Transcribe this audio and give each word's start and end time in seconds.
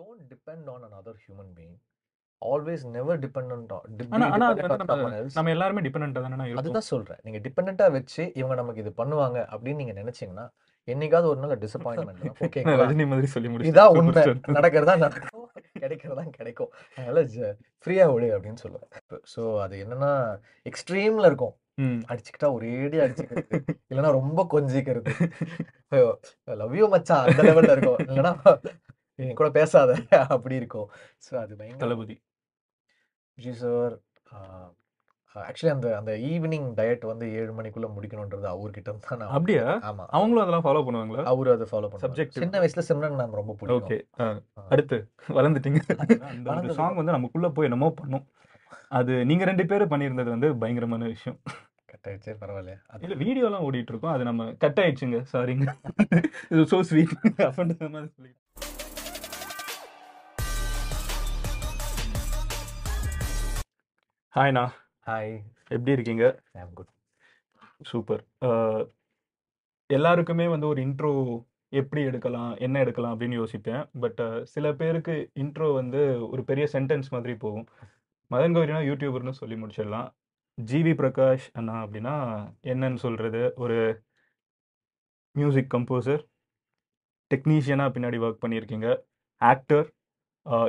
don't 0.00 0.22
depend 0.34 0.66
on 0.74 0.80
another 0.90 1.14
human 1.26 1.48
being. 1.60 1.76
ஆனா 4.16 4.26
ஆனா 4.34 4.46
dependent 4.58 4.90
வந்து 4.90 5.06
on 5.06 5.32
நம்ம 5.38 5.50
எல்லாருமே 5.54 5.80
டிபெண்டா 5.86 6.20
தானே 6.26 6.44
இருக்கோம். 6.44 6.60
அதுதான் 6.62 6.86
சொல்றேன். 6.92 7.20
நீங்க 7.24 7.38
டிபெண்டா 7.46 7.86
வச்சு 7.96 8.22
இவங்க 8.40 8.54
நமக்கு 8.60 8.82
இது 8.84 8.92
பண்ணுவாங்க 9.00 9.38
அப்படின்னு 9.52 9.80
நீங்க 9.82 9.94
நினைச்சீங்கன்னா 10.00 10.46
என்னைக்காவது 10.92 11.28
ஒரு 11.32 11.40
நாள் 11.42 11.60
டிசப்பாயின்மெண்ட் 11.64 12.42
ஓகேங்களா 12.46 12.78
ரஜினி 12.82 13.06
மாதிரி 13.10 13.28
சொல்லி 13.34 13.48
முடிச்சு 13.52 13.72
இதான் 13.72 13.96
உண்மை. 13.98 14.22
நடக்கிறதா 14.56 14.94
நடக்கும். 15.04 15.44
கிடைக்கிறதா 15.82 16.24
கிடைக்கும். 16.38 16.70
அதனால 16.96 17.24
ஃப்ரீயா 17.82 18.06
விடு 18.12 18.30
அப்படின்னு 18.36 18.62
சொல்லுவேன். 18.64 18.90
ஸோ 19.34 19.42
அது 19.64 19.76
என்னன்னா 19.84 20.12
எக்ஸ்ட்ரீம்ல 20.70 21.30
இருக்கும். 21.30 21.54
அடிச்சுக்கிட்டா 22.10 22.48
ஒரேடி 22.56 22.98
அடிச்சுக்கிறது. 23.04 23.58
இல்லைன்னா 23.90 24.10
ரொம்ப 24.20 24.40
கொஞ்சிக்கிறது. 24.54 25.12
லவ் 26.62 26.76
யூ 26.80 26.88
மச்சான். 26.94 27.24
அந்த 27.28 27.42
லெவல்ல 27.50 27.74
இருக்கும். 27.76 28.00
இல்லைன்னா 28.08 28.34
என் 29.22 29.38
கூட 29.40 29.48
பேசாத 29.58 29.90
அப்படி 30.34 30.54
இருக்கும். 30.60 30.88
ஸோ 31.26 31.32
அது 31.44 31.52
பயங்கர 31.60 31.82
தளபதி. 31.84 32.16
ஜி 33.38 33.52
சார் 33.62 33.94
ஆக்சுவலி 35.36 35.72
அந்த 35.74 35.88
அந்த 35.98 36.12
ஈவினிங் 36.30 36.66
டயட் 36.78 37.04
வந்து 37.10 37.26
ஏழு 37.40 37.52
மணிக்குள்ள 37.58 37.88
முடிக்கணுன்றது 37.96 38.46
அவர்கிட்ட 38.52 38.92
தான் 39.04 39.20
நான் 39.20 39.34
அப்படியா? 39.36 39.64
ஆமா. 39.90 40.04
அவங்களும் 40.16 40.42
அதெல்லாம் 40.44 40.64
ஃபாலோ 40.66 40.82
பண்ணுவாங்களா? 40.86 41.24
அவரு 41.32 41.50
அதை 41.56 41.66
ஃபாலோ 41.72 41.88
பண்ணுவாரு. 41.90 42.06
Subjective. 42.06 42.42
சின்ன 42.44 42.60
வயசுல 42.62 42.84
சிம்ரன் 42.88 43.16
மேம் 43.20 43.38
ரொம்ப 43.40 43.52
ஓகே. 43.76 43.98
பிடிக்கும் 44.18 44.68
அடுத்து 44.74 44.98
வளர்ந்துட்டீங்க. 45.38 45.80
அந்த 46.54 46.76
சாங் 46.80 47.00
வந்து 47.00 47.16
நமக்குள்ள 47.16 47.50
போய் 47.58 47.68
என்னமோ 47.70 47.90
பண்ணும். 48.00 48.26
அது 48.98 49.12
நீங்க 49.30 49.44
ரெண்டு 49.50 49.66
பேரும் 49.70 49.92
பண்ணியிருந்தது 49.94 50.30
வந்து 50.34 50.50
பயங்கரமான 50.62 51.08
விஷயம். 51.14 51.38
கட் 51.92 52.06
ஆயிடுச்சே 52.08 52.34
பரவாயில்ல 52.42 52.74
அது 52.92 53.04
இல்ல 53.06 53.16
வீடியோலாம் 53.24 53.64
ஓடிட்டு 53.68 53.92
இருக்கோம். 53.92 54.14
அது 54.16 54.24
நம்ம 54.30 54.50
கட் 54.64 54.80
ஆயிடுச்சுங்க. 54.82 55.20
சாரிங்க 55.32 55.66
இது 56.52 56.62
சோ 56.74 56.80
ஸ்வீட் 56.90 57.16
அஃபண்ட் 57.50 57.74
மாதிரி 57.96 58.10
சொல்லி 58.16 58.32
ஹாய்ண்ணா 64.34 64.62
ஹாய் 65.06 65.32
எப்படி 65.74 65.92
இருக்கீங்க? 65.94 66.24
Good 66.74 66.90
super. 67.90 68.20
எல்லாருக்குமே 69.90 70.46
வந்து 70.52 70.66
ஒரு 70.72 70.80
இன்ட்ரோ 70.86 71.10
எப்படி 71.80 72.02
எடுக்கலாம் 72.10 72.52
என்ன 72.66 72.76
எடுக்கலாம் 72.84 73.14
அப்படின்னு 73.14 73.38
யோசிப்பேன். 73.40 73.82
பட் 74.02 74.20
சில 74.52 74.72
பேருக்கு 74.82 75.14
இன்ட்ரோ 75.44 75.70
வந்து 75.78 76.02
ஒரு 76.28 76.44
பெரிய 76.50 76.66
சென்டென்ஸ் 76.74 77.08
மாதிரி 77.14 77.34
போகும். 77.44 77.66
மதன் 78.34 78.54
கௌரினா 78.58 78.82
யூடியூபர்னு 78.90 79.34
சொல்லி 79.40 79.58
முடிச்சிடலாம். 79.62 80.08
ஜிவி 80.58 80.94
பிரகாஷ் 81.00 81.48
அண்ணா 81.58 81.76
அப்படின்னா 81.86 82.14
என்னன்னு 82.74 83.02
சொல்கிறது 83.06 83.42
ஒரு 83.64 83.80
மியூசிக் 85.40 85.72
கம்போசர் 85.74 86.24
டெக்னீஷியனாக 87.30 87.94
பின்னாடி 87.96 88.20
ஒர்க் 88.26 88.42
பண்ணியிருக்கீங்க. 88.46 88.88
ஆக்டர் 89.40 89.86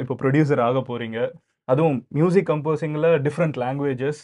இப்போ 0.03 0.17
ப்ரொடியூசர் 0.23 0.65
ஆக 0.67 0.83
போகிறீங்க 0.91 1.19
அதுவும் 1.67 1.99
மியூசிக் 2.11 2.49
கம்போசிங்கில் 2.51 3.09
டிஃப்ரெண்ட் 3.27 3.59
லாங்குவேஜஸ் 3.63 4.21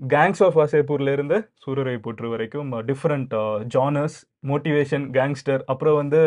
கேங்ஸ் 0.00 0.42
ஆஃப் 0.46 0.56
வாசேப்பூர்ல 0.60 1.12
இருந்து 1.12 1.36
சூரரை 1.64 1.96
போற்று 2.04 2.28
வரைக்கும் 2.32 2.70
டிஃப்ரெண்ட் 2.90 3.34
ஜானர்ஸ் 3.74 4.18
மோட்டிவேஷன் 4.50 5.06
கேங்ஸ்டர் 5.16 5.62
அப்புறம் 5.72 5.98
வந்து 6.02 6.20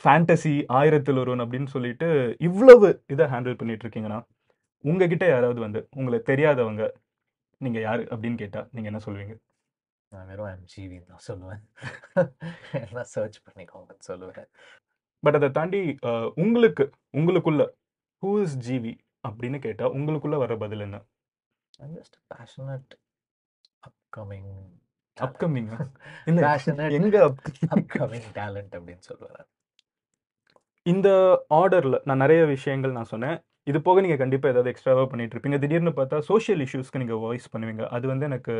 ஃபேண்டசி 0.00 0.54
ஆயிரத்தில் 0.78 1.20
ஒருவன் 1.22 1.44
அப்படின்னு 1.44 1.70
சொல்லிட்டு 1.74 2.08
இவ்வளவு 2.48 2.88
இதை 3.14 3.26
ஹேண்டில் 3.32 3.58
பண்ணிட்டு 3.60 3.84
இருக்கீங்கன்னா 3.86 4.20
உங்ககிட்ட 4.84 5.26
யாராவது 5.30 5.60
வந்து 5.66 5.80
உங்களை 5.98 6.20
தெரியாதவங்க 6.30 6.84
நீங்க 7.60 7.78
யாரு 7.82 8.04
அப்படின்னு 8.12 8.38
கேட்டா 8.42 8.62
நீங்க 8.74 8.88
என்ன 8.92 9.02
சொல்லுவீங்க 9.06 9.36
நான் 10.12 10.28
வெறும் 10.30 10.48
ஐம் 10.50 10.66
ஜிவி 10.72 10.98
தான் 11.10 11.24
சொல்லுவேன். 11.28 11.62
எல்லாம் 12.82 13.08
சர்ச் 13.14 13.38
பண்ணிக்கோங்கன்னு 13.46 14.06
சொல்லுவேன். 14.10 14.48
பட் 15.22 15.36
அதை 15.38 15.48
தாண்டி 15.58 15.80
அஹ், 16.10 16.30
உங்களுக்கு 16.44 16.84
உங்களுக்குள்ள 17.18 17.62
ஹூ 18.22 18.30
இஸ் 18.44 18.56
ஜிவி 18.66 18.92
அப்படின்னு 19.28 19.58
கேட்டா 19.66 19.86
உங்களுக்குள்ள 19.96 20.38
வர 20.44 20.56
பதில் 20.64 20.86
என்ன? 20.86 20.98
I'm 21.80 21.94
just 21.98 22.18
passionate 22.32 22.94
upcoming 23.88 24.52
upcoming 25.16 25.70
இல்ல 26.28 26.40
பேஷனட் 26.46 26.96
எங்க 27.00 27.18
அப்கமிங் 27.76 28.28
டேலண்ட் 28.40 28.74
அப்படின்னு 28.78 29.04
சொல்லுவேன் 29.10 29.46
இந்த 30.86 31.08
ஆர்டரில் 31.58 31.98
நான் 32.08 32.22
நிறைய 32.24 32.42
விஷயங்கள் 32.54 32.96
நான் 32.96 33.12
சொன்னேன். 33.12 33.38
இது 33.70 33.78
போக 33.86 34.02
நீங்கள் 34.04 34.20
கண்டிப்பாக 34.20 34.52
ஏதாவது 34.54 34.70
எக்ஸ்ட்ராவாக 34.72 35.06
பண்ணிட்டு 35.12 35.34
இருப்பீங்க. 35.36 35.58
திடீர்னு 35.62 35.92
பார்த்தா 35.96 36.18
சோஷியல் 36.28 36.60
இஷ்யூஸ்க்கு 36.66 37.00
நீங்கள் 37.02 37.22
வாய்ஸ் 37.24 37.52
பண்ணுவீங்க. 37.54 37.84
அது 37.96 38.06
வந்து 38.12 38.26
எனக்கு 38.30 38.54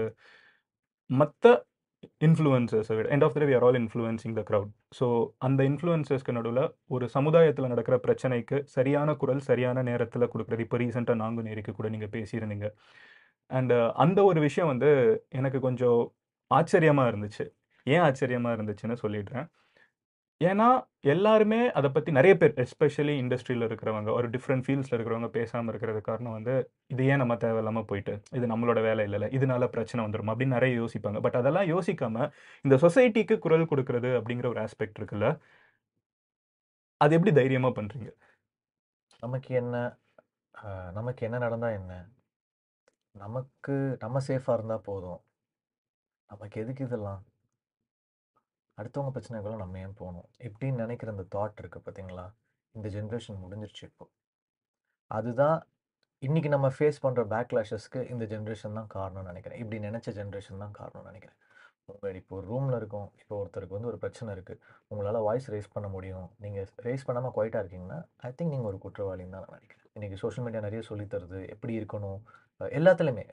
மற்ற 1.10 1.44
இன்ஃப்ளூயன்சர்ஸை 2.26 2.94
விட 2.98 3.06
end 3.14 3.24
of 3.26 3.36
the 3.40 3.46
we 3.50 3.54
are 3.58 3.64
all 3.68 3.78
influencing 3.80 4.34
the 4.38 4.42
crowd 4.50 4.70
so 4.98 5.06
அந்த 5.46 5.60
இன்ஃப்ளூயன்சர்ஸ்க்கு 5.70 6.36
நடுவில் 6.38 6.62
ஒரு 6.94 7.06
சமுதாயத்தில் 7.16 7.70
நடக்கிற 7.72 7.96
பிரச்சனைக்கு 8.06 8.58
சரியான 8.76 9.16
குரல் 9.22 9.42
சரியான 9.50 9.82
நேரத்தில் 9.90 10.30
கொடுக்குறது 10.34 10.64
இப்போ 10.66 10.78
ரீசெண்டாக 10.82 11.20
நாங்குநேரிக்கு 11.22 11.74
கூட 11.78 11.88
நீங்கள் 11.94 12.12
பேசியிருந்தீங்க. 12.16 12.68
அண்டு 13.50 13.76
அந்த 14.04 14.18
ஒரு 14.30 14.40
விஷயம் 14.48 14.70
வந்து 14.72 14.90
எனக்கு 15.40 15.58
கொஞ்சம் 15.68 16.00
ஆச்சரியமாக 16.50 17.10
இருந்துச்சு. 17.12 17.44
ஏன் 17.86 18.04
ஆச்சரியமாக 18.08 18.56
இருந்துச்சுன்னு 18.56 18.96
சொல்லிடுறேன். 19.04 19.46
ஏன்னா 20.40 20.66
எல்லாருமே 21.12 21.58
அதை 21.78 21.88
பற்றி 21.90 22.10
நிறைய 22.16 22.32
பேர் 22.40 22.54
எஸ்பெஷலி 22.64 23.14
இண்டஸ்ட்ரியில் 23.22 23.66
இருக்கிறவங்க 23.68 24.10
ஒரு 24.18 24.26
டிஃப்ரெண்ட் 24.34 24.64
ஃபீல்ட்ஸில் 24.64 24.96
இருக்கிறவங்க 24.96 25.30
பேசாமல் 25.36 25.70
இருக்கிறது 25.72 26.00
காரணம் 26.08 26.36
வந்து 26.38 26.54
இது 26.92 27.04
ஏன் 27.12 27.20
நம்ம 27.22 27.36
தேவையில்லாமல் 27.44 27.86
போயிட்டு 27.90 28.14
இது 28.38 28.46
நம்மளோட 28.52 28.80
வேலை 28.88 29.04
இல்லைல்ல 29.08 29.28
இதனால 29.38 29.68
பிரச்சனை 29.76 30.00
வந்துடும் 30.04 30.32
அப்படின்னு 30.32 30.56
நிறைய 30.58 30.74
யோசிப்பாங்க. 30.82 31.20
பட் 31.26 31.38
அதெல்லாம் 31.40 31.68
யோசிக்காமல் 31.74 32.30
இந்த 32.64 32.76
சொசைட்டிக்கு 32.84 33.36
குரல் 33.46 33.70
கொடுக்கறது 33.72 34.10
அப்படிங்கிற 34.20 34.48
ஒரு 34.54 34.62
ஆஸ்பெக்ட் 34.66 35.00
இருக்குல்ல 35.00 35.28
அது 37.00 37.14
எப்படி 37.18 37.32
தைரியமாக 37.40 37.74
பண்ணுறீங்க 37.80 38.10
நமக்கு 39.22 39.52
என்ன 39.62 39.76
நமக்கு 40.98 41.22
என்ன 41.26 41.38
நடந்தால் 41.44 41.76
என்ன? 41.80 41.92
நமக்கு 43.14 43.74
நம்ம 44.04 44.20
சேஃபாக 44.28 44.56
இருந்தால் 44.58 44.86
போதும். 44.88 45.20
நமக்கு 46.30 46.56
எதுக்கு 46.62 46.82
இதெல்லாம்? 46.88 47.20
அடுத்தவங்க 48.80 49.10
பிரச்சனைகளும் 49.16 49.62
நம்ம 49.62 49.78
ஏன் 49.84 49.96
போகணும்? 50.00 50.28
இப்படின்னு 50.46 50.82
நினைக்கிற 50.84 51.10
அந்த 51.14 51.24
தாட் 51.34 51.60
இருக்குது 51.62 51.84
பார்த்தீங்களா? 51.86 52.26
இந்த 52.74 52.88
ஜென்ரேஷன் 52.96 53.38
முடிஞ்சிருச்சு 53.44 53.84
இப்போ. 53.90 54.04
அதுதான் 55.10 55.58
இன்றைக்கி 56.26 56.48
நம்ம 56.54 56.68
ஃபேஸ் 56.76 57.02
பண்ணுற 57.04 57.22
பேக்லாஷஸ்க்கு 57.32 58.00
இந்த 58.12 58.24
ஜென்ரேஷன் 58.32 58.78
தான் 58.78 58.90
காரணம்னு 58.96 59.30
நினைக்கிறேன். 59.32 59.58
இப்படி 59.62 59.78
நினச்ச 59.88 60.12
ஜென்ரேஷன் 60.18 60.62
தான் 60.64 60.74
காரணம்னு 60.80 61.10
நினைக்கிறேன். 61.10 61.38
உங்கள் 61.90 62.16
இப்போ 62.20 62.34
ஒரு 62.38 62.46
ரூமில் 62.52 62.76
இருக்கும். 62.80 63.08
இப்போ 63.22 63.34
ஒருத்தருக்கு 63.40 63.76
வந்து 63.76 63.90
ஒரு 63.92 63.98
பிரச்சனை 64.04 64.30
இருக்குது 64.36 64.60
உங்களால் 64.92 65.18
வாய்ஸ் 65.26 65.48
ரேஸ் 65.54 65.72
பண்ண 65.74 65.88
முடியும். 65.96 66.28
நீங்கள் 66.44 66.68
ரேஸ் 66.86 67.06
பண்ணாமல் 67.08 67.34
குவைட்டாக 67.36 67.62
இருக்கீங்கன்னா 67.62 67.98
ஐ 68.28 68.30
திங்க் 68.38 68.54
நீங்கள் 68.54 68.70
ஒரு 68.72 68.80
குற்றவாளின்னு 68.84 69.34
தான் 69.36 69.44
நான் 69.46 69.56
நினைக்கிறேன். 69.58 69.84
இன்னைக்கு 69.96 70.16
சோஷியல் 70.22 70.46
மீடியா 70.46 70.62
நிறைய 70.66 70.82
சொல்லித் 70.90 71.12
தருது. 71.14 71.40
எப்படி 71.54 71.74
இருக்கணும்? 71.80 72.20
எல்லாத்துலேயுமே 72.78 73.26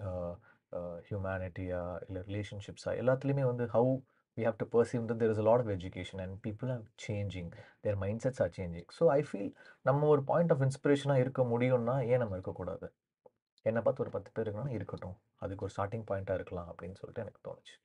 ஹியூமனிட்டியா 1.08 1.82
இல்லை 2.08 2.22
ரிலேஷன்ஷிப்ஸா 2.30 2.92
எல்லாத்துலேயுமே 3.02 3.44
வந்து 3.52 3.66
how 3.76 3.92
we 4.38 4.44
have 4.48 4.58
to 4.62 4.66
perceive 4.66 5.04
that 5.10 5.20
there 5.22 5.32
is 5.34 5.40
a 5.44 5.46
lot 5.48 5.60
of 5.64 5.68
education 5.78 6.18
and 6.24 6.32
people 6.46 6.70
are 6.76 6.82
changing 7.06 7.48
their 7.84 7.96
mindsets 8.04 8.40
are 8.46 8.52
changing. 8.58 8.86
So 8.98 9.04
i 9.18 9.22
feel 9.32 9.48
நம்ம 9.88 10.08
ஒரு 10.14 10.22
பாயிண்ட் 10.30 10.52
ஆஃப் 10.54 10.64
இன்ஸ்பிரேஷனாக 10.68 11.24
இருக்க 11.24 11.42
முடியும்னா 11.54 11.96
ஏன் 12.12 12.22
நம்ம 12.24 12.36
இருக்கக்கூடாது 12.38 12.88
என்னை 13.70 13.82
பார்த்து 13.86 14.04
ஒரு 14.04 14.12
பத்து 14.16 14.30
பேர் 14.36 14.46
இருக்கணும் 14.46 14.74
இருக்கட்டும். 14.78 15.16
அதுக்கு 15.44 15.66
ஒரு 15.66 15.74
ஸ்டார்டிங் 15.76 16.06
பாயிண்ட்டாக 16.10 16.38
இருக்கலாம் 16.40 16.70
அப்படின்னு 16.72 16.98
சொல்லிட்டு 17.02 17.24
எனக்கு 17.26 17.42
தோணுச்சு. 17.48 17.76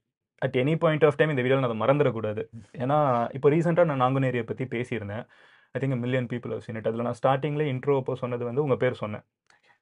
At 0.44 0.56
any 0.62 0.74
point 0.82 1.04
of 1.08 1.18
time 1.18 1.32
இந்த 1.32 1.42
வீடியோவில் 1.44 1.64
நான் 1.64 1.70
அதை 1.70 1.80
மறந்துடக்கூடாது 1.84 2.42
ஏன்னா 2.82 2.98
இப்போ 3.36 3.48
ரீசெண்டாக 3.54 3.88
நான் 3.90 4.02
நாங்குநேரியை 4.04 4.44
பற்றி 4.50 4.64
பேசியிருந்தேன். 4.74 5.24
I 5.74 5.80
think 5.82 6.02
million 6.04 6.28
people 6.32 6.52
have 6.54 6.64
seen 6.66 6.78
it 6.80 6.88
அதில் 6.90 7.06
நான் 7.08 7.18
ஸ்டார்டிங்கில் 7.20 7.70
இன்ட்ரோ 7.72 7.96
அப்போ 8.02 8.14
சொன்னது 8.22 8.44
வந்து 8.50 8.64
உங்கள் 8.66 8.80
பேர் 8.84 9.00
சொன்னேன். 9.02 9.24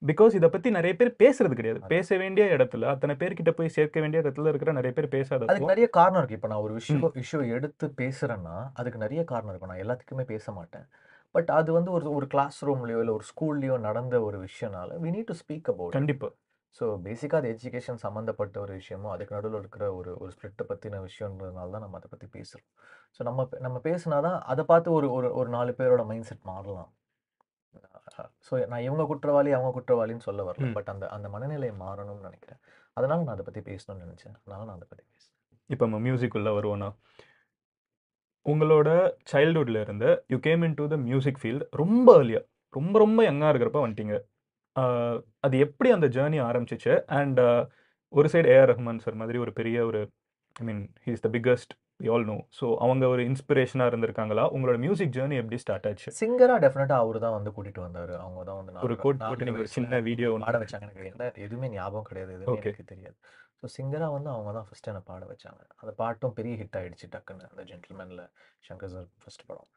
பிகாஸ் 0.02 0.36
இதை 0.38 0.48
பற்றி 0.54 0.68
நிறைய 0.76 0.92
பேர் 1.00 1.10
பேசுறது 1.22 1.54
கிடையாது. 1.58 1.80
பேச 1.94 2.16
வேண்டிய 2.22 2.44
இடத்துல 2.56 2.88
அத்தனை 2.92 3.14
பேர்கிட்ட 3.20 3.52
போய் 3.58 3.74
சேர்க்க 3.76 4.02
வேண்டிய 4.04 4.22
இடத்துல 4.24 4.50
இருக்கிற 4.52 4.72
நிறைய 4.78 4.92
பேர் 4.96 5.14
பேசாத 5.16 5.46
அதுக்கு 5.50 5.72
நிறைய 5.72 5.88
காரணம் 5.98 6.20
இருக்கு. 6.20 6.38
இப்போ 6.38 6.50
நான் 6.52 6.64
ஒரு 6.66 6.74
விஷயம் 6.78 7.04
இஷ்யூ 7.22 7.40
எடுத்து 7.58 7.88
பேசுறேன்னா 8.02 8.56
அதுக்கு 8.80 9.04
நிறைய 9.04 9.22
காரணம் 9.32 9.52
இருக்கும் 9.52 9.72
நான் 9.72 9.84
எல்லாத்துக்குமே 9.84 10.26
பேச 10.32 10.52
மாட்டேன். 10.58 10.86
பட் 11.34 11.50
அது 11.58 11.70
வந்து 11.76 11.90
ஒரு 11.96 12.06
ஒரு 12.18 12.26
கிளாஸ் 12.34 12.58
ரூம்லயோ 12.68 12.98
இல்லை 13.02 13.14
ஒரு 13.18 13.26
ஸ்கூல்லையோ 13.30 13.76
நடந்த 13.86 14.16
ஒரு 14.26 14.38
விஷயம்னால 14.44 14.98
we 15.04 15.10
need 15.16 15.30
to 15.30 15.36
speak 15.40 15.70
about 15.72 15.96
கண்டிப்பாக 15.98 16.32
ஸோ 16.80 16.86
பேசிக்காக 17.04 17.40
அது 17.40 17.50
எஜுகேஷன் 17.54 18.00
சம்மந்தப்பட்ட 18.04 18.56
ஒரு 18.62 18.72
விஷயமோ 18.80 19.08
அதுக்கு 19.12 19.34
நடுவில் 19.36 19.60
இருக்கிற 19.60 19.84
ஒரு 19.98 20.10
ஒரு 20.22 20.30
ஸ்பிரிட்டை 20.34 20.64
பற்றின 20.70 21.00
விஷயன்றதுனால 21.06 21.72
தான் 21.74 21.84
நம்ம 21.84 21.98
அதை 22.00 22.08
பற்றி 22.12 22.26
பேசுகிறோம் 22.36 22.68
ஸோ 23.16 23.22
நம்ம 23.28 23.46
நம்ம 23.66 23.78
பேசினா 23.88 24.18
தான் 24.28 24.38
அதை 24.52 24.64
பார்த்து 24.72 24.96
ஒரு 24.98 25.08
ஒரு 25.18 25.28
ஒரு 25.40 25.50
நாலு 25.56 25.72
பேரோட 25.78 26.04
மைண்ட் 26.10 26.28
செட் 26.30 26.44
மாறலாம். 26.52 26.90
ஸோ 28.46 28.52
நான் 28.72 28.84
இவங்க 28.86 29.04
குற்றவாளி 29.10 29.50
அவங்க 29.56 29.70
குற்றவாளின்னு 29.78 30.26
சொல்ல 30.28 30.42
வரல. 30.48 30.68
பட் 30.76 30.90
அந்த 30.94 31.04
அந்த 31.16 31.26
மனநிலை 31.34 31.70
மாறணும்னு 31.84 32.26
நினைக்கிறேன். 32.28 32.60
அதனால 32.96 33.18
நான் 33.24 33.36
அதை 33.36 33.46
பற்றி 33.48 33.62
பேசணும்னு 33.70 34.04
நினச்சேன். 34.06 34.36
அதனால 34.42 34.60
நான் 34.68 34.76
அதை 34.78 34.88
பற்றி 34.90 35.04
பேசுகிறேன் 35.12 35.34
இப்போ 35.70 35.84
நம்ம 35.86 35.98
மியூசிக் 36.06 36.36
உள்ள 36.38 36.50
வருவோம்னா 36.58 36.88
உங்களோட 38.46 38.88
சைல்ட்ஹுட்ல 39.30 39.78
இருந்து 39.84 40.08
you 40.32 40.38
came 40.46 40.62
into 40.80 40.84
the 40.92 40.96
music 41.08 41.40
field 41.42 41.64
ரொம்ப 41.80 42.08
ஏர்லியா 42.20 42.42
ரொம்ப 42.74 42.94
ரொம்ப 43.04 43.20
யங்காக 43.28 43.50
இருக்கிறப்ப 43.52 43.80
வந்துட்டீங்க. 43.84 44.16
அது 45.46 45.54
எப்படி 45.66 45.88
அந்த 45.96 46.06
ஜேர்னி 46.16 46.38
ஆரம்பிச்சிச்சு? 46.48 46.94
அண்ட் 47.18 47.40
ஒரு 48.12 48.28
சைடு 48.32 48.48
ஏஆர் 48.54 48.70
ரஹ்மான் 48.72 49.02
சார் 49.04 49.20
மாதிரி 49.20 49.38
ஒரு 49.44 49.52
பெரிய 49.58 49.78
ஒரு 49.90 50.00
I 50.56 50.64
mean 50.68 50.82
he's 51.06 51.24
the 51.24 51.28
biggest 51.36 51.72
we 52.00 52.08
all 52.12 52.26
know 52.26 52.36
so 52.56 52.66
அவங்க 52.80 53.04
ஒரு 53.08 53.22
இன்ஸ்பிரேஷனாக 53.28 53.90
இருந்திருக்காங்களா? 53.90 54.44
உங்களோட 54.54 54.76
மியூசிக் 54.82 55.14
ஜேர்னி 55.14 55.36
எப்படி 55.40 55.58
ஸ்டார்ட் 55.62 55.86
ஆச்சு? 55.90 56.08
சிங்கரா 56.18 56.56
டெஃபினட்டா 56.64 56.96
அவரு 57.02 57.18
தான் 57.20 57.36
வந்து 57.36 57.50
கூட்டிட்டு 57.56 57.82
வந்தாரு. 57.84 58.14
அவங்க 58.22 58.42
தான் 58.48 58.58
வந்து 58.60 58.84
ஒரு 58.86 58.96
கோட் 59.02 59.22
போட்டு 59.22 59.46
நீங்கள் 59.46 59.64
ஒரு 59.64 59.72
சின்ன 59.76 60.00
வீடியோ 60.08 60.30
பாட 60.44 60.58
வச்சாங்க 60.62 60.86
எனக்கு 60.88 61.10
என்ன 61.10 61.30
எதுவுமே 61.46 61.70
ஞாபகம் 61.74 62.08
கிடையாது. 62.08 62.32
எதுவுமே 62.36 62.58
எனக்கு 62.62 62.86
தெரியாது. 62.92 63.16
ஸோ 63.58 63.68
சிங்கரா 63.74 64.08
வந்து 64.14 64.30
அவங்க 64.30 64.50
தான் 64.52 64.66
ஃபர்ஸ்ட் 64.66 64.88
என்னை 64.88 65.02
பாட 65.06 65.22
வச்சாங்க. 65.30 65.62
அந்த 65.80 65.92
பாட்டும் 66.00 66.34
பெரிய 66.38 66.54
ஹிட் 66.60 66.76
ஆயிடுச்சு 66.80 67.06
டக்குன்னு 67.14 67.46
அந்த 67.50 67.62
ஜென்டில்மேனில் 67.70 68.24
சங்கர் 68.64 68.92
சார் 68.94 69.08
ஃபர்ஸ்ட் 69.22 69.46
படம். 69.48 69.68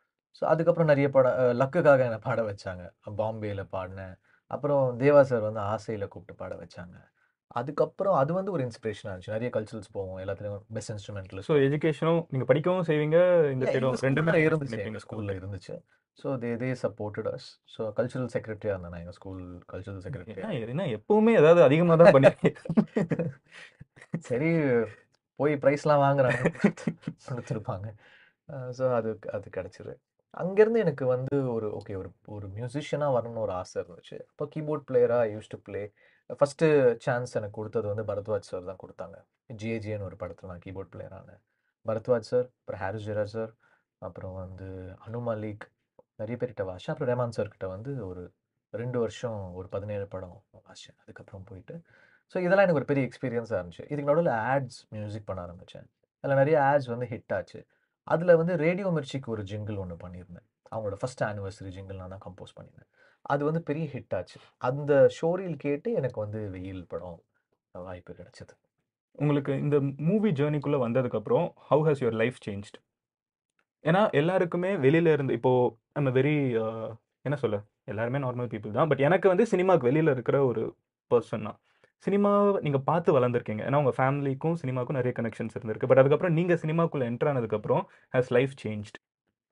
ஸோ 0.41 0.45
அதுக்கப்புறம் 0.45 0.89
நிறைய 0.91 1.07
அஹ், 1.33 1.53
லக்குக்காக 1.61 2.03
என்னை 2.05 2.19
பாட 2.25 2.41
வச்சாங்க. 2.49 2.83
பாம்பேல 3.19 3.63
பாடினேன் 3.73 4.15
அப்புறம் 4.51 4.83
தேவா 4.99 5.21
சார் 5.23 5.47
வந்து 5.47 5.61
ஆசையில் 5.71 6.07
கூப்பிட்டு 6.07 6.35
பாட 6.37 6.53
வச்சாங்க. 6.61 6.95
அதுக்கப்புறம் 7.59 8.15
அது 8.21 8.31
வந்து 8.37 8.51
ஒரு 8.55 8.63
இன்ஸ்பிரேஷனாக 8.67 9.11
இருந்துச்சு. 9.11 9.35
நிறைய 9.35 9.49
கல்ச்சரல்ஸ் 9.55 9.93
போவோம் 9.95 10.19
எல்லாத்துலேயும் 10.23 10.59
பெஸ்ட் 10.75 10.91
இன்ஸ்ட்ருமெண்ட்ல 10.93 11.43
ஸோ 11.47 11.55
எஜுகேஷனும் 11.67 12.21
நீங்கள் 12.33 12.49
படிக்கவும் 12.49 12.87
செய்வீங்க 12.89 13.17
இந்த 13.53 13.65
சைடும் 13.73 13.97
ரெண்டுமே 14.07 14.35
இருந்துச்சு. 14.47 14.75
எங்க 14.75 14.75
பண்ணிப்பீங்க 14.75 15.01
ஸ்கூல்ல 15.05 15.35
இருந்துச்சு. 15.39 15.75
So 16.19 16.29
they 16.43 16.51
they 16.61 16.69
supported 16.83 17.29
us 17.33 17.47
so 17.75 17.81
cultural 17.97 18.31
செக்ரட்டரியா 18.35 18.73
இருந்தேன் 18.73 18.93
நான் 18.93 19.03
எங்க 19.03 19.15
ஸ்கூல் 19.19 19.41
கல்ச்சுரல் 19.71 20.03
செக்ரட்டரியா 20.05 20.49
என்ன 20.55 20.71
என்ன 20.75 20.87
எப்பவுமே 20.97 21.33
ஏதாவது 21.41 21.61
அதிகமாக 21.67 21.97
தான் 22.03 22.15
பண்ணிருக்கீங்க 22.15 22.59
சரி 24.27 24.49
போய் 25.39 25.53
ப்ரைஸ்லாம் 25.63 26.03
வாங்குறாங்க. 26.05 26.41
கொடுத்துருப்பாங்க. 27.27 27.87
ஸோ 28.77 28.85
அது 28.99 29.09
அது 29.35 29.47
கிடச்சிரு 29.57 29.93
அங்கேருந்து 30.41 30.81
எனக்கு 30.85 31.05
வந்து 31.13 31.35
ஒரு 31.55 31.67
ஓகே 31.79 31.93
ஒரு 32.01 32.09
ஒரு 32.35 32.47
மியூசிஷியனாக 32.55 33.15
வரணும்னு 33.15 33.43
ஒரு 33.45 33.53
ஆசை 33.59 33.75
இருந்துச்சு. 33.81 34.17
அப்போ 34.31 34.45
கீபோர்ட் 34.53 34.85
பிளேயராக 34.89 35.31
used 35.33 35.51
to 35.53 35.59
play 35.67 35.81
first 36.29 36.67
chance 37.05 37.31
எனக்கு 37.39 37.57
கொடுத்தது 37.59 37.87
வந்து 37.91 38.05
பரத்வாஜ் 38.09 38.49
சார் 38.51 38.69
தான் 38.71 38.81
கொடுத்தாங்க. 38.83 39.17
ஜிஏஜின்னு 39.59 40.07
ஒரு 40.09 40.17
படத்தில் 40.21 40.51
நான் 40.51 40.63
கீபோர்ட் 40.65 40.91
பிளேயரான 40.93 41.29
பரத்வாஜ் 41.85 42.29
சார் 42.31 42.47
அப்புறம் 42.59 42.81
ஹாரிஸ் 42.83 43.07
ஜெராஜ் 43.09 43.33
சார் 43.37 43.51
அப்புறம் 44.07 44.35
வந்து 44.43 44.67
அனு 45.05 45.19
மலிக் 45.27 45.65
நிறைய 46.21 46.35
பேர்கிட்ட 46.41 46.63
வாஷா 46.69 46.91
அப்புறம் 46.93 47.09
ரேமான் 47.11 47.35
சார்கிட்ட 47.37 47.67
வந்து 47.75 47.91
ஒரு 48.09 48.23
ரெண்டு 48.73 48.97
வருஷம் 49.03 49.39
ஒரு 49.59 49.67
பதினேழு 49.75 50.05
படம் 50.13 50.37
வாஷேன் 50.67 50.97
அதுக்கப்புறம் 51.03 51.45
போயிட்டு 51.49 51.75
ஸோ 52.33 52.37
இதெல்லாம் 52.45 52.65
எனக்கு 52.65 52.81
ஒரு 52.81 52.89
பெரிய 52.91 53.03
எக்ஸ்பீரியன்ஸாக 53.07 53.59
இருந்துச்சு. 53.59 53.83
இதுக்கு 53.91 54.09
நடுவில் 54.09 54.33
ஆட்ஸ் 54.51 54.79
மியூசிக் 54.95 55.27
பண்ண 55.29 55.39
ஆரம்பித்தேன் 55.45 55.87
அதில் 56.23 56.39
நிறைய 56.41 56.57
ஆட்ஸ் 56.71 56.89
வந்து 56.93 57.07
ஹிட் 57.13 57.33
ஆச்சு. 57.37 57.59
அதில் 58.13 58.37
வந்து 58.41 58.53
ரேடியோ 58.65 58.89
மிர்ச்சிக்கு 58.97 59.29
ஒரு 59.35 59.43
ஜிங்கிள் 59.51 59.79
ஒன்று 59.83 59.95
பண்ணியிருந்தேன். 60.03 60.45
அவங்களோட 60.73 60.97
ஃபஸ்ட் 61.01 61.23
ஆனிவர்சரி 61.29 61.71
ஜிங்கிள் 61.75 61.99
நான் 62.01 62.13
தான் 62.15 62.23
கம்போஸ் 62.25 62.55
பண்ணியிருந்தேன். 62.57 62.91
அது 63.25 63.41
வந்து 63.45 63.61
பெரிய 63.69 63.85
ஹிட் 63.93 64.15
ஆச்சு. 64.17 64.37
அந்த 64.67 64.93
ஷோரில் 65.17 65.57
கேட்டு 65.65 65.89
எனக்கு 65.99 66.19
வந்து 66.25 66.39
வெயில் 66.55 66.83
படம் 66.91 67.17
வாய்ப்பு 67.75 68.11
கிடைச்சது. 68.19 68.53
உங்களுக்கு 69.17 69.53
இந்த 69.63 69.77
மூவி 70.09 70.29
ஜேர்னிக்குள்ளே 70.39 70.79
வந்ததுக்கப்புறம் 70.85 71.47
how 71.69 71.83
has 71.87 72.01
your 72.03 72.17
life 72.21 72.37
changed 72.45 72.77
ஏன்னா 73.83 74.01
எல்லாருக்குமே 74.19 74.71
வெளியில 74.85 75.11
இருந்து 75.15 75.33
இப்போ 75.37 75.51
நம்ம 75.95 76.09
வெரி 76.17 76.33
என்ன 77.25 77.35
சொல்ல? 77.43 77.57
எல்லாருமே 77.91 78.19
நார்மல் 78.23 78.49
பீப்புள் 78.51 78.75
தான். 78.77 78.89
பட் 78.91 79.03
எனக்கு 79.07 79.27
வந்து 79.31 79.45
சினிமாவுக்கு 79.51 79.89
வெளியில 79.89 80.13
இருக்கிற 80.15 80.37
ஒரு 80.49 80.63
பர்சன் 81.11 81.45
தான். 81.47 81.57
சினிமாவை 82.05 82.59
நீங்கள் 82.65 82.83
பார்த்து 82.89 83.15
வளர்ந்துருக்கீங்க. 83.17 83.61
ஏன்னா 83.67 83.79
உங்கள் 83.81 83.97
ஃபேமிலிக்கும் 83.99 84.57
சினிமாவுக்கும் 84.61 84.99
நிறைய 84.99 85.13
கனெக்ஷன்ஸ் 85.19 85.55
இருந்திருக்கு. 85.57 85.89
பட் 85.91 86.01
அதுக்கப்புறம் 86.01 86.35
நீங்கள் 86.39 86.59
சினிமாக்குள்ளே 86.63 87.07
என்டர் 87.11 87.31
ஆனதுக்கப்புறம் 87.31 87.83
ஹேஸ் 88.15 88.31
லைஃப் 88.37 88.53
சேஞ்ச்ட் 88.63 88.99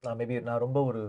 நான் 0.04 0.18
மேபி 0.20 0.36
நான் 0.50 0.64
ரொம்ப 0.66 0.80
ஒரு 0.90 1.02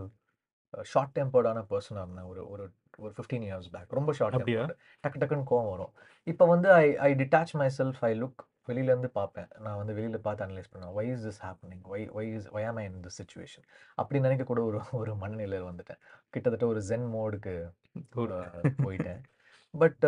ஷார்ட் 0.93 1.15
டெம்பர்டான 1.19 1.65
பர்சனாக 1.73 2.05
இருந்தேன். 2.06 2.29
ஒரு 2.32 2.43
ஒரு 2.53 2.65
ஒரு 3.05 3.12
ஃபிஃப்டீன் 3.17 3.47
இயர்ஸ் 3.49 3.70
பேக் 3.75 3.97
ரொம்ப 3.99 4.12
ஷார்ட் 4.19 4.37
அப்படியா? 4.37 4.62
டெம்பர்டு 4.62 4.76
டக்கு 5.05 5.20
டக்குன்னு 5.23 5.49
கோவம் 5.50 5.73
வரும். 5.75 5.93
இப்போ 6.32 6.44
வந்து 6.55 6.69
I 6.85 6.87
I 7.06 7.11
detach 7.20 7.55
myself 7.79 8.00
I 8.09 8.12
look 8.23 8.43
வெளியிலேருந்து 8.70 9.11
பார்ப்பேன். 9.19 9.49
நான் 9.65 9.79
வந்து 9.81 9.94
வெளியில் 9.99 10.25
பார்த்து 10.26 10.44
அனலைஸ் 10.47 10.70
பண்ணுவேன். 10.73 10.94
Why 10.99 11.05
is 11.12 11.25
this 11.26 11.41
happening 11.44 11.85
why 11.93 12.00
why 12.17 12.25
is 12.38 12.49
why 12.56 12.62
am 12.70 12.81
I 12.82 12.85
in 12.91 12.99
this 13.06 13.19
situation 13.20 13.67
அப்படி 14.00 14.19
நினைக்க 14.26 14.44
கூட 14.50 14.62
ஒரு 14.70 14.81
ஒரு 15.00 15.12
மனநிலையில் 15.23 15.69
வந்துட்டேன். 15.70 16.00
கிட்டத்தட்ட 16.35 16.67
ஒரு 16.73 16.82
ஜென் 16.91 17.09
மோடுக்கு 17.15 17.55
போயிட்டேன். 18.87 19.20
பட் 19.75 20.05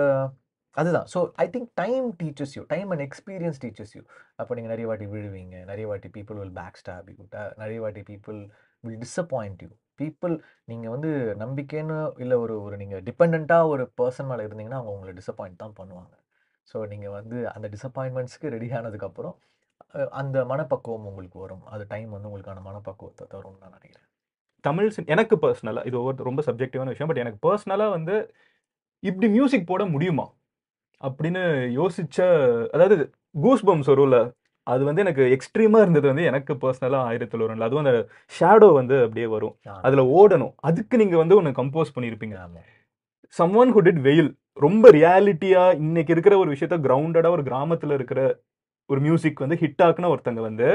அதுதான். 0.76 1.06
So 1.12 1.20
I 1.44 1.46
think 1.54 1.70
time 1.82 2.06
teachers 2.22 2.54
you 2.56 2.62
time 2.74 2.90
and 2.94 3.04
experience 3.06 3.60
teachers 3.64 3.94
you 3.96 4.02
அப்போ 4.40 4.52
நீங்கள் 4.56 4.72
நிறைய 4.74 4.88
வாட்டி 4.90 5.06
விழுவீங்க. 5.14 5.56
நிறைய 5.70 5.86
வாட்டி 5.92 6.10
people 6.16 6.38
will 6.42 6.56
back 6.60 6.78
stop 6.82 7.08
you 7.12 7.16
நிறைய 7.62 7.78
வாட்டி 7.84 8.02
people 8.10 8.38
will 8.84 9.00
disappoint 9.06 9.62
you 9.66 9.70
people 10.00 10.34
நீங்கள் 10.70 10.92
வந்து 10.94 11.10
நம்பிக்கைன்னு 11.42 11.98
இல்லை 12.24 12.36
ஒரு 12.44 12.54
ஒரு 12.66 12.76
நீங்கள் 12.82 13.02
டிபெண்ட்டாக 13.08 13.70
ஒரு 13.72 13.84
பர்சன் 14.00 14.28
மேலே 14.30 14.44
இருந்தீங்கன்னா 14.48 14.80
அவங்க 14.80 14.94
உங்களை 14.96 15.14
டிசப்பாயிண்ட் 15.20 15.62
தான் 15.64 15.76
பண்ணுவாங்க. 15.80 16.14
ஸோ 16.68 16.78
நீங்கள் 16.92 17.14
வந்து 17.18 17.38
அந்த 17.54 17.66
டிசப்பாயின்மெண்ட்ஸ்க்கு 17.74 18.52
ரெடி 18.56 18.68
ஆனதுக்கப்புறம் 18.80 19.36
அந்த 20.20 20.36
மனப்பக்குவம் 20.50 21.06
உங்களுக்கு 21.10 21.38
வரும். 21.44 21.64
அது 21.74 21.84
டைம் 21.92 22.10
வந்து 22.16 22.28
உங்களுக்கான 22.30 22.62
மனப்பக்குவத்தை 22.68 23.24
தரும்னு 23.34 23.62
நான் 23.62 23.76
நினைக்கிறேன். 23.78 24.06
தமிழ் 24.64 24.92
சின் 24.94 25.10
எனக்கு 25.14 25.34
பர்சனலாக 25.44 25.88
இது 25.88 25.96
ஒவ்வொரு 26.00 26.26
ரொம்ப 26.28 26.40
சப்ஜெக்டிவான 26.48 26.92
விஷயம் 26.94 27.10
பட் 27.10 27.22
எனக்கு 27.22 27.40
பர்சனலாக 27.46 27.94
வந்து 27.96 28.16
இப்படி 29.02 29.26
மியூசிக் 29.36 29.70
போட 29.70 29.82
முடியுமா? 29.94 30.26
அப்படின்னு 31.00 31.42
யோசிச்ச 31.78 32.18
அதாவது 32.74 32.96
கூஸ் 33.44 33.64
பம்ஸ் 33.68 33.90
வரும்ல 33.92 34.18
அது 34.74 34.84
வந்து 34.88 35.04
எனக்கு 35.04 35.24
எக்ஸ்ட்ரீமாக 35.36 35.82
இருந்தது 35.84 36.06
வந்து 36.10 36.24
எனக்கு 36.30 36.54
பர்சனலாக 36.54 37.04
ஆயிரத்தி 37.10 37.38
தொள்ளாயிரம் 37.38 37.66
அதுவும் 37.66 37.84
அந்த 37.84 37.94
ஷேடோ 38.38 38.68
வந்து 38.78 38.96
அப்படியே 39.02 39.26
வரும். 39.36 39.56
அதில் 39.86 40.10
ஓடணும். 40.18 40.52
அதுக்கு 40.70 40.96
நீங்கள் 41.02 41.22
வந்து 41.22 41.36
ஒன்று 41.36 41.58
கம்போஸ் 41.62 41.94
பண்ணியிருப்பீங்க 41.96 42.36
ஆமாம் 42.44 42.68
சம்ஒன் 43.38 43.72
who 43.74 43.82
did 43.88 43.98
வெயில் 44.00 44.30
ரொம்ப 44.66 44.90
ரியாலிட்டியா 44.90 45.64
இன்னைக்கு 45.74 46.12
இருக்கிற 46.12 46.38
ஒரு 46.38 46.50
விஷயத்த 46.52 46.78
கிரவுண்டடா 46.86 47.30
ஒரு 47.36 47.42
கிராமத்துல 47.42 47.92
இருக்கிற 47.98 48.20
ஒரு 48.86 49.00
மியூசிக் 49.00 49.42
வந்து 49.42 49.58
ஹிட் 49.60 49.82
ஆக்குன 49.88 50.08
ஒருத்தங்க 50.14 50.40
வந்து 50.48 50.68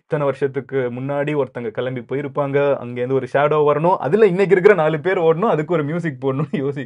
இத்தனை 0.00 0.26
வருஷத்துக்கு 0.26 0.78
முன்னாடி 0.98 1.32
ஒருத்தங்க 1.40 1.70
கிளம்பி 1.70 2.00
போயிருப்பாங்க. 2.00 2.58
அங்கேருந்து 2.82 3.18
ஒரு 3.18 3.26
ஷேடோ 3.32 3.58
வரணும். 3.70 3.96
அதுல 4.06 4.26
இன்னைக்கு 4.32 4.54
இருக்கிற 4.56 4.74
நாலு 4.82 5.00
பேர் 5.00 5.18
ஓடணும். 5.18 5.52
அதுக்கு 5.54 5.74
ஒரு 5.74 5.84
மியூசிக் 5.84 6.20
போடணும்னு 6.24 6.60
யோசி 6.64 6.84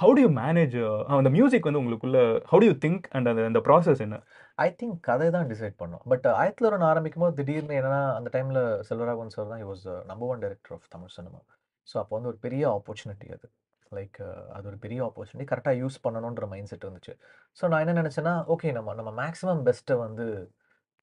ஹவு 0.00 0.12
டு 0.12 0.20
யூ 0.20 0.30
மேனேஜ் 0.40 0.76
அந்த 1.16 1.30
மியூசிக் 1.36 1.68
வந்து 1.68 1.82
உங்களுக்குள்ள 1.82 2.18
how 2.50 2.58
do 2.58 2.66
you 2.66 2.74
think 2.84 3.06
and 3.16 3.28
அந்த 3.32 3.44
அந்த 3.50 3.60
ப்ராசஸ் 3.68 4.00
என்ன? 4.06 4.16
ஐ 4.64 4.66
திங்க் 4.80 4.98
கதை 5.08 5.26
தான் 5.36 5.48
டிசைட் 5.52 5.74
பண்ணோம். 5.80 6.02
பட் 6.10 6.26
ஆயிரத்தி 6.40 6.64
ஒன்று 6.68 6.86
ஆரம்பிக்கும் 6.90 7.24
போது 7.24 7.36
திடீர்னு 7.38 7.74
என்னன்னா 7.80 8.02
அந்த 8.18 8.28
டைமில் 8.34 8.60
செல்வராகவன் 8.88 9.32
சார் 9.34 9.50
தான் 9.52 9.62
was 9.70 9.86
number 10.10 10.30
one 10.32 10.42
director 10.44 10.74
of 10.76 10.86
Tamil 10.94 11.14
cinema 11.16 11.40
so 11.88 11.96
அப்போ 12.02 12.12
வந்து 12.16 12.30
ஒரு 12.32 12.38
பெரிய 12.46 12.62
ஆப்பர்ச்சுனிட்டி 12.76 13.28
அது. 13.36 13.46
லைக் 13.92 14.18
அது 14.56 14.64
ஒரு 14.70 14.78
பெரிய 14.84 15.00
ஆப்பர்ச்சுனிட்டி 15.08 15.46
கரெக்டாக 15.50 15.76
யூஸ் 15.82 15.98
பண்ணணுன்ற 16.04 16.46
மைண்ட் 16.52 16.70
செட் 16.70 16.86
இருந்துச்சு. 16.86 17.12
ஸோ 17.58 17.64
நான் 17.72 17.82
என்ன 17.84 17.94
நினச்சேன்னா 18.00 18.34
ஓகே 18.54 18.70
நம்ம 18.78 18.94
நம்ம 19.00 19.12
மேக்ஸிமம் 19.22 19.62
பெஸ்ட்டை 19.68 19.96
வந்து 20.04 20.26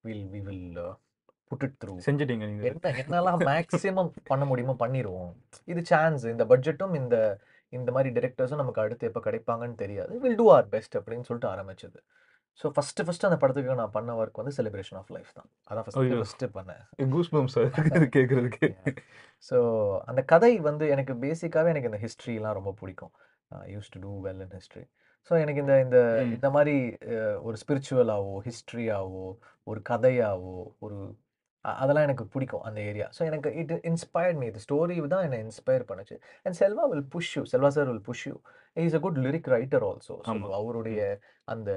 will 0.04 0.26
we 0.34 0.40
will 0.48 0.80
put 1.50 1.64
it 1.66 1.78
through 1.82 1.94
செஞ்சிட்டீங்க 2.08 2.44
நீங்க. 2.50 2.64
என்ன 2.72 2.92
என்னெல்லாம் 3.04 3.40
மேக்ஸிமம் 3.50 4.10
பண்ண 4.32 4.44
முடியுமோ 4.50 4.74
பண்ணிடுவோம் 4.84 5.32
இது 5.68 5.80
சான்ஸ் 5.92 6.24
இந்த 6.34 6.46
பட்ஜெட்டும் 6.52 6.94
இந்த 7.02 7.16
இந்த 7.72 7.90
மாதிரி 7.94 8.10
டிரெக்டர்ஸும் 8.18 8.62
நமக்கு 8.62 8.82
அடுத்து 8.82 9.08
எப்போ 9.10 9.20
கிடைப்பாங்கன்னு 9.28 9.80
தெரியாது. 9.84 10.12
வில் 10.24 10.38
டூ 10.42 10.48
ஆர் 10.56 10.68
பெஸ்ட் 10.74 10.98
அப்படின்னு 10.98 11.26
சொல்லிட்டு 11.28 11.52
ஆரம்பிச்சது. 11.54 11.98
ஸோ 12.60 12.66
ஃபஸ்ட்டு 12.74 13.04
ஃபஸ்ட்டு 13.06 13.26
அந்த 13.26 13.38
படத்துக்கு 13.40 13.78
நான் 13.78 13.92
பண்ண 13.92 14.10
ஒர்க் 14.16 14.40
வந்து 14.40 14.54
செலிப்ரேஷன் 14.56 14.98
ஆஃப் 14.98 15.10
லைஃப் 15.10 15.30
தான். 15.34 15.48
அதான் 15.70 15.84
ஃபஸ்ட்டு. 15.86 16.18
ஃபஸ்ட்டு 16.20 16.48
பண்ணேன். 16.54 16.82
கூஸ் 17.14 17.30
பம்ஸ் 17.32 17.56
கேட்கறதுக்கு 18.16 18.68
ஸோ 19.50 19.56
அந்த 20.06 20.20
கதை 20.26 20.52
வந்து 20.66 20.84
எனக்கு 20.90 21.14
பேசிக்காகவே 21.22 21.72
எனக்கு 21.72 21.90
இந்த 21.90 22.00
ஹிஸ்ட்ரிலாம் 22.04 22.58
ரொம்ப 22.58 22.72
பிடிக்கும். 22.80 23.12
Used 23.72 23.90
to 23.90 24.00
do 24.00 24.12
well 24.24 24.42
in 24.42 24.54
history 24.54 24.84
so 25.30 25.34
எனக்கு 25.42 25.60
இந்த 25.60 25.74
இந்த. 25.84 25.98
இந்த 26.28 26.48
மாதிரி 26.54 26.76
அஹ், 27.12 27.38
ஒரு 27.42 27.56
ஸ்பிரிச்சுவலாவோ 27.60 28.34
ஹிஸ்ட்ரியாவோ 28.46 29.26
ஒரு 29.66 29.80
கதையாவோ 29.90 30.56
ஒரு 30.80 30.98
அதெல்லாம் 31.82 32.06
எனக்கு 32.06 32.24
பிடிக்கும் 32.34 32.64
அந்த 32.68 32.78
ஏரியா. 32.90 33.06
ஸோ 33.16 33.22
எனக்கு 33.30 33.50
இட் 33.60 33.72
இன்ஸ்பயர்ட் 33.90 34.38
மீ 34.40 34.46
இந்த 34.50 34.60
ஸ்டோரி 34.66 34.96
தான் 35.14 35.24
என்னை 35.26 35.38
இன்ஸ்பயர் 35.46 35.84
பண்ணுச்சு. 35.90 36.16
And 36.46 36.56
Selva 36.60 36.84
will 36.92 37.06
push 37.14 37.32
you 37.36 37.42
Selva 37.52 37.70
sir 37.76 37.88
will 37.90 38.04
push 38.08 38.24
you 38.28 38.34
is 38.86 38.96
a 38.98 39.00
good 39.06 39.20
lyric 39.26 39.48
writer 39.56 39.84
also. 39.90 40.16
அவருடைய 40.60 41.00
அந்த 41.54 41.70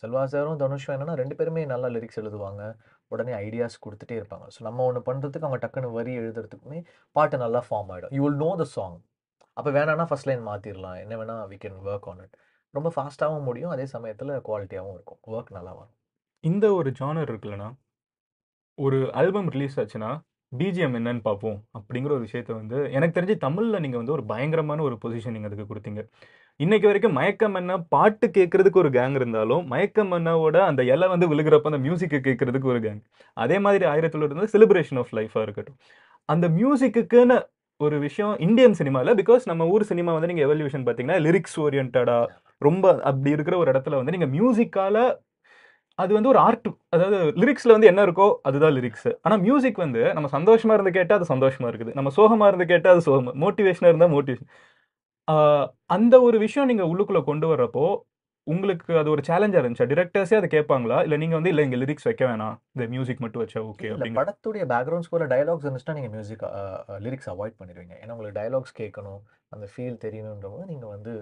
செல்வா 0.00 0.22
சாரும் 0.34 0.60
தனுஷும் 0.64 0.94
என்னன்னா 0.96 1.16
ரெண்டு 1.22 1.36
பேருமே 1.40 1.64
நல்லா 1.74 1.90
லிரிக்ஸ் 1.96 2.20
எழுதுவாங்க. 2.22 2.62
உடனே 3.14 3.32
ஐடியாஸ் 3.46 3.76
கொடுத்துட்டே 3.86 4.16
இருப்பாங்க. 4.20 4.46
ஸோ 4.54 4.62
நம்ம 4.68 4.84
ஒன்று 4.90 5.02
பண்ணுறதுக்கு 5.08 5.48
அவங்க 5.48 5.60
டக்குன்னு 5.64 5.90
வரி 5.98 6.14
எழுதுறதுக்குமே 6.22 6.80
பாட்டு 7.16 7.38
நல்லா 7.44 7.62
ஃபார்ம் 7.68 7.90
ஆகிடும் 7.94 8.14
you 8.18 8.22
will 8.26 8.42
know 8.46 8.50
the 8.62 8.66
song 8.76 8.98
அப்போ 9.58 9.70
வேணான்னா 9.78 10.04
ஃபர்ஸ்ட் 10.08 10.28
லைன் 10.28 10.42
மாற்றிடலாம் 10.48 10.98
என்ன 11.02 11.14
வேணால் 11.20 11.44
we 11.52 11.56
can 11.62 11.76
work 11.90 12.08
on 12.12 12.22
it 12.24 12.34
ரொம்ப 12.74 12.88
ஃபாஸ்ட்டாகவும் 12.96 13.46
முடியும். 13.48 13.72
அதே 13.74 13.84
சமயத்தில் 13.92 14.32
குவாலிட்டியாகவும் 14.46 14.96
இருக்கும். 14.96 15.20
ஒர்க் 15.34 15.50
நல்லா 15.58 15.72
வரும். 15.78 15.94
இந்த 16.44 16.66
ஒரு 16.78 16.90
ஜானர் 16.98 17.30
இருக்குல்லண்ணா? 17.32 17.68
ஒரு 18.78 18.98
ஆல்பம் 19.20 19.50
ரிலீஸ் 19.54 19.76
ஆச்சுன்னா 19.80 20.08
பிஜிஎம் 20.52 20.96
என்னன்னு 20.98 21.22
பார்ப்போம் 21.28 21.56
அப்படிங்கிற 21.78 22.10
ஒரு 22.16 22.24
விஷயத்த 22.26 22.50
வந்து 22.58 22.78
எனக்கு 22.96 23.14
தெரிஞ்சு 23.18 23.36
தமிழில் 23.44 23.82
நீங்கள் 23.84 24.00
வந்து 24.00 24.14
ஒரு 24.16 24.24
பயங்கரமான 24.32 24.82
ஒரு 24.88 24.96
பொசிஷன் 25.02 25.34
நீங்கள் 25.36 25.50
அதுக்கு 25.50 25.70
கொடுத்தீங்க. 25.70 26.02
இன்னைக்கு 26.60 26.86
வரைக்கும் 26.88 27.16
மயக்கம் 27.18 27.56
என்ன 27.60 27.78
பாட்டு 27.94 28.26
கேட்கறதுக்கு 28.36 28.80
ஒரு 28.82 28.90
கேங் 28.96 29.16
இருந்தாலும் 29.20 29.64
மயக்கம் 29.72 30.12
என்னவோட 30.18 30.56
அந்த 30.68 30.84
இலை 30.92 31.08
வந்து 31.14 31.28
விழுகிறப்ப 31.32 31.72
அந்த 31.72 31.80
மியூசிக்கை 31.86 32.20
கேட்கறதுக்கு 32.28 32.70
ஒரு 32.74 32.80
கேங் 32.86 33.02
அதே 33.44 33.58
மாதிரி 33.66 33.84
ஆயிரத்தி 33.92 34.14
தொள்ளாயிரத்தி 34.14 34.54
செலிப்ரேஷன் 34.56 35.00
ஆஃப் 35.02 35.12
லைஃபாக 35.18 35.44
இருக்கட்டும். 35.46 35.78
அந்த 36.28 36.48
மியூசிக்குன்னு 36.58 37.38
ஒரு 37.80 37.96
விஷயம் 38.06 38.34
இந்தியன் 38.46 38.76
சினிமாவில் 38.78 39.16
பிகாஸ் 39.22 39.42
நம்ம 39.50 39.66
ஊர் 39.72 39.90
சினிமா 39.90 40.12
வந்து 40.16 40.28
நீங்கள் 40.30 40.46
எவல்யூஷன் 40.48 40.84
பார்த்தீங்கன்னா 40.86 41.18
லிரிக்ஸ் 41.26 41.58
ஓரியன்டாக 41.64 42.14
ரொம்ப 42.62 42.84
அப்படி 43.10 43.30
இருக்கிற 43.36 43.56
ஒரு 43.62 43.70
இடத்துல 43.72 43.98
வந்து 44.00 44.14
நீங்கள் 44.14 44.32
மியூசிக்கால 44.36 44.98
அது 45.98 46.12
வந்து 46.16 46.30
ஒரு 46.32 46.40
ஆர்ட் 46.46 46.68
அதாவது 46.94 47.18
லிரிக்ஸ்ல 47.42 47.74
வந்து 47.74 47.90
என்ன 47.90 48.00
இருக்கோ 48.06 48.26
அதுதான் 48.48 48.74
லிரிக்ஸ் 48.78 49.08
ஆனா 49.26 49.36
மியூசிக் 49.44 49.78
வந்து 49.84 50.02
நம்ம 50.16 50.28
சந்தோஷமா 50.34 50.74
இருந்து 50.76 50.96
கேட்டா 50.98 51.16
அது 51.18 51.32
சந்தோஷமா 51.34 51.68
இருக்குது. 51.70 51.94
நம்ம 51.98 52.10
சோகமா 52.18 52.48
இருந்து 52.50 52.66
கேட்டா 52.72 52.90
அது 52.94 53.02
சோகமா. 53.08 53.32
மோட்டிவேஷனா 53.44 53.90
இருந்தா 53.92 54.08
மோட்டிவேஷன் 54.16 54.50
அந்த 55.96 56.14
ஒரு 56.26 56.36
விஷயம் 56.44 56.68
நீங்க 56.70 56.84
உள்ளுக்குள்ள 56.90 57.22
கொண்டு 57.30 57.46
வர்றப்போ 57.52 57.86
உங்களுக்கு 58.46 58.90
அது 59.00 59.08
ஒரு 59.12 59.22
சேலஞ்சா 59.28 59.60
இருந்துச்சா? 59.60 59.86
டிரெக்டர்ஸே 59.92 60.36
அதை 60.40 60.48
கேட்பாங்களா? 60.52 60.98
இல்ல 61.06 61.16
நீங்க 61.22 61.34
வந்து 61.38 61.50
இல்ல 61.52 61.62
இங்க 61.66 61.78
லிரிக்ஸ் 61.82 62.06
வைக்க 62.08 62.24
வேணாம். 62.28 62.56
இந்த 62.74 62.84
மியூசிக் 62.92 63.22
மட்டும் 63.24 63.42
வச்சா 63.42 63.60
ஓகே 63.70 63.88
அப்படிங்க 63.92 64.18
படத்துடைய 64.20 64.64
பேக்ரவுண்ட் 64.72 65.06
ஸ்கோர்ல 65.06 65.26
டயலாக்ஸ் 65.32 65.66
இருந்துச்சுன்னா 65.66 65.96
நீங்க 65.98 66.10
மியூசிக் 66.14 66.44
லிரிக்ஸ் 67.06 67.30
அவாய்ட் 67.32 67.56
பண்ணிடுவீங்க. 67.60 67.94
ஏன்னா 68.02 68.14
உங்களுக்கு 68.14 68.38
டயலாக்ஸ் 68.40 68.76
கேட்கணும். 68.82 69.20
அந்த 69.54 69.66
ஃபீல் 69.72 69.96
தெரியணுன்றவங்க 70.04 70.66
நீங்க 70.72 70.86
வந்து 70.94 71.14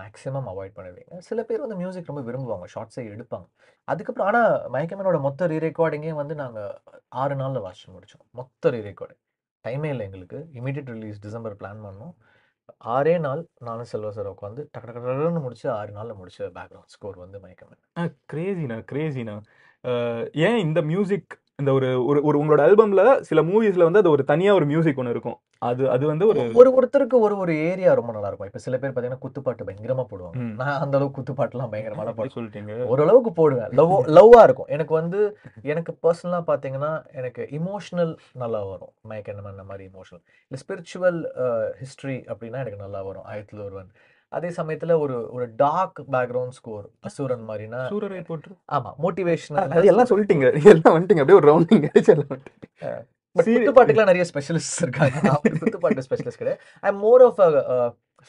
மேக்ஸிமம் 0.00 0.48
அவாய்ட் 0.52 0.76
பண்ணுவீங்க 0.78 1.18
சில 1.28 1.42
பேர் 1.48 1.64
வந்து 1.64 1.78
மியூசிக் 1.82 2.10
ரொம்ப 2.10 2.22
விரும்புவாங்க 2.28 2.66
ஷார்ட்ஸே 2.74 3.04
எடுப்பாங்க. 3.14 3.46
அதுக்கப்புறம் 3.88 4.28
ஆனால் 4.30 4.52
மயக்கமேனோட 4.74 5.18
மொத்த 5.26 5.48
ரீ 5.52 5.58
ரெக்கார்டிங்கே 5.68 6.14
வந்து 6.20 6.36
நாங்கள் 6.42 6.72
ஆறு 7.22 7.36
நாளில் 7.42 7.64
வாசிச்சு 7.66 7.88
முடித்தோம் 7.96 8.26
மொத்த 8.40 8.70
ரீ 8.74 8.80
ரெக்கார்டிங் 8.90 9.22
டைமே 9.64 9.90
இல்லை 9.94 10.04
எங்களுக்கு. 10.08 10.40
இமீடியட் 10.60 10.90
ரிலீஸ் 10.96 11.22
டிசம்பர் 11.26 11.58
பிளான் 11.62 11.84
பண்ணோம். 11.86 12.14
ஆறே 12.94 13.14
நாள் 13.26 13.42
நானும் 13.66 13.88
செல்வ 13.90 14.08
சார் 14.16 14.30
உட்காந்து 14.32 14.62
டக்கு 14.72 14.94
டக்குன்னு 14.96 15.40
முடிச்சு 15.44 15.66
ஆறு 15.76 15.90
நாளில் 15.98 16.18
முடிச்ச 16.20 16.48
பேக்ரவுண்ட் 16.56 16.94
ஸ்கோர் 16.94 17.18
வந்து 17.22 17.38
மைக்கமன் 17.44 18.10
கிரேசிண்ணா 18.32 18.78
கிரேசிண்ணா 18.90 19.36
ஏன் 20.46 20.58
இந்த 20.66 20.80
மியூசிக் 20.90 21.34
இந்த 21.58 21.72
ஒரு 21.76 21.86
ஒரு 22.08 22.18
ஒரு 22.22 22.36
உங்களோட 22.40 22.60
ஆல்பம்ல 22.66 23.20
சில 23.28 23.42
மூவிஸ்ல 23.42 23.86
வந்து 23.86 24.00
அது 24.02 24.10
ஒரு 24.10 24.24
தனியா 24.24 24.50
ஒரு 24.54 24.66
மியூசிக் 24.72 24.98
ஒன்று 25.00 25.14
இருக்கும். 25.14 25.36
அது 25.58 25.90
அது 25.90 26.04
வந்து 26.06 26.26
ஒரு 26.26 26.42
ஒரு 26.60 26.70
ஒருத்தருக்கு 26.76 27.16
ஒரு 27.26 27.36
ஒரு 27.36 27.52
ஏரியா 27.70 27.94
ரொம்ப 27.94 28.12
நல்லா 28.12 28.28
இருக்கும் 28.28 28.48
இப்போ 28.48 28.58
சில 28.58 28.78
பேர் 28.78 28.92
பார்த்தீங்கன்னா 28.92 29.22
குத்துப்பாட்டு 29.24 29.66
பயங்கரமா 29.68 30.04
போடுவாங்க. 30.10 30.42
நான் 30.60 30.78
அந்த 30.84 30.96
அளவுக்கு 30.98 31.18
குத்துப்பாட்டுலாம் 31.18 31.72
பயங்கரமான 31.72 32.12
பாட்டு 32.12 32.36
சொல்லிட்டீங்க? 32.36 32.74
ஓரளவுக்கு 32.92 33.32
போடுவேன். 33.32 33.72
லவ் 33.80 33.94
லவ்வா 34.18 34.42
இருக்கும். 34.42 34.70
எனக்கு 34.76 34.94
வந்து 34.94 35.20
எனக்கு 35.62 35.94
பர்சனலாக 36.06 36.48
பார்த்தீங்கன்னா 36.50 36.92
எனக்கு 37.12 37.48
இமோஷனல் 37.60 38.12
நல்லா 38.44 38.60
வரும். 38.62 38.92
மயக்கம் 39.02 39.50
அந்த 39.54 39.64
மாதிரி 39.70 39.90
இமோஷனல் 39.90 40.22
இல்லை 40.50 40.60
ஸ்பிரிச்சுவல் 40.64 41.20
ஹிஸ்ட்ரி 41.82 42.16
அப்படின்னா 42.32 42.62
எனக்கு 42.64 42.84
நல்லா 42.84 43.02
வரும். 43.02 43.26
ஆயிரத்தில் 43.32 43.60
ஒருவன். 43.60 43.90
அதே 44.36 44.48
சமயத்துல 44.56 44.94
ஒரு 45.02 45.16
ஒரு 45.36 45.44
டார்க் 45.62 45.98
பேக்ரவுண்ட் 46.14 46.56
ஸ்கோர் 46.56 46.86
அசூரன் 47.08 47.44
மாதிரினா 47.50 47.80
சூரரை 47.92 48.22
போட்டு 48.30 48.50
ஆமா 48.76 48.90
மோட்டிவேஷனல் 49.04 49.72
அது 49.76 49.90
எல்லாம் 49.92 50.10
சொல்லிட்டீங்க. 50.10 50.48
எல்லாம் 50.72 50.94
வந்துட்டீங்க. 50.96 51.22
அப்படியே 51.22 51.38
ஒரு 51.40 51.48
ரவுண்டிங் 51.52 51.86
அடிச்சு 51.90 52.12
எல்லாம் 52.16 52.42
குத்துப்பாட்டுக்குலாம் 53.36 54.10
நிறைய 54.12 54.24
ஸ்பெஷலிஸ்ட் 54.30 54.82
இருக்காங்க. 54.84 55.34
குத்துப்பாட்டு 55.62 56.04
ஸ்பெஷலிஸ்ட் 56.08 56.42
கிடையாது. 56.42 56.60
I 56.88 56.92
more 57.04 57.24
of 57.28 57.40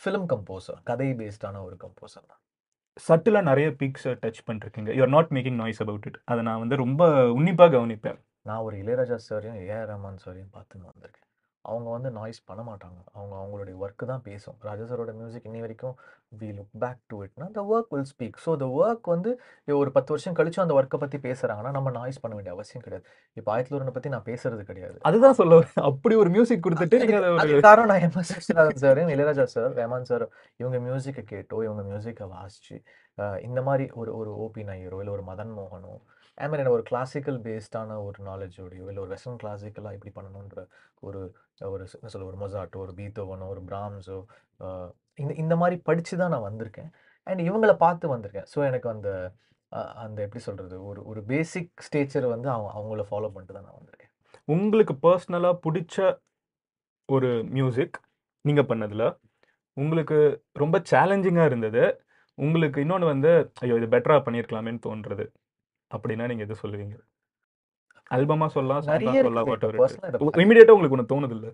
film 0.01 0.25
composer 0.33 0.79
கதை 0.89 1.09
பேஸ்டான 1.21 1.61
ஒரு 1.67 1.75
கம்போசர் 1.83 2.25
தான். 2.31 2.41
சட்டிலாக 3.07 3.49
நிறைய 3.51 3.67
பிக்ஸை 3.81 4.13
டச் 4.23 4.41
பண்ணிருக்கீங்க. 4.47 4.89
You're 4.97 5.13
not 5.17 5.31
making 5.35 5.59
noise 5.61 5.81
about 5.85 6.07
it 6.09 6.19
அதை 6.31 6.41
நான் 6.49 6.61
வந்து 6.63 6.75
ரொம்ப 6.85 7.03
உன்னிப்பாக 7.37 7.71
கவனிப்பேன். 7.77 8.19
நான் 8.49 8.63
ஒரு 8.67 8.75
இளையராஜா 8.83 9.17
சாரையும் 9.29 9.59
ஏஆர் 9.65 9.89
ரஹ்மான் 9.91 10.21
சாரையும் 10.25 10.51
பார்த்துன்னு 10.55 10.89
வந்திருக்கேன். 10.91 11.28
அவங்க 11.65 11.87
வந்து 11.95 12.09
நாய்ஸ் 12.17 12.39
பண்ண 12.49 12.61
மாட்டாங்க. 12.69 12.99
அவங்க 13.15 13.33
அவங்களுடைய 13.41 13.75
ஒர்க்கு 13.83 14.05
தான் 14.11 14.23
பேசும். 14.27 14.57
ராஜா 14.67 14.83
சாரோட 14.89 15.13
மியூசிக் 15.19 15.47
இன்னி 15.49 15.59
வரைக்கும் 15.63 15.95
we 16.39 16.49
look 16.57 16.73
back 16.83 17.01
to 17.11 17.17
இட்னா 17.25 17.47
the 17.57 17.61
work 17.71 17.91
will 17.95 18.09
speak 18.11 18.37
so 18.45 18.51
the 18.63 18.67
work 18.81 19.07
வந்து 19.13 19.31
ஒரு 19.81 19.91
பத்து 19.95 20.13
வருஷம் 20.13 20.37
கழிச்சும் 20.39 20.63
அந்த 20.65 20.75
ஒர்க்கை 20.79 20.99
பற்றி 21.03 21.19
பேசுகிறாங்கன்னா 21.27 21.73
நம்ம 21.77 21.93
நாய்ஸ் 21.97 22.21
பண்ண 22.23 22.33
வேண்டிய 22.37 22.55
அவசியம் 22.55 22.85
கிடையாது. 22.85 23.05
இப்போ 23.37 23.51
ஆயிரத்தி 23.55 23.91
பற்றி 23.97 24.13
நான் 24.15 24.27
பேசுறது 24.31 24.63
கிடையாது. 24.69 24.97
அதுதான் 25.09 25.37
சொல்ல. 25.41 25.59
அப்படி 25.89 26.15
ஒரு 26.23 26.31
மியூசிக் 26.37 26.65
கொடுத்துட்டு 26.67 27.61
காரணம் 27.67 27.91
நான் 27.93 28.17
sir 28.83 29.01
Ilaiyaraaja 29.15 29.47
sir 29.55 29.71
Rahman 29.81 30.09
sir 30.11 30.25
இவங்க 30.61 30.79
மியூசிக்கை 30.87 31.25
கேட்டோ 31.33 31.59
இவங்க 31.67 31.83
மியூசிக்கை 31.91 32.27
வாசிச்சு 32.35 32.77
இந்த 33.47 33.59
மாதிரி 33.67 33.85
ஒரு 34.01 34.11
ஒரு 34.17 34.31
ஓபி 34.43 34.61
நாயரோ 34.67 34.97
இல்லை 35.03 35.13
ஒரு 35.15 35.23
மதன் 35.29 35.53
மோகனோ 35.57 35.93
ஐ 36.39 36.47
ஒரு 36.75 36.83
கிளாசிக்கல் 36.89 37.39
பேஸ்டான 37.45 37.97
ஒரு 38.07 38.19
நாலேஜோடையோ 38.29 38.85
இல்லை 38.89 39.01
ஒரு 39.05 39.11
வெஸ்டர்ன் 39.13 39.41
கிளாசிக்கலாக 39.43 39.97
எப்படி 39.97 40.11
பண்ணணுன்ற 40.17 40.59
ஒரு 41.07 41.21
ஒரு 41.73 41.83
என்ன 41.97 42.11
சொல்ல 42.13 42.29
ஒரு 42.31 42.39
மொசாட்டோ 42.43 42.79
ஒரு 42.85 42.93
பீத்தோவனோ 42.99 43.47
ஒரு 43.53 43.61
பிராம்ஸோ 43.69 44.17
இந்த 45.19 45.33
இந்த 45.43 45.53
மாதிரி 45.61 45.75
படித்து 45.87 46.15
தான் 46.17 46.33
நான் 46.33 46.47
வந்திருக்கேன். 46.49 46.89
அண்ட் 47.27 47.41
இவங்களை 47.47 47.75
பார்த்து 47.85 48.13
வந்திருக்கேன். 48.13 48.47
ஸோ 48.53 48.59
எனக்கு 48.69 48.87
அந்த 48.95 49.09
அந்த 50.03 50.19
எப்படி 50.25 50.41
சொல்கிறது 50.45 50.75
ஒரு 50.89 50.99
ஒரு 51.09 51.21
பேசிக் 51.31 51.71
ஸ்டேச்சர் 51.87 52.25
வந்து 52.33 52.47
அவங்க 52.53 52.69
அவங்கள 52.79 53.03
ஃபாலோ 53.09 53.29
பண்ணிட்டு 53.33 53.55
தான் 53.57 53.67
நான் 53.67 53.79
வந்திருக்கேன். 53.79 54.11
உங்களுக்கு 54.47 54.93
பர்சனலாக 55.05 55.55
பிடிச்ச 55.65 55.97
ஒரு 57.09 57.29
மியூசிக் 57.57 57.97
நீங்கள் 58.45 58.69
பண்ணதில் 58.71 59.05
உங்களுக்கு 59.77 60.17
ரொம்ப 60.63 60.77
சேலஞ்சிங்காக 60.91 61.49
இருந்தது. 61.51 61.83
உங்களுக்கு 62.37 62.79
இன்னொன்று 62.83 63.07
வந்து 63.13 63.31
ஐயோ 63.63 63.77
இது 63.79 63.87
பெட்டராக 63.95 64.21
பண்ணியிருக்கலாமேன்னு 64.25 64.85
தோன்றது 64.87 65.25
அப்படின்னா 65.95 66.27
நீங்க 66.31 66.45
எது 66.47 66.63
சொல்லுவீங்க? 66.63 66.97
ஆல்பமா 68.15 68.45
சொல்லலாம் 68.53 68.85
நிறைய 68.91 69.19
இமீடியட்டாக 70.43 70.75
உங்களுக்கு 70.75 70.95
ஒன்று 70.95 71.11
தோணுது 71.11 71.35
இல்லை 71.35 71.49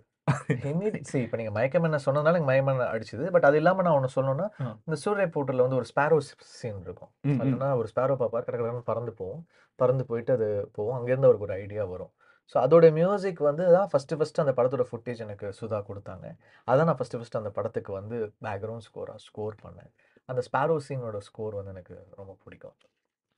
சரி 1.10 1.24
இப்போ 1.25 1.38
நீங்கள் 1.39 1.56
மயக்கம் 1.58 1.88
என்ன 1.88 1.98
சொன்னதுனால 2.06 2.38
எனக்கு 2.38 2.50
மயக்கம் 2.50 2.80
அடிச்சுது. 2.94 3.25
பட் 3.36 3.48
அது 3.50 3.58
இல்லாமல் 3.62 3.86
நான் 3.88 3.98
ஒன்று 3.98 4.15
சொல்லணும்னா. 4.15 4.46
இந்த 4.86 4.98
சூரிய 5.04 5.25
போர்ட்டலில் 5.34 5.63
வந்து 5.65 5.80
ஒரு 5.80 5.88
ஸ்பேரோ 5.92 6.18
சீன் 6.60 6.80
இருக்கும். 6.88 7.12
அதுனா 7.42 7.70
ஒரு 7.82 7.89
ஸ்பேரோ 7.92 8.15
பாப்பார் 8.22 8.48
கடற்கடன்னு 8.48 8.88
பறந்து 8.92 9.13
போகும் 9.20 9.44
பறந்து 9.80 10.06
போயிட்டு 10.12 10.34
அது 10.38 10.48
போகும் 10.77 10.96
அங்கேருந்து 11.00 11.30
அவருக்கு 11.30 11.48
ஒரு 11.50 11.58
ஐடியா 11.63 11.86
வரும். 11.94 12.13
ஸோ 12.54 12.56
அதோட 12.63 12.86
மியூசிக் 13.00 13.39
வந்து 13.50 13.63
தான் 13.75 13.88
ஃபஸ்ட்டு 13.92 14.18
ஃபஸ்ட்டு 14.20 14.44
அந்த 14.46 14.54
படத்தோட 14.58 14.84
ஃபுட்டேஜ் 14.89 15.24
எனக்கு 15.27 15.48
சுதா 15.60 15.80
கொடுத்தாங்க. 15.89 16.25
அதான் 16.72 16.88
நான் 16.89 17.00
ஃபஸ்ட்டு 17.00 17.20
ஃபஸ்ட்டு 17.22 17.42
அந்த 17.42 17.51
படத்துக்கு 17.58 17.92
வந்து 18.00 18.18
பேக்ரவுண்ட் 18.48 18.88
ஸ்கோராக 18.89 19.20
ஸ்கோர் 19.27 19.56
பண்ணேன். 19.63 19.92
அந்த 20.32 20.42
ஸ்பேரோ 20.50 20.77
சீனோட 20.88 21.20
ஸ்கோர் 21.30 21.58
வந்து 21.60 21.74
எனக்கு 21.75 21.96
ரொம்ப 22.20 22.34
பிடிக்கும். 22.44 22.77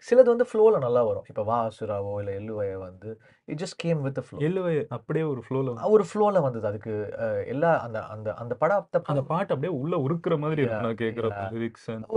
சிலது 0.06 0.30
வந்து 0.34 0.46
ஃப்ளோவில் 0.50 0.84
நல்லா 0.86 1.01
வரும். 1.08 1.25
இப்போ 1.32 1.44
வா 1.50 1.58
அசுராவோ 1.70 2.12
இல்லை 2.22 2.34
எல்லுவையோ 2.39 2.77
வந்து 2.86 3.10
it 3.51 3.62
just 3.62 3.77
came 3.84 4.01
with 4.06 4.22
flow 4.25 4.39
Eluvai 4.48 4.74
அப்படியே 4.98 5.25
ஒரு 5.34 5.42
ஃப்ளோவில் 5.46 5.82
ஒரு 5.96 6.06
ஃப்ளோவில் 6.10 6.46
வந்தது. 6.46 6.66
அதுக்கு 6.72 6.94
எல்லா 7.54 7.72
அந்த 7.86 8.00
அந்த 8.13 8.36
அந்த 8.44 8.56
படத்தை 8.63 9.01
அந்த 9.13 9.24
பாட்டு 9.32 9.54
அப்படியே 9.56 9.74
உள்ள 9.82 9.96
உருக்குற 10.06 10.38
மாதிரி 10.46 10.66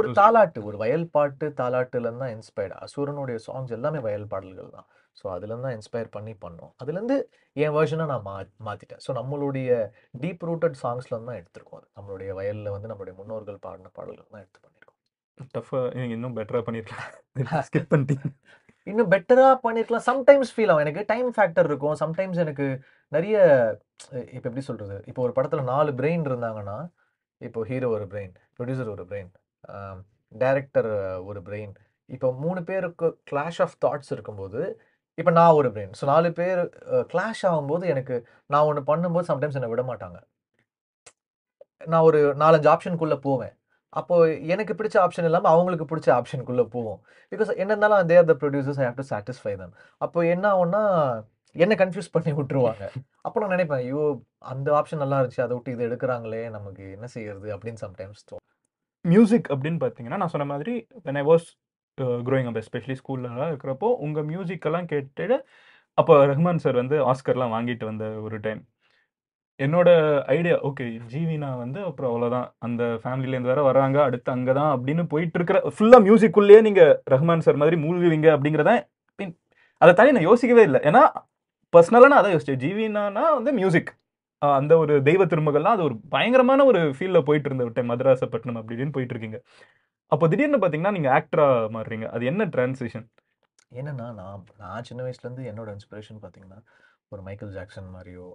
ஒரு 0.00 0.08
தாலாட்டு 0.20 0.64
ஒரு 0.70 0.78
வயல் 0.84 1.10
பாட்டு 1.16 1.48
தாலாட்டுலேருந்து 1.60 2.24
தான் 2.24 2.34
இன்ஸ்பயர்ட் 2.38 2.80
அசுரனுடைய 2.86 3.38
சாங்ஸ் 3.48 3.76
எல்லாமே 3.78 4.02
வயல் 4.08 4.30
பாடல்கள் 4.34 4.74
தான். 4.78 4.88
ஸோ 5.20 5.26
அதுலேருந்து 5.36 5.66
தான் 5.68 5.76
இன்ஸ்பயர் 5.78 6.14
பண்ணி 6.16 6.32
பண்ணோம். 6.44 6.72
அதுலேருந்து 6.82 7.16
என் 7.56 7.74
வேர்ஷனை 7.76 8.04
நான் 8.10 8.26
மா 8.28 8.34
மாற்றிட்டேன் 8.66 9.02
ஸோ 9.06 9.10
நம்மளுடைய 9.18 9.70
டீப் 10.22 10.44
ரூட்டட் 10.48 10.76
சாங்ஸ்லேருந்து 10.82 11.30
தான் 11.30 11.40
எடுத்திருக்கோம் 11.40 11.80
அது. 11.80 11.88
நம்மளுடைய 11.98 12.30
வயலில் 12.38 12.74
வந்து 12.74 12.90
நம்மளுடைய 12.92 13.14
முன்னோர்கள் 13.20 13.58
பாடின 13.66 13.90
பாடல்கள் 13.98 14.32
தான் 14.34 14.42
எடுத்து 14.44 14.60
பண்ணியிருக்கோம். 14.60 14.79
டஃப்பாக 15.56 15.84
நீங்கள் 15.98 16.16
இன்னும் 16.18 16.36
பெட்டராக 16.38 16.64
பண்ணியிருக்கலாம் 16.68 17.64
ஸ்கிப் 17.68 17.90
பண்ணிட்டீங்க 17.92 18.28
இன்னும் 18.90 19.10
பெட்டராக 19.14 19.56
பண்ணியிருக்கலாம் 19.64 20.06
சம்டைம்ஸ் 20.10 20.52
ஃபீல் 20.54 20.70
ஆகும். 20.72 20.84
எனக்கு 20.84 21.02
டைம் 21.12 21.28
ஃபேக்டர் 21.36 21.68
இருக்கும். 21.70 21.96
சம்டைம்ஸ் 22.02 22.40
எனக்கு 22.44 22.66
நிறைய 23.16 23.36
இப்போ 24.36 24.46
எப்படி 24.50 24.64
சொல்கிறது 24.68 24.96
இப்போ 25.10 25.20
ஒரு 25.26 25.32
படத்தில் 25.38 25.70
நாலு 25.72 25.90
பிரெயின் 26.00 26.24
இருந்தாங்கன்னா 26.30 26.78
இப்போ 27.40 27.60
ஹீரோ 27.70 27.90
ஒரு 27.96 28.06
பிரெயின் 28.12 28.32
ப்ரொடியூசர் 28.58 28.92
ஒரு 28.94 29.04
பிரெயின் 29.10 29.30
டைரக்டர் 30.42 30.90
ஒரு 31.30 31.40
பிரெயின் 31.48 31.72
இப்போ 32.14 32.28
மூணு 32.42 32.60
பேருக்கு 32.70 33.08
கிளாஷ் 33.30 33.60
ஆஃப் 33.64 33.76
தாட்ஸ் 33.84 34.12
இருக்கும்போது 34.16 34.60
இப்போ 35.20 35.32
நான் 35.38 35.56
ஒரு 35.60 35.68
பிரெயின் 35.76 35.94
ஸோ 36.00 36.04
நாலு 36.12 36.28
பேர் 36.40 36.60
கிளாஷ் 37.12 37.42
ஆகும்போது 37.50 37.84
எனக்கு 37.94 38.16
நான் 38.52 38.66
ஒன்று 38.70 38.82
பண்ணும்போது 38.90 39.28
சம்டைம்ஸ் 39.32 39.58
என்னை 39.60 39.70
விட 39.72 39.82
மாட்டாங்க. 39.90 40.18
நான் 41.90 42.06
ஒரு 42.08 42.20
நாலஞ்சு 42.42 42.68
ஆப்ஷனுக்குள்ளே 42.74 43.18
போவேன். 43.28 43.54
அப்போ 43.98 44.16
எனக்கு 44.54 44.72
பிடிச்ச 44.78 44.96
ஆப்ஷன் 45.04 45.26
இல்லாமல் 45.28 45.52
அவங்களுக்கு 45.54 45.86
பிடிச்ச 45.90 46.08
ஆப்ஷனுக்குள்ளே 46.16 46.64
போவோம். 46.74 46.98
பிகாஸ் 47.32 47.50
என்ன 47.62 47.70
இருந்தாலும் 47.72 48.08
they 48.10 48.16
are 48.20 48.28
the 48.32 48.36
producers 48.42 48.80
I 48.82 48.84
have 48.86 48.98
to 49.00 49.06
satisfy 49.12 49.54
them 49.62 49.74
அப்போ 50.06 50.18
என்ன 50.34 50.44
ஆகும்னா 50.54 50.82
என்ன 51.56 51.76
கன்ஃபியூஸ் 51.80 52.12
பண்ணி 52.16 52.32
விட்டுருவாங்க. 52.38 52.84
அப்போ 53.26 53.36
நான் 53.42 53.54
நினைப்பேன் 53.54 53.80
ஐயோ 53.84 54.02
அந்த 54.52 54.68
ஆப்ஷன் 54.80 55.02
நல்லா 55.04 55.18
இருந்துச்சு 55.20 55.42
அதை 55.46 55.54
விட்டு 55.56 55.74
இது 55.76 55.88
எடுக்கிறாங்களே 55.88 56.42
நமக்கு 56.56 56.84
என்ன 56.96 57.08
செய்யறது 57.16 57.48
அப்படின்னு 57.56 57.82
சம்டைம்ஸ் 57.86 58.22
தோணும். 58.28 58.46
மியூசிக் 59.04 59.50
அப்படின்னு 59.54 59.80
பார்த்தீங்கன்னா 59.84 60.20
நான் 60.22 60.32
சொன்ன 60.34 60.48
மாதிரி 60.52 60.74
when 61.08 61.20
I 61.22 61.26
was 61.30 61.44
growing 62.26 62.48
up 62.50 62.58
especially 62.60 62.94
ஸ்கூல்லலாம் 63.00 63.50
இருக்கிறப்போ 63.52 63.88
உங்கள் 64.04 64.26
மியூசிக்கெல்லாம் 64.30 64.86
கேட்டுட்டு 64.92 65.36
அப்போ 65.98 66.14
ரஹ்மான் 66.30 66.60
சார் 66.64 66.76
வந்து 66.82 66.96
ஆஸ்கர்லாம் 67.12 67.54
வாங்கிட்டு 67.54 67.84
வந்த 67.88 68.04
ஒரு 68.26 68.36
டைம் 68.46 68.60
என்னோட 69.60 69.88
ஐடியா 70.36 70.56
ஓகே 70.68 70.84
ஜீவினா 71.12 71.48
வந்து 71.62 71.80
அப்புறம் 71.88 72.10
அவ்வளோதான் 72.10 72.46
அந்த 72.66 72.82
ஃபேமிலிலேருந்து 73.02 73.52
வேற 73.52 73.62
வராங்க 73.68 73.98
அடுத்து 74.06 74.30
அங்கே 74.34 74.52
தான் 74.58 74.70
அப்படின்னு 74.74 75.04
போயிட்டு 75.12 75.38
இருக்கிற 75.38 75.58
ஃபுல்லாக 75.76 76.04
மியூசிக்குள்ளேயே 76.06 76.60
நீங்கள் 76.68 76.92
ரஹ்மான் 77.14 77.44
சார் 77.46 77.60
மாதிரி 77.62 77.78
மூழ்குவீங்க 77.84 78.28
அப்படிங்கிறத 78.36 78.72
அதை 79.82 79.92
தனி 79.98 80.10
நான் 80.14 80.28
யோசிக்கவே 80.28 80.62
இல்லை. 80.68 80.80
ஏன்னா 80.88 81.02
பர்சனலாக 81.74 82.10
நான் 82.12 82.22
அதை 82.22 82.30
யோசிச்சேன். 82.34 82.60
ஜீவினானா 82.64 83.22
வந்து 83.36 83.50
மியூசிக் 83.58 83.90
அந்த 84.42 84.72
ஒரு 84.82 84.94
தெய்வ 85.06 85.22
திருமகள்லாம் 85.32 85.76
அது 85.76 85.84
ஒரு 85.88 85.96
பயங்கரமான 86.14 86.64
ஒரு 86.70 86.80
ஃபீல்டில் 86.96 87.26
போயிட்டு 87.28 87.48
இருந்த 87.50 87.64
ஒரு 87.66 87.74
டைம் 87.76 87.90
மதராசப்பட்டினம் 87.92 88.58
அப்படின்னு 88.60 88.94
போயிட்டு 88.96 89.14
இருக்கீங்க 89.14 89.38
அப்போ 90.12 90.24
திடீர்னு 90.32 90.60
பார்த்தீங்கன்னா 90.62 90.94
நீங்கள் 90.96 91.14
ஆக்டராக 91.16 91.66
மாறுறீங்க. 91.76 92.06
அது 92.14 92.22
என்ன 92.30 92.46
டிரான்சிஷன் 92.54 93.06
என்னன்னா 93.80 94.06
நான் 94.20 94.44
நான் 94.62 94.86
சின்ன 94.88 95.00
வயசுலேருந்து 95.06 95.44
என்னோட 95.50 95.68
இன்ஸ்பிரேஷன் 95.76 96.20
பார்த்தீங்கன்னா 96.22 96.60
ஒரு 97.12 97.20
மைக்கேல் 97.26 97.54
ஜாக்சன் 97.58 97.90
மாதிரியோ 97.96 98.26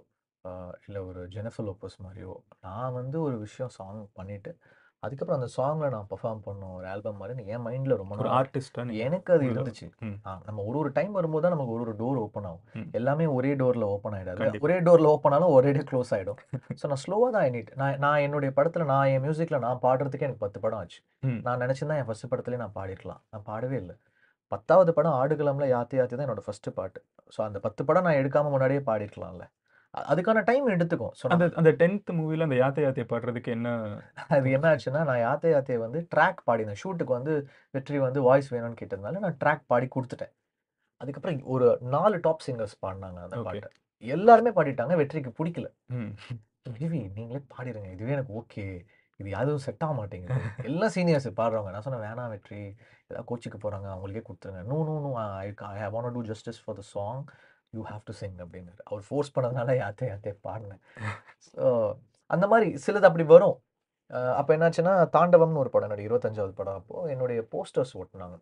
இல்லை 0.86 1.02
ஒரு 1.10 1.20
ஜெனஃபர் 1.36 1.68
லோப்பஸ் 1.68 2.02
மாதிரியோ 2.06 2.34
நான் 2.66 2.96
வந்து 3.00 3.18
ஒரு 3.26 3.38
விஷயம் 3.44 3.76
சாங் 3.78 4.02
பண்ணிட்டு 4.20 4.52
அதுக்கப்புறம் 5.02 5.38
அந்த 5.38 5.48
சாங்ல 5.56 5.86
நான் 5.94 6.06
பெர்ஃபார்ம் 6.10 6.40
பண்ணணும் 6.44 6.74
ஒரு 6.76 6.86
ஆல்பம் 6.92 7.18
மாதிரி 7.20 7.42
என் 7.54 7.64
மைண்ட்ல 7.64 7.96
ரொம்ப 8.00 8.14
ஒரு 8.14 8.22
நாள் 8.26 8.36
ஆர்டிஸ்டா 8.38 8.84
நீங்க 8.86 9.02
எனக்கு 9.08 9.30
அது 9.34 9.44
இருந்துச்சு. 9.48 9.86
நம்ம 10.46 10.62
ஒரு 10.68 10.76
ஒரு 10.82 10.90
டைம் 10.98 11.12
வரும்போது 11.18 11.44
தான் 11.44 11.54
நமக்கு 11.54 11.74
ஒரு 11.74 11.82
ஒரு 11.86 11.94
டோர் 12.00 12.18
ஓப்பன் 12.22 12.46
ஆகும். 12.50 12.86
எல்லாமே 12.98 13.26
ஒரே 13.36 13.50
டோர்ல 13.60 13.86
ஓப்பன் 13.94 14.16
ஆயிடாது. 14.18 14.40
கண்டிப்பா. 14.42 14.66
ஒரே 14.68 14.76
டோர்ல 14.86 15.10
ஓப்பன் 15.14 15.34
ஆனாலும் 15.36 15.56
ஒரே 15.58 15.72
க்ளோஸ் 15.90 16.12
ஆயிடும். 16.16 16.40
ஸோ 16.80 16.90
நான் 16.92 17.02
ஸ்லோவாக 17.04 17.30
தான் 17.36 17.46
எண்ணிட்டு 17.48 17.76
நான் 17.82 18.00
நான் 18.04 18.22
என்னுடைய 18.26 18.52
படத்துல 18.58 18.86
நான் 18.92 19.10
என் 19.14 19.24
மியூசிக்ல 19.26 19.60
நான் 19.66 19.82
பாடுறதுக்கே 19.86 20.26
எனக்கு 20.28 20.44
பத்து 20.46 20.60
படம் 20.64 20.80
ஆச்சு. 20.82 21.00
நான் 21.48 21.62
நினைச்சிருந்தா 21.64 21.98
என் 22.02 22.08
ஃபர்ஸ்ட் 22.10 22.30
படத்துலேயே 22.32 22.62
நான் 22.64 22.76
பாடிருக்கலாம். 22.78 23.22
நான் 23.34 23.46
பாடவே 23.50 23.78
இல்லை. 23.82 23.96
பத்தாவது 24.52 24.90
படம் 24.96 25.18
ஆடுகளம்ல 25.20 25.68
யாத்தி 25.76 25.96
யாத்தி 26.00 26.16
தான் 26.16 26.26
என்னோட 26.28 26.44
ஃபர்ஸ்ட் 26.48 26.70
பாட்டு. 26.80 27.00
ஸோ 27.36 27.40
அந்த 27.48 27.60
பத்து 27.68 27.84
படம் 27.90 28.08
நான் 28.08 28.20
எடுக்காம 28.22 28.50
முன்னாடியே 28.56 28.82
பாடிருக்கலாம்ல. 28.90 29.46
அதுக்கான 30.12 30.42
டைம் 30.48 30.66
எடுத்துக்கும் 30.74 31.12
ஸோ 31.18 31.26
அந்த 31.34 31.44
அந்த 31.60 31.70
டென்த் 31.80 32.10
மூவில 32.18 32.46
அந்த 32.46 32.56
யாத்தை 32.62 32.82
யாத்தையை 32.84 33.06
பாடுறதுக்கு 33.12 33.50
என்ன? 33.56 33.68
அது 34.36 34.50
என்ன 34.56 34.66
ஆச்சுன்னா 34.72 35.02
நான் 35.10 35.22
யாத்தே 35.26 35.52
யாத்தே 35.54 35.78
வந்து 35.84 36.00
ட்ராக் 36.14 36.40
பாடினேன். 36.48 36.80
ஷூட்டுக்கு 36.82 37.18
வந்து 37.18 37.34
வெற்றி 37.76 38.00
வந்து 38.06 38.22
வாய்ஸ் 38.28 38.50
வேணும்னு 38.54 38.80
கேட்டதுனால 38.80 39.22
நான் 39.24 39.38
ட்ராக் 39.44 39.64
பாடி 39.72 39.88
கொடுத்துட்டேன். 39.96 40.34
அதுக்கப்புறம் 41.00 41.40
ஒரு 41.54 41.68
நாலு 41.94 42.18
டாப் 42.26 42.44
சிங்கர்ஸ் 42.46 42.76
பாடினாங்க 42.84 43.20
அந்த. 43.24 43.38
பாட்டை. 43.48 43.70
எல்லாருமே 44.04 44.52
பாடிட்டாங்க 44.58 44.94
வெற்றிக்கு 45.00 45.32
பிடிக்கல. 45.40 45.68
விவி 46.78 47.00
நீங்களே 47.16 47.42
பாடிடுங்க 47.54 47.90
இதுவே 47.96 48.14
எனக்கு 48.18 48.36
ஓகே 48.40 48.64
இது 49.20 49.28
யாரும் 49.34 49.64
செட் 49.66 49.84
ஆக 49.84 49.94
மாட்டேங்குது. 49.98 50.40
எல்லாம் 50.68 50.92
சீனியர்ஸ் 50.94 51.28
பாடுறவங்க. 51.38 51.70
நான் 51.74 51.84
சொன்னேன் 51.84 52.04
வேணாம் 52.06 52.32
வெற்றி. 52.34 52.60
ஏதாவது 53.08 53.26
கோச்சிக்கு 53.30 53.58
போறாங்க 53.62 53.88
அவங்களுக்கே 53.92 54.24
கொடுத்துருங்க. 54.28 54.62
No 54.72 54.78
no 54.88 54.96
no 55.04 55.12
I 55.44 55.46
I 55.86 55.88
want 55.94 56.16
to 56.16 56.22
justice 56.30 56.60
for 56.64 56.78
the 56.80 56.84
song 56.94 57.22
you 57.76 57.82
have 57.90 58.02
to 58.08 58.14
sing 58.20 58.38
அப்படின்னு 58.44 58.72
அவர் 58.88 59.02
ஃபோர்ஸ் 59.08 59.34
பண்ணதுனால 59.36 59.74
யாத்தே 59.82 60.06
யாத்தே 60.12 60.32
பாடினேன். 60.46 60.82
ஸோ 61.48 61.64
அந்த 62.30 62.44
மாதிரி 62.52 62.68
சிலது 62.86 63.08
அப்படி 63.10 63.26
வரும். 63.34 63.56
அப்ப 64.40 64.48
என்னாச்சுன்னா 64.56 64.94
தாண்டவம்னு 65.16 65.62
ஒரு 65.64 65.70
படம் 65.74 65.88
என்னுடைய 65.88 66.08
இருபத்தஞ்சாவது 66.10 66.54
படம் 66.60 66.78
அப்போ 66.80 66.96
என்னுடைய 67.14 67.40
போஸ்டர்ஸ் 67.54 67.94
ஒட்டினாங்க 68.02 68.36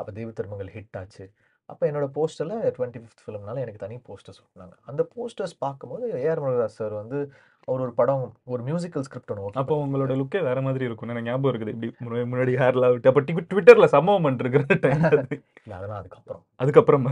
அப்போ 0.00 0.10
தெய்வ 0.18 0.30
திருமகள் 0.38 0.70
ஹிட் 0.76 0.98
ஆச்சு. 1.00 1.24
அப்போ 1.66 1.90
என்னோட 1.90 2.04
போஸ்டரில் 2.14 2.72
டுவெண்ட்டி 2.78 3.02
ஃபிஃப்த் 3.02 3.26
ஃபிலிம்னால 3.26 3.54
எனக்கு 3.54 3.76
தனி 3.76 3.96
போஸ்டர்ஸ் 3.96 4.42
ஒட்டினாங்க 4.42 4.72
அந்த 4.84 5.08
போஸ்டர்ஸ் 5.16 5.50
பார்க்கும்போது 5.58 6.12
ஏஆர் 6.12 6.42
முருகதாஸ் 6.42 6.64
சார் 6.64 6.92
வந்து 6.92 7.32
அவர் 7.66 7.80
ஒரு 7.80 7.92
படம் 7.92 8.36
ஒரு 8.44 8.62
மியூசிக்கல் 8.62 9.00
ஸ்கிரிப்ட் 9.00 9.30
ஒன்று 9.30 9.50
அப்போ 9.52 9.86
உங்களோட 9.86 10.10
லுக்கே 10.10 10.42
வேற 10.42 10.60
மாதிரி 10.60 10.84
இருக்கும். 10.84 11.08
எனக்கு 11.08 11.30
ஞாபகம் 11.30 11.60
இருக்குது. 11.60 11.82
இப்படி 11.82 11.94
முன்னாடி- 12.04 12.22
முன்னாடி 12.22 12.52
ஹேர்ல 12.52 12.90
விட்டு 12.90 13.08
அப்போ 13.08 13.20
ட்வி- 13.20 13.46
ட்விட்டர்ல 13.54 13.84
சம்பவம் 13.84 14.24
பண்ணிருக்கிற 14.24 14.80
டைம். 14.80 15.00
இல்லை 15.64 15.72
அதெல்லாம் 15.72 15.98
அதுக்கப்புறம். 15.98 16.44
அதுக்கப்புறமா? 16.58 17.10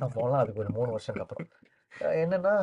போகலாம். 0.00 0.38
அதுக்கு 0.38 0.60
ஒரு 0.60 0.70
மூணு 0.70 0.90
வருஷத்துக்கு 0.90 1.36
அப்புறம். 1.36 2.16
என்னன்னா 2.16 2.54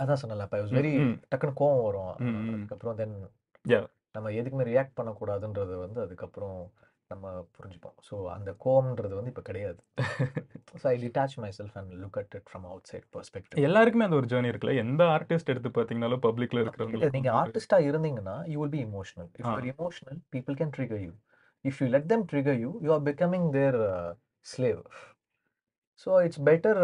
அதான் 0.00 0.16
சொன்னல 0.26 0.40
அப்போ 0.40 0.58
வெரி. 0.58 1.22
டக்குன்னு 1.34 1.52
கோவம் 1.56 1.84
வரும். 1.84 2.14
அதுக்கப்புறம் 2.54 2.96
தென். 2.96 3.30
நம்ம 4.12 4.30
எதுக்குமே 4.30 4.66
ரியாக்ட் 4.66 4.92
பண்ணக்கூடாதுன்றது 4.96 5.78
வந்து 5.78 6.00
அதுக்கப்புறம் 6.00 6.72
நம்ம 7.12 7.26
புரிஞ்சுப்போம். 7.56 7.96
ஸோ 8.08 8.14
அந்த 8.34 8.50
கோவம்ன்றது 8.64 9.14
வந்து 9.18 9.32
இப்போ 9.32 9.44
கிடையாது. 9.48 9.80
So 10.80 10.84
I 10.92 10.94
detach 11.04 11.36
myself 11.58 11.76
and 11.80 11.92
look 12.02 12.18
at 12.22 12.34
it 12.38 12.48
from 12.50 12.66
outside 12.92 13.06
perspective 13.16 13.66
எல்லாருக்குமே 13.68 14.06
அந்த 14.08 14.18
ஒரு 14.20 14.30
ஜேர்னி 14.32 14.50
இருக்குல்ல? 14.52 14.74
எந்த 14.84 15.04
ஆர்டிஸ்ட் 15.16 15.52
எடுத்து 15.54 15.72
பாத்தீங்கன்னாலும் 15.78 16.24
பப்ளிக்ல 16.26 16.62
இருக்கிறவங்க 16.64 17.12
நீங்க 17.18 17.32
ஆர்டிஸ்டா 17.42 17.78
இருந்தீங்கன்னா 17.90 18.36
you 18.52 18.58
will 18.62 18.74
be 18.76 18.82
emotional 18.88 19.30
if. 19.32 19.48
Your 19.50 19.70
emotional 19.74 20.20
people 20.36 20.58
can 20.60 20.74
trigger 20.76 21.02
you 21.06 21.12
if 21.64 21.80
you 21.82 21.88
let 21.96 22.10
them 22.12 22.26
trigger 22.32 22.60
you 22.64 22.70
you 22.86 22.92
are 22.96 23.04
becoming 23.10 23.48
their 23.58 23.78
slave 24.46 24.82
so 26.06 26.10
it's 26.26 26.42
better 26.48 26.82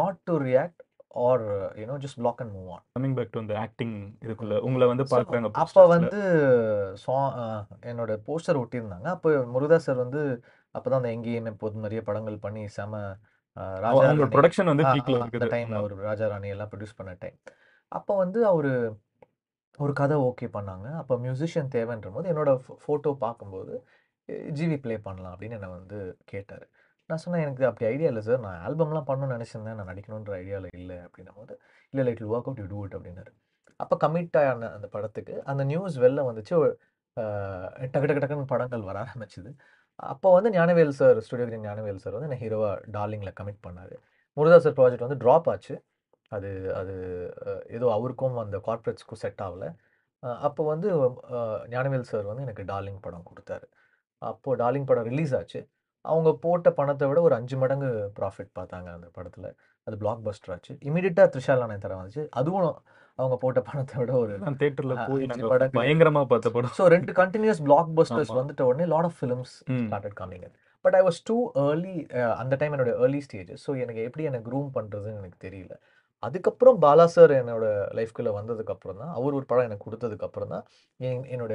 not 0.00 0.18
to 0.28 0.34
react 0.48 0.82
or 1.14 1.44
you know 1.80 1.96
just 2.04 2.18
block 2.20 2.40
and 2.42 2.54
move 2.56 2.70
on 2.76 2.84
coming 2.96 3.16
back 3.18 3.32
to 3.34 3.42
அந்த 3.42 3.54
acting 3.64 3.94
இதுக்குள்ள 4.24 4.56
உங்களை 4.60 4.86
வந்து 4.92 5.04
பாக்குறாங்க 5.12 5.50
அப்போ. 5.64 5.82
வந்து 5.94 6.20
சா 7.04 7.16
என்னோட 7.92 8.16
poster 8.28 8.60
ஒட்டியிருந்தாங்க 8.62 9.08
அப்போ 9.16 9.30
முருகதாஸ் 9.54 9.88
சார் 9.88 10.02
வந்து 10.04 10.22
அப்பதான் 10.74 11.00
அந்த 11.00 11.10
எங்கேயும் 11.16 11.50
எப்போது 11.52 11.84
நிறைய 11.86 12.02
படங்கள் 12.02 12.38
பண்ணி 12.38 12.62
செம 12.76 13.02
ராஜா 13.84 14.06
ப்ரொடக்ஷன் 14.36 14.70
வந்து 14.72 14.86
அந்த 15.26 15.48
டைம்ல 15.54 15.80
அவர் 15.82 15.94
ராஜா 16.10 16.28
ராணி 16.32 16.48
எல்லாம் 16.54 16.70
ப்ரொடியூஸ் 16.70 16.98
பண்ண 17.00 17.12
டைம் 17.20 17.36
அப்போ 17.92 18.12
வந்து 18.16 18.40
அவரு 18.46 18.72
ஒரு 19.78 19.92
கதை 19.92 20.16
ஓகே 20.28 20.46
பண்ணாங்க. 20.56 20.86
அப்போ 21.00 21.14
மியூசிஷியன் 21.16 21.70
தேவைன்ற 21.74 22.08
போது 22.12 22.30
என்னோட 22.32 22.50
ஃபோட்டோ 22.82 23.10
பார்க்கும்போது 23.24 23.74
ஜிவி 24.58 24.76
ப்ளே 24.82 24.96
பண்ணலாம் 24.98 25.32
அப்படின்னு 25.34 25.56
என்னை 25.58 25.68
வந்து 25.68 25.98
கேட்டார். 26.24 26.66
நான் 27.14 27.22
சொன்னேன் 27.24 27.44
எனக்கு 27.46 27.64
அப்படி 27.68 27.86
ஐடியா 27.92 28.08
இல்லை 28.12 28.22
சார். 28.28 28.40
நான் 28.44 28.60
ஆல்பம்லாம் 28.66 29.08
பண்ணணும்னு 29.08 29.34
நினச்சிருந்தேன். 29.36 29.76
நான் 29.78 29.90
நடிக்கணுன்ற 29.92 30.32
ஐடியாவில் 30.42 30.68
இல்லை 30.80 30.96
அப்படின்னும் 31.06 31.38
போது 31.40 31.52
இல்லை 31.92 32.00
இல்லை 32.02 32.12
it 32.14 32.22
work 32.32 32.48
out 32.48 32.60
you 32.62 32.66
do 32.72 32.78
it 32.86 32.96
அப்படின்னாரு. 32.98 33.32
அப்போ 33.80 33.94
கமிட் 34.04 34.36
ஆன 34.40 34.70
அந்த 34.76 34.86
படத்துக்கு 34.94 35.34
அந்த 35.50 35.62
நியூஸ் 35.70 35.96
வெளில 36.04 36.24
வந்துச்சு. 36.28 36.54
டக்கு 37.92 38.06
டக்கு 38.08 38.22
டக்குன்னு 38.22 38.52
படங்கள் 38.52 38.86
வர 38.88 38.96
ஆரம்பிச்சுது. 39.04 39.50
அப்போ 40.12 40.28
வந்து 40.36 40.50
Gnanavel 40.56 40.92
sir 41.00 41.18
studio 41.26 41.58
Gnanavel 41.66 42.00
sir 42.04 42.16
வந்து 42.16 42.28
என்ன 42.30 42.38
ஹீரோவா 42.44 42.70
டார்லிங்கில் 42.96 43.36
கமிட் 43.40 43.60
பண்ணார். 43.66 43.94
முருதா 44.36 44.58
சார் 44.64 44.76
ப்ராஜெக்ட் 44.78 45.06
வந்து 45.06 45.20
ட்ராப் 45.24 45.48
ஆச்சு. 45.52 45.74
அது 46.32 46.50
அது 46.80 46.94
ஏதோ 47.76 47.86
அவருக்கும் 47.96 48.36
அந்த 48.44 48.58
கார்ப்பரேட்ஸ்க்கும் 48.68 49.22
செட் 49.24 49.42
ஆகல. 49.46 49.66
அப்போ 50.48 50.62
வந்து 50.72 50.88
ஞானவேல் 51.74 52.10
சார் 52.12 52.26
வந்து 52.30 52.44
எனக்கு 52.46 52.64
டார்லிங் 52.72 53.00
படம் 53.06 53.28
கொடுத்தாரு. 53.30 53.66
அப்போது 54.22 54.58
டார்லிங் 54.64 54.88
படம் 54.90 55.08
ரிலீஸ் 55.12 55.34
ஆச்சு. 55.40 55.60
அவங்க 56.04 56.30
போட்ட 56.42 56.68
பணத்தை 56.76 57.06
விட 57.08 57.20
ஒரு 57.20 57.34
அஞ்சு 57.36 57.56
மடங்கு 57.60 57.88
ப்ராஃபிட் 58.16 58.50
பார்த்தாங்க 58.56 58.88
அந்த 58.94 59.08
படத்தில் 59.14 59.48
அது 59.86 59.96
பிளாக் 59.96 60.24
பஸ்டர் 60.26 60.52
ஆச்சு 60.54 60.72
இமீடியட்டாக 60.88 61.28
த்ரிஷாலா 61.32 61.66
தர 61.78 61.94
வந்துச்சு 61.96 62.24
அதுவும் 62.38 62.66
அவங்க 63.18 63.36
போட்ட 63.42 63.60
பணத்தை 63.66 63.96
விட 63.98 64.12
ஒரு 64.18 64.34
நான் 64.38 64.56
ஆ, 64.96 65.08
போய் 65.08 65.22
அஞ்சு 65.24 65.32
நாங்க 65.32 65.50
படங்கள். 65.50 65.78
பயங்கரமா 65.78 66.22
பார்த்த 66.30 66.50
படம் 66.50 66.72
ஸோ 66.78 66.86
ரெண்டு 66.94 67.12
கண்டினியூஸ் 67.18 67.60
பிளாக் 67.66 67.90
பஸ்டர்ஸ். 67.98 68.32
வந்துட்ட 68.38 68.62
உடனே 68.68 68.86
lot 68.92 69.08
of 69.08 69.18
films. 69.18 69.52
Started 69.82 70.16
coming 70.20 70.46
but 70.84 70.96
I 70.96 71.02
was 71.04 71.20
too 71.28 71.36
early 71.64 71.94
அந்த 72.40 72.54
டைம் 72.60 72.74
என்னோட 72.74 72.92
ஏர்லி 73.00 73.20
ஸ்டேஜஸ் 73.26 73.62
ஸோ 73.66 73.72
எனக்கு 73.82 74.00
எப்படி 74.08 74.24
எனக்கு 74.30 74.48
க்ரூம் 74.48 74.70
பண்ணுறதுன்னு 74.74 75.20
எனக்கு 75.20 75.38
தெரியல 75.44 75.76
அதுக்கப்புறம் 76.22 76.76
பாலா 76.82 77.06
சார் 77.14 77.32
என்னோட 77.38 77.66
லைஃப்குள்ளே 77.98 78.32
வந்ததுக்கப்புறம் 78.36 79.00
தான் 79.00 79.12
அவர் 79.16 79.34
ஒரு 79.34 79.46
படம் 79.48 79.68
எனக்கு 79.68 79.86
கொடுத்ததுக்கப்புறம் 79.86 80.52
தான் 80.52 80.64
என் 81.00 81.24
என்னோட 81.32 81.54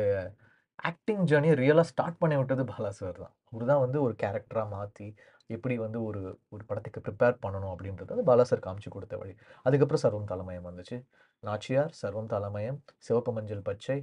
ஆக்டிங் 0.79 1.23
ஜேர்னியை 1.29 1.55
ரியலாக 1.61 1.87
ஸ்டார்ட் 1.91 2.19
பண்ணி 2.21 2.35
விட்டது 2.37 2.63
பாலா 2.71 2.89
சார் 2.99 3.17
தான். 3.23 3.33
அவர் 3.51 3.65
தான் 3.65 3.81
வந்து 3.85 3.97
ஒரு 4.01 4.13
கேரக்டராக 4.23 4.67
மாற்றி 4.69 5.07
எப்படி 5.49 5.75
வந்து 5.77 5.99
ஒரு 6.03 6.21
ஒரு 6.55 6.63
படத்துக்கு 6.69 6.99
ப்ரிப்பேர் 7.07 7.37
பண்ணணும் 7.45 7.73
அப்படின்றது 7.75 8.11
வந்து 8.13 8.27
பாலா 8.29 8.41
சார் 8.41 8.65
காமிச்சு 8.65 8.89
கொடுத்த 8.89 9.17
வழி. 9.17 9.33
அதுக்கப்புறம் 9.65 10.03
சர்வம் 10.05 10.29
தலைமயம் 10.33 10.67
வந்துச்சு. 10.69 10.97
நாச்சியார் 11.43 11.93
சர்வம் 12.01 12.31
தலைமயம் 12.35 12.77
சிவப்பு 13.07 13.31
மஞ்சள் 13.37 13.67
பச்சை. 13.69 13.97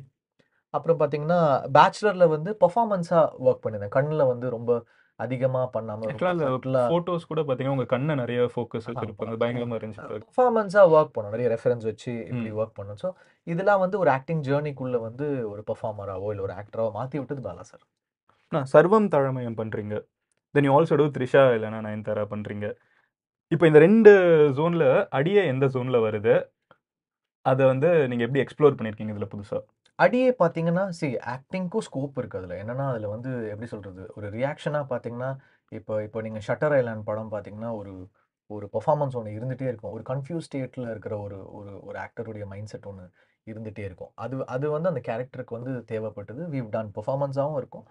அப்புறம் 0.74 0.98
பார்த்தீங்கன்னா 1.00 1.40
பேச்சுலரில் 1.76 2.32
வந்து 2.36 2.50
பர்ஃபாமன்ஸாக 2.64 3.26
ஒர்க் 3.46 3.62
பண்ணியிருந்தேன் 3.64 3.96
கண்ணில் 3.98 4.30
வந்து 4.32 4.46
ரொம்ப 4.50 4.72
அதிகமாக 5.24 5.66
பண்ணாமல் 5.74 6.08
ஆக்சுவலா 6.10 6.32
அந்த 6.34 6.80
போட்டோஸ் 6.92 7.28
கூட 7.30 7.42
பாத்தீங்கன்னா 7.48 7.76
உங்க 7.76 7.86
கண்ணை 7.92 8.14
நிறைய 8.20 8.40
ஃபோக்கஸ் 8.54 8.88
வச்சிருப்பாங்க. 8.88 9.36
பயங்கரமா 9.42 9.76
இருந்துச்சு 9.78 10.08
பர்ஃபார்மன்ஸாக 10.26 10.92
ஒர்க் 10.96 11.14
பண்ணோம். 11.14 11.34
நிறைய 11.36 11.48
ரெஃபரன்ஸ் 11.54 11.86
வச்சு 11.90 12.12
இப்படி. 12.30 12.50
ஒர்க் 12.60 12.76
பண்ணோம். 12.78 12.98
ஸோ 13.02 13.10
இதெல்லாம் 13.52 13.80
வந்து 13.84 13.96
ஒரு 14.02 14.10
ஆக்டிங் 14.16 14.42
ஜேர்னிக்குள்ளே 14.48 15.00
வந்து 15.06 15.26
ஒரு 15.52 15.62
பர்ஃபார்மராகவோ 15.70 16.30
இல்லை 16.34 16.44
ஒரு 16.48 16.54
ஆக்டராகவோ 16.60 16.92
மாற்றி 16.98 17.16
விட்டது 17.20 17.42
பாலா 17.46 17.64
சார்? 17.70 17.84
நான் 18.52 18.68
சர்வம் 18.74 19.08
தழமயம் 19.14 19.58
பண்றீங்க. 19.60 19.94
Then 20.54 20.68
you 20.68 20.74
also 20.78 20.98
do 21.00 21.06
Trisha 21.16 21.44
இல்லைன்னா 21.56 21.80
நயன்தாரா 21.86 22.26
பண்றீங்க. 22.34 22.66
இப்போ 23.52 23.64
இந்த 23.70 23.80
ரெண்டு 23.86 24.12
ஜோன்ல 24.58 24.84
அடியே 25.18 25.42
எந்த 25.52 25.66
ஜோன்ல 25.74 25.96
வருது? 26.06 26.34
அதை 27.50 27.64
வந்து 27.72 27.88
நீங்க 28.10 28.22
எப்படி 28.26 28.42
எக்ஸ்ப்ளோர் 28.44 28.76
பண்ணிருக்கீங்க 28.78 29.12
இதுல 29.14 29.28
புதுசா? 29.34 29.58
அடியே 29.98 30.30
பார்த்தீங்கன்னா 30.38 30.84
சி 30.88 31.08
ஆக்டிங்க்கும் 31.26 31.84
ஸ்கோப் 31.86 32.18
இருக்குது 32.18 32.40
அதில். 32.40 32.58
என்னன்னா 32.62 32.86
அதில் 32.88 33.06
வந்து 33.06 33.30
எப்படி 33.50 33.66
சொல்கிறது 33.66 34.02
ஒரு 34.14 34.26
ரியாக்ஷனாக 34.30 34.86
பார்த்தீங்கன்னா 34.90 35.30
இப்போ 35.72 35.94
இப்போ 36.02 36.18
நீங்கள் 36.22 36.44
ஷட்டர் 36.48 36.74
ஐலாண்ட் 36.74 37.04
படம் 37.04 37.32
பார்த்தீங்கன்னா 37.32 37.70
ஒரு 37.72 37.92
ஒரு 38.50 38.66
பெர்ஃபார்மன்ஸ் 38.72 39.16
ஒன்று 39.16 39.36
இருந்துகிட்டே 39.38 39.68
இருக்கும். 39.68 39.92
ஒரு 39.92 40.02
கன்ஃபியூஸ் 40.02 40.46
ஸ்டேட்டில் 40.48 40.90
இருக்கிற 40.90 41.14
ஒரு 41.18 41.38
ஒரு 41.52 41.72
ஒரு 41.82 41.96
ஆக்டருடைய 41.98 42.44
மைண்ட் 42.46 42.68
செட் 42.68 42.86
ஒன்று 42.86 43.06
இருந்துகிட்டே 43.46 43.84
இருக்கும். 43.84 44.12
அது 44.14 44.36
அது 44.46 44.66
வந்து 44.70 44.88
அந்த 44.88 45.00
கேரக்டருக்கு 45.00 45.56
வந்து 45.58 45.72
தேவைப்பட்டது. 45.92 46.42
வீவ் 46.48 46.68
டன் 46.68 46.92
பெர்ஃபார்மன்ஸாகவும் 46.94 47.58
இருக்கும். 47.58 47.86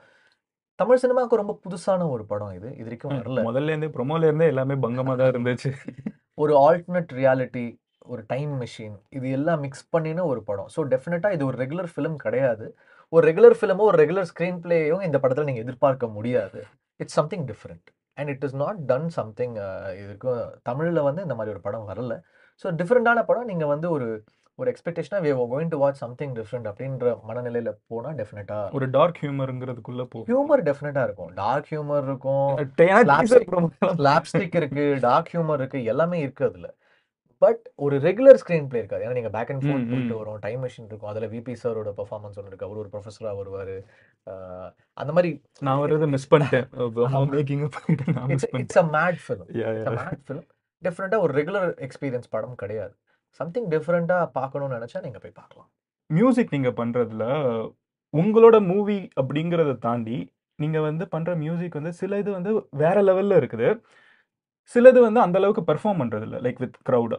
தமிழ் 0.80 1.02
சினிமாவுக்கு 1.04 1.36
ரொம்ப 1.36 1.54
புதுசான 1.66 2.08
ஒரு 2.10 2.24
படம் 2.26 2.54
இது. 2.54 2.70
இது 2.76 2.84
வரைக்கும் 2.84 3.18
வரல. 3.18 3.44
முதல்ல 3.44 3.74
இருந்தே 3.74 3.90
ப்ரொமோல 3.98 4.24
இருந்தே 4.24 4.48
எல்லாமே 4.48 4.76
பங்கமா 4.76 5.16
தான் 5.16 5.32
இருந்துச்சு. 5.34 5.72
ஒரு 6.38 6.54
ஆல்டர்னேட் 6.58 7.12
ரியாலிட்டி 7.14 7.66
ஒரு 8.08 8.24
டைம் 8.28 8.62
மிஷின் 8.62 9.00
இது 9.10 9.32
எல்லாம் 9.32 9.60
மிக்ஸ் 9.60 9.90
பண்ணின 9.90 10.26
ஒரு 10.26 10.44
படம். 10.44 10.68
ஸோ 10.76 10.80
டெஃபினட்டாக 10.80 11.32
இது 11.32 11.46
ஒரு 11.46 11.66
ரெகுலர் 11.66 11.88
ஃபிலிம் 11.96 12.16
கிடையாது. 12.16 12.78
ஒரு 13.10 13.32
ரெகுலர் 13.32 13.64
ஃபிலிமோ 13.64 13.78
ஒரு 13.78 14.06
ரெகுலர் 14.06 14.26
ஸ்க்ரீன் 14.36 14.58
பிளேயும் 14.58 15.02
இந்த 15.02 15.20
படத்தில் 15.20 15.46
நீங்கள் 15.46 15.64
எதிர்பார்க்க 15.64 16.08
முடியாது. 16.08 16.64
It's 16.96 17.14
something 17.14 17.46
different 17.46 17.86
and 18.14 18.28
it 18.28 18.44
is 18.44 18.56
not 18.56 18.78
done 18.78 19.10
something 19.10 19.56
இதுக்கும் 19.56 20.52
தமிழில் 20.64 21.02
வந்து 21.02 21.22
இந்த 21.22 21.36
மாதிரி 21.36 21.54
ஒரு 21.54 21.62
படம் 21.62 21.90
வரல. 21.90 22.22
ஸோ 22.64 22.72
டிஃப்ரெண்டான 22.72 23.26
படம். 23.26 23.46
நீங்கள் 23.46 23.68
வந்து 23.68 23.92
ஒரு 23.92 24.24
ஒரு 24.58 24.72
எக்ஸ்பெக்டேஷனாக 24.72 25.24
we 25.24 25.48
going 25.52 25.68
to 25.70 25.78
watch 25.78 25.96
something 25.96 26.34
different 26.34 26.72
அப்படின்ற 26.72 27.22
மனநிலையில் 27.22 27.78
போனால் 27.88 28.16
டெஃபினட்டாக 28.16 28.72
ஒரு 28.72 28.90
டார்க் 28.90 29.18
ஹியூமருங்கிறதுக்குள்ள 29.22 30.04
போ 30.04 30.20
ஹியூமர் 30.20 30.62
டெஃபினட்டாக 30.62 31.04
இருக்கும். 31.04 31.34
டார்க் 31.34 31.68
ஹியூமர் 31.70 32.04
இருக்கும். 32.04 32.58
டே- 32.58 32.82
Slapstick. 32.82 33.68
promo- 33.84 34.22
ஸ்லாப்ஸ்டிக் 34.26 34.56
இருக்கு 34.56 34.98
டார்க் 35.02 35.30
ஹியூமர் 35.34 35.54
இருக்கு 35.54 35.84
எல்லாமே 35.84 36.20
இருக்கு 36.20 36.46
அதுல. 36.46 36.74
பட் 37.44 37.64
ஒரு 37.86 37.96
ரெகுலர் 38.06 38.40
ஸ்க்ரீன் 38.42 38.68
பிளே 38.72 38.80
இருக்காது. 38.82 39.04
ஏன்னா 39.06 39.16
நீங்க 39.18 39.32
பேக் 39.36 39.52
அண்ட் 39.54 39.64
ம், 39.64 39.86
போயிட்டு. 39.92 40.16
வரும். 40.20 40.40
டைம் 40.46 40.62
மிஷின் 40.66 40.90
இருக்கும். 40.90 41.12
அதுல 41.12 41.28
விபி 41.34 41.54
சாரோட 41.64 41.92
பெர்ஃபார்மன்ஸ் 42.00 42.38
ஒன்று 42.40 42.52
இருக்கு. 42.52 42.68
அவர் 42.68 42.82
ஒரு 42.84 42.90
ப்ரொஃபஸரா 42.94 43.32
வருவாரு. 43.42 43.78
அந்த 45.02 45.12
மாதிரி 45.18 45.32
நான் 45.68 45.80
வர்றதை 45.84 46.08
மிஸ் 46.16 46.30
பண்ணிட்டேன். 46.34 46.68
It's 48.62 48.82
a 48.84 48.86
mad 48.98 49.20
film. 49.26 49.50
Mad 50.00 50.24
film 50.28 50.46
டிஃப்ரெண்ட்டாக 50.84 51.26
ஒரு 51.26 51.34
ரெகுலர் 51.40 51.68
எக்ஸ்பீரியன்ஸ் 51.88 52.32
படம் 52.36 52.60
கிடையாது. 52.64 52.94
சம்திங் 53.40 53.68
டிஃப்ரெண்ட்டாக 53.74 54.30
பார்க்கணும்னு 54.40 54.78
நினச்சா 54.78 55.02
நீங்கள் 55.06 55.24
போய் 55.26 55.40
பார்க்கலாம். 55.42 55.70
மியூசிக் 56.10 56.56
நீங்க 56.56 56.72
பண்றதுல 56.82 57.26
உங்களோட 58.14 58.56
மூவி 58.72 58.98
அப்படிங்கறத 59.22 59.72
தாண்டி 59.86 60.18
நீங்க 60.60 60.80
வந்து 60.82 61.04
பண்ற 61.14 61.32
மியூசிக் 61.36 61.78
வந்து 61.80 61.92
சில 62.02 62.18
இது 62.22 62.32
வந்து 62.32 62.52
வேற 62.84 62.98
லெவல்ல 63.08 63.40
இருக்குது. 63.42 63.70
சிலது 64.74 65.00
வந்து 65.08 65.20
அந்த 65.26 65.40
அளவுக்கு 65.42 65.64
பெர்ஃபார்ம் 65.72 66.02
பண்றது 66.02 66.26
இல்ல 66.28 66.40
லைக் 66.46 66.62
வித் 66.64 66.78
க்ரௌட் 66.90 67.16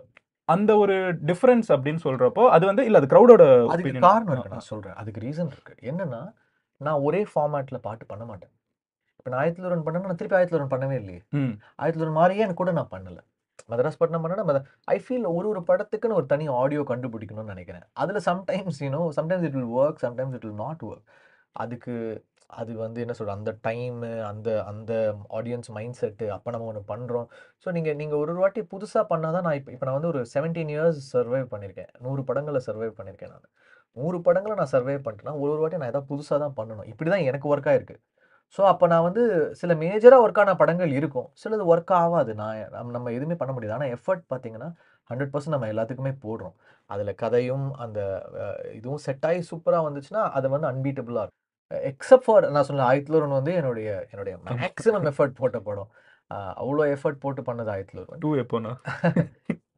அந்த 0.55 0.73
ஒரு 0.83 0.97
டிஃபரன்ஸ் 1.29 1.69
அப்படின்னு 1.75 2.01
சொல்றப்போ 2.07 2.43
அது 2.57 2.65
வந்து 2.71 2.83
இல்ல 2.89 2.99
அது 3.01 3.09
க்ரௌடோட 3.13 3.45
அதுக்கு 3.75 4.03
காரணம் 4.09 4.35
இருக்கு 4.35 4.55
நான் 4.57 4.69
சொல்கிறேன் 4.73 4.99
அதுக்கு 5.01 5.23
ரீசன் 5.27 5.51
இருக்கு. 5.55 5.75
என்னன்னா 5.91 6.21
நான் 6.87 7.03
ஒரே 7.07 7.23
ஃபார்மேட்டில் 7.31 7.85
பாட்டு 7.87 8.05
பண்ண 8.13 8.25
மாட்டேன். 8.31 8.53
இப்போ 9.19 9.31
நான் 9.33 9.41
ஆயிரத்தி 9.43 9.73
ரன் 9.73 9.85
பண்ணேன்னா 9.87 10.11
நான் 10.11 10.21
திருப்பி 10.21 10.37
ஆயிரத்தி 10.39 10.61
ரன் 10.61 10.73
பண்ணவே 10.75 10.97
இல்லையே. 11.03 11.21
ஆயிரத்தி 11.83 12.05
ரன் 12.07 12.19
மாதிரியே 12.19 12.45
எனக்கு 12.47 12.63
கூட 12.63 12.73
நான் 12.79 12.93
பண்ணல. 12.95 13.19
மதராஸ் 13.73 13.99
பட்டினம் 14.01 14.25
பண்ணேன்னா 14.25 14.63
ஐ 14.95 14.97
ஃபீல் 15.05 15.27
ஒரு 15.37 15.47
ஒரு 15.53 15.63
படத்துக்குன்னு 15.71 16.19
ஒரு 16.21 16.27
தனி 16.33 16.47
ஆடியோ 16.61 16.83
கண்டுபிடிக்கணும்னு 16.91 17.53
நினைக்கிறேன். 17.55 17.85
அதில் 18.03 18.21
sometimes 18.31 18.81
you know 18.87 19.03
sometimes 19.19 19.47
it 19.49 19.57
will 19.59 19.73
work 19.81 20.03
sometimes 20.07 20.37
it 20.39 20.47
will 20.49 20.61
not 20.65 20.85
work 20.91 21.07
அதுக்கு 21.65 21.95
அது 22.51 22.73
வந்து 22.85 22.99
என்ன 23.05 23.15
சொல்கிற 23.19 23.35
அந்த 23.39 23.53
டைமு 23.67 24.11
அந்த 24.31 24.49
அந்த 24.73 24.93
ஆடியன்ஸ் 25.39 25.71
மைண்ட் 25.77 25.99
செட்டு 26.01 26.27
அப்போ 26.37 26.53
நம்ம 26.55 26.69
ஒன்று 26.73 26.83
பண்ணுறோம் 26.93 27.29
ஸோ 27.65 27.75
நீங்கள் 27.77 27.99
நீங்கள் 28.01 28.21
ஒரு 28.23 28.33
ஒரு 28.35 28.43
வாட்டி 28.45 28.63
புதுசாக 28.75 29.05
பண்ணால் 29.13 29.37
தான் 29.37 29.47
நான் 29.49 29.59
இப்போ 29.61 29.73
இப்போ 29.75 29.87
நான் 29.89 29.99
வந்து 29.99 30.13
ஒரு 30.15 30.23
செவன்டீன் 30.35 30.73
இயர்ஸ் 30.75 31.01
சர்வை 31.15 31.43
பண்ணியிருக்கேன் 31.55 31.91
நூறு 32.07 32.25
படங்களை 32.31 32.63
சர்வை 32.69 32.91
பண்ணியிருக்கேன் 32.99 33.33
நான். 33.35 33.47
நூறு 33.97 34.19
படங்களை 34.27 34.55
நான் 34.61 34.73
சர்வே 34.75 34.97
பண்ணிட்டேன்னா 35.07 35.35
ஒரு 35.43 35.51
ஒரு 35.55 35.63
வாட்டி 35.65 35.81
நான் 35.83 35.93
ஏதாவது 35.93 36.11
புதுசாக 36.13 36.39
தான் 36.45 36.57
பண்ணணும். 36.59 36.89
இப்படி 36.93 37.11
தான் 37.15 37.27
எனக்கு 37.31 37.51
ஒர்க் 37.53 37.71
ஆகிருக்கு 37.73 37.97
ஸோ 38.59 38.63
அப்போ 38.73 38.85
நான் 38.93 39.07
வந்து 39.07 39.23
சில 39.61 39.73
மேஜராக 39.83 40.25
ஒர்க்கான 40.25 40.51
படங்கள் 40.61 40.93
இருக்கும். 40.99 41.29
சிலது 41.43 41.65
ஒர்க் 41.73 41.93
ஆகாது. 42.03 42.33
நான் 42.43 42.59
நம்ம 42.97 43.13
எதுவுமே 43.17 43.37
பண்ண 43.41 43.53
முடியாது. 43.57 43.77
ஆனால் 43.79 43.93
எஃபர்ட் 43.97 44.25
பார்த்தீங்கன்னா 44.33 44.69
ஹண்ட்ரட் 45.11 45.33
பர்சன்ட் 45.33 45.57
நம்ம 45.57 45.69
எல்லாத்துக்குமே 45.73 46.13
போடுறோம். 46.25 46.55
அதில் 46.91 47.19
கதையும் 47.23 47.67
அந்த 47.85 47.99
இதுவும் 48.79 49.03
செட் 49.07 49.27
ஆகி 49.31 49.41
சூப்பராக 49.51 49.87
வந்துச்சுன்னா 49.89 50.23
அது 50.39 50.47
வந்து 50.55 50.69
அன்பீட்டபுளாக 50.73 51.25
இருக்கும். 51.27 51.43
எக்ஸப்ட் 51.71 52.25
ஃபார் 52.25 52.51
நான் 52.51 52.65
சொன்ன 52.65 52.85
ஆயிரத்தி 52.85 53.21
வந்து 53.21 53.55
என்னுடைய 53.55 54.07
என்னுடைய 54.11 54.39
மேக்ஸிமம் 54.45 55.09
எஃபர்ட் 55.13 55.39
போட்ட 55.41 55.61
படம். 55.61 55.91
அவ்வளோ 56.31 56.97
எஃபர்ட் 56.97 57.21
போட்டு 57.21 57.43
பண்ணது 57.43 57.71
ஆயிரத்தி 57.71 58.19
டூ 58.19 58.37
எப்போனா? 58.37 58.73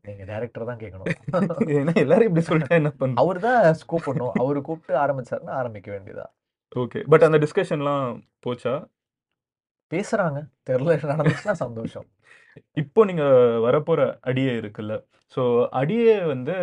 நீங்கள் 0.02 0.26
டேரக்டர் 0.26 0.64
தான் 0.64 0.78
கேட்கணும் 0.78 1.08
ஏன்னா 1.78 1.94
எல்லாரும் 1.96 2.28
இப்படி 2.28 2.46
சொல்லிட்டா 2.46 2.68
என்ன 2.68 2.90
பண்ணும் 2.90 3.16
அவர் 3.16 3.40
தான் 3.40 3.74
ஸ்கோப் 3.74 4.04
பண்ணும். 4.04 4.32
அவர் 4.32 4.60
கூப்பிட்டு 4.60 5.00
ஆரம்பிச்சாருன்னா 5.00 5.50
ஆரம்பிக்க 5.50 5.98
வேண்டியதா 5.98 6.26
ஓகே 6.76 7.02
பட் 7.08 7.22
அந்த 7.22 7.38
டிஸ்கஷன்லாம் 7.38 8.22
போச்சா? 8.46 8.88
பேசுறாங்க. 9.94 10.38
தெரில 10.70 10.96
நடந்துச்சுன்னா 11.12 11.54
சந்தோஷம். 11.64 12.06
இப்போ 12.82 13.00
நீங்க 13.08 13.24
வரப்போற 13.66 14.00
அடியே 14.30 14.52
இருக்குல்ல. 14.60 14.94
ஸோ 15.34 15.42
அடியே 15.80 16.14
வந்து 16.32 16.54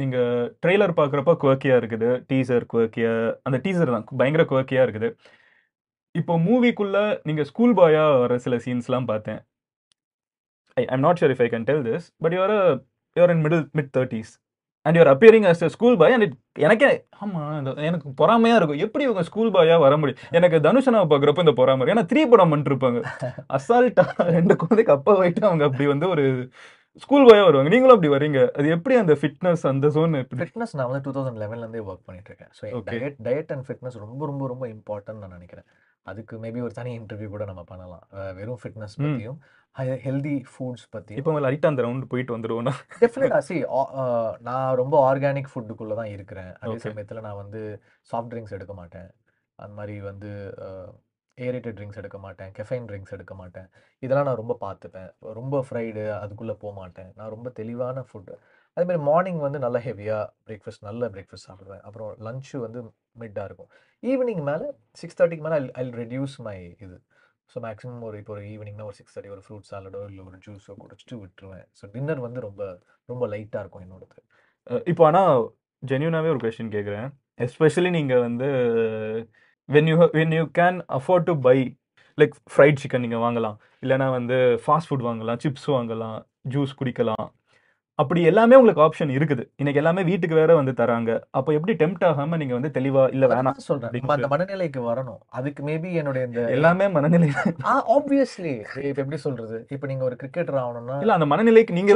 நீங்க 0.00 0.18
ட்ரெய்லர் 0.62 0.98
பார்க்குறப்ப 1.00 1.32
குவர்க்கியா 1.42 1.74
இருக்குது. 1.80 2.10
டீசர் 2.30 2.64
குவர்க்கியா 2.72 3.12
அந்த 3.48 3.58
டீசர் 3.64 3.94
தான் 3.94 4.06
பயங்கர 4.20 4.44
குவர்க்கியா 4.52 4.84
இருக்குது. 4.86 5.10
இப்போ 6.20 6.34
மூவிக்குள்ள 6.46 6.98
நீங்க 7.28 7.42
ஸ்கூல் 7.50 7.74
பாயா 7.80 8.04
வர 8.22 8.38
சில 8.46 8.56
சீன்ஸ்லாம் 8.66 9.10
பார்த்தேன். 9.12 9.40
I 10.80 10.82
I'm 10.94 11.04
not 11.06 11.18
sure 11.20 11.32
if 11.34 11.42
I 11.44 11.48
can 11.54 11.68
tell 11.70 11.84
this 11.88 12.06
but 12.24 12.34
your 12.36 12.54
your 13.16 13.32
in 13.34 13.42
middle 13.46 13.64
mid 13.78 13.92
thirties 13.96 14.32
and 14.86 14.98
your 14.98 15.10
appearing 15.12 15.46
as 15.50 15.62
school 15.74 15.96
boy 16.00 16.14
and 16.16 16.34
எனக்கே 16.66 16.90
ஆமா 17.24 17.40
இந்த 17.58 17.70
எனக்கு 17.88 18.08
பொறாமையா 18.20 18.56
இருக்கும். 18.60 18.82
எப்படி 18.86 19.04
இவங்க 19.08 19.22
ஸ்கூல் 19.28 19.54
பாயா 19.56 19.76
வர 19.84 19.94
முடியும்? 20.00 20.22
எனக்கு 20.38 20.56
தனுஷனாவை 20.68 21.06
பார்க்குறப்ப 21.12 21.46
இந்த 21.46 21.54
பொறாமை 21.60 21.92
ஏன்னா 21.94 22.04
த்ரீ 22.12 22.22
படம் 22.32 22.52
பண்ணிருப்பாங்க. 22.52 23.00
அசால்ட்டா 23.58 24.06
ரெண்டு 24.36 24.56
குழந்தைக்கு 24.62 24.96
அப்பா 24.98 25.14
போயிட்டு 25.20 25.48
அவங்க 25.50 25.66
அப்படி 25.70 25.86
வந்து 25.92 26.08
ஒரு 26.14 26.24
ஸ்கூல் 27.04 27.26
பாயா 27.28 27.42
வருவாங்க. 27.46 27.70
நீங்களும் 27.72 27.94
அப்படி 27.96 28.10
வரீங்க 28.12 28.40
அது 28.58 28.68
எப்படி 28.74 28.94
அந்த 29.00 29.14
ஃபிட்னஸ் 29.22 29.64
அந்த 29.70 29.86
ஜோன் 29.96 30.14
ஃபிட்னஸ் 30.42 30.76
நான் 30.78 30.88
வந்து 30.90 31.02
டூ 31.06 31.12
தௌசண்ட் 31.16 31.40
லெவன்லேருந்தே 31.42 31.82
ஒர்க் 31.88 32.06
பண்ணிட்டு 32.08 32.30
இருக்கேன். 32.30 32.52
So. 32.58 32.62
Diet 32.90 33.18
diet 33.26 33.50
and 33.54 33.66
fitness 33.66 33.98
ரொம்ப 34.04 34.22
ரொம்ப 34.30 34.46
ரொம்ப 34.52 34.64
இம்பார்ட்டன்ட் 34.76 35.20
நான் 35.24 35.36
நினைக்கிறேன். 35.38 35.66
அதுக்கு 36.10 36.34
மேபி 36.42 36.60
ஒரு 36.66 36.74
தனி 36.78 36.90
இன்டர்வியூ 36.98 37.28
கூட 37.34 37.44
நம்ம 37.50 37.62
பண்ணலாம். 37.70 38.04
வெறும் 38.38 38.60
ஃபிட்னஸ். 38.62 38.96
பற்றியும் 39.04 39.38
ஹெல்தி 40.06 40.34
ஃபுட்ஸ் 40.52 40.86
பற்றியும் 40.94 41.20
இப்போ 41.20 41.32
லைட்டா 41.46 41.70
அந்த 41.70 41.82
ரவுண்ட் 41.86 42.10
போயிட்டு 42.12 42.36
வந்துருவோம்னா. 42.36 42.72
டெஃபினட்டா 43.02 43.38
சி 43.48 43.56
நான் 44.48 44.78
ரொம்ப 44.82 44.96
ஆர்கானிக் 45.08 45.52
ஃபுட்டுக்குள்ளே 45.52 45.96
தான் 46.00 46.12
இருக்கிறேன். 46.16 46.52
அதே. 46.60 46.76
சமயத்தில் 46.86 47.24
நான் 47.26 47.40
வந்து 47.42 47.62
சாஃப்ட் 48.12 48.30
ட்ரிங்க்ஸ் 48.32 48.56
எடுக்க 48.58 48.74
மாட்டேன். 48.80 49.08
அந்த 49.62 49.74
மாதிரி 49.78 49.96
வந்து 50.10 50.30
ஏரேட்டட் 51.38 51.76
ட்ரிங்க்ஸ் 51.78 52.00
எடுக்க 52.00 52.18
மாட்டேன். 52.24 52.50
கெஃபைன் 52.58 52.86
ட்ரிங்க்ஸ் 52.90 53.14
எடுக்க 53.16 53.34
மாட்டேன். 53.40 53.68
இதெல்லாம் 54.04 54.28
நான் 54.28 54.40
ரொம்ப 54.42 54.54
பார்த்துப்பேன். 54.64 55.10
ரொம்ப 55.40 55.64
ஃப்ரைடு 55.68 56.04
அதுக்குள்ளே 56.24 56.54
போக 56.62 56.72
மாட்டேன். 56.80 57.10
நான் 57.18 57.34
ரொம்ப 57.34 57.50
தெளிவான 57.60 58.04
ஃபுட்டு 58.10 58.36
அதேமாதிரி 58.76 59.00
மார்னிங் 59.08 59.40
வந்து 59.46 59.58
நல்ல 59.64 59.78
ஹெவியாக 59.86 60.24
பிரேக்ஃபாஸ்ட் 60.46 60.86
நல்ல 60.88 61.08
பிரேக்ஃபாஸ்ட் 61.14 61.48
சாப்பிடுவேன். 61.48 61.82
அப்புறம் 61.88 62.10
லஞ்சு 62.26 62.56
வந்து 62.64 62.80
மிட்டாக 63.20 63.48
இருக்கும். 63.48 63.70
ஈவினிங் 64.12 64.42
மேலே 64.48 64.66
சிக்ஸ் 65.00 65.18
தேர்ட்டிக்கு 65.18 65.44
மேலே 65.46 65.58
ஐ 65.82 65.84
ரெடியூஸ் 66.02 66.34
மை 66.46 66.56
இது. 66.86 66.96
ஸோ 67.52 67.56
மேக்ஸிமம் 67.66 68.04
ஒரு 68.08 68.16
இப்போ 68.22 68.32
ஒரு 68.36 68.42
ஈவினிங்னா 68.52 68.86
ஒரு 68.88 68.96
சிக்ஸ் 68.98 69.14
தேர்ட்டி 69.14 69.32
ஒரு 69.36 69.42
ஃப்ரூட் 69.46 69.68
சாலடோ 69.70 70.00
இல்லை 70.10 70.22
ஒரு 70.28 70.38
ஜூஸோ 70.46 70.72
குடிச்சிட்டு 70.82 71.16
விட்டுருவேன். 71.22 71.66
ஸோ 71.78 71.84
டின்னர் 71.94 72.20
வந்து 72.26 72.40
ரொம்ப 72.46 72.62
ரொம்ப 73.12 73.24
லைட்டாக 73.34 73.62
இருக்கும் 73.64 73.84
என்னோடது. 73.86 74.20
இப்போ 74.92 75.04
ஆனால் 75.10 75.32
ஜென்யூனாகவே 75.82 76.32
ஒரு 76.34 76.40
கொஸ்டின் 76.44 76.74
கேட்குறேன் 76.76 77.08
எஸ்பெஷலி 77.46 77.90
நீங்கள் 77.98 78.22
வந்து 78.26 78.48
when 79.68 79.88
you 79.90 79.96
when 80.18 80.34
you 80.38 80.44
can 80.60 80.78
afford 80.98 81.28
to 81.30 81.34
buy 81.48 81.56
like 82.18 82.36
fried 82.52 82.82
chicken 82.82 83.04
நீங்கள் 83.06 83.24
வாங்கலாம். 83.26 83.56
இல்லைனா 83.84 84.06
வந்து 84.18 84.36
ஃபாஸ்ட் 84.64 84.90
ஃபுட் 84.90 85.06
வாங்கலாம் 85.08 85.40
சிப்ஸ் 85.44 85.68
வாங்கலாம் 85.76 86.18
ஜூஸ் 86.54 86.78
குடிக்கலாம். 86.80 87.26
அப்படி 88.02 88.20
எல்லாமே 88.30 88.54
உங்களுக்கு 88.58 88.82
ஆப்ஷன் 88.86 89.12
இருக்குது. 89.16 89.42
இன்னைக்கு 89.60 89.80
எல்லாமே 89.82 90.02
வீட்டுக்கு 90.08 90.36
வேற 90.38 90.50
வந்து 90.58 90.72
தராங்க. 90.80 91.10
அப்போ 91.38 91.50
எப்படி 91.58 91.74
டெம்ட் 91.82 92.04
ஆகாம 92.08 92.36
நீங்க 92.40 92.54
வந்து 92.56 92.70
தெளிவா 92.76 93.02
இல்ல 93.14 93.26
வேணாம் 93.32 93.62
சொல்றேன். 93.68 93.94
அந்த 94.16 94.28
மனநிலைக்கு 94.32 94.80
வரணும். 94.88 95.20
அதுக்கு 95.38 95.62
மேபி 95.68 95.90
என்னுடைய 96.00 96.24
இந்த 96.28 96.42
எல்லாமே 96.56 96.86
மனநிலை 96.96 97.28
ஆப்வியஸ்லி 97.96 98.54
இப்ப 98.88 99.00
எப்படி 99.04 99.20
சொல்றது? 99.26 99.58
இப்ப 99.76 99.88
நீங்க 99.92 100.04
ஒரு 100.08 100.18
கிரிக்கெட்டர் 100.22 100.58
ஆகணும்னா 100.64 100.98
இல்ல 101.04 101.16
அந்த 101.18 101.28
மனநிலைக்கு 101.32 101.76
நீங்க 101.78 101.94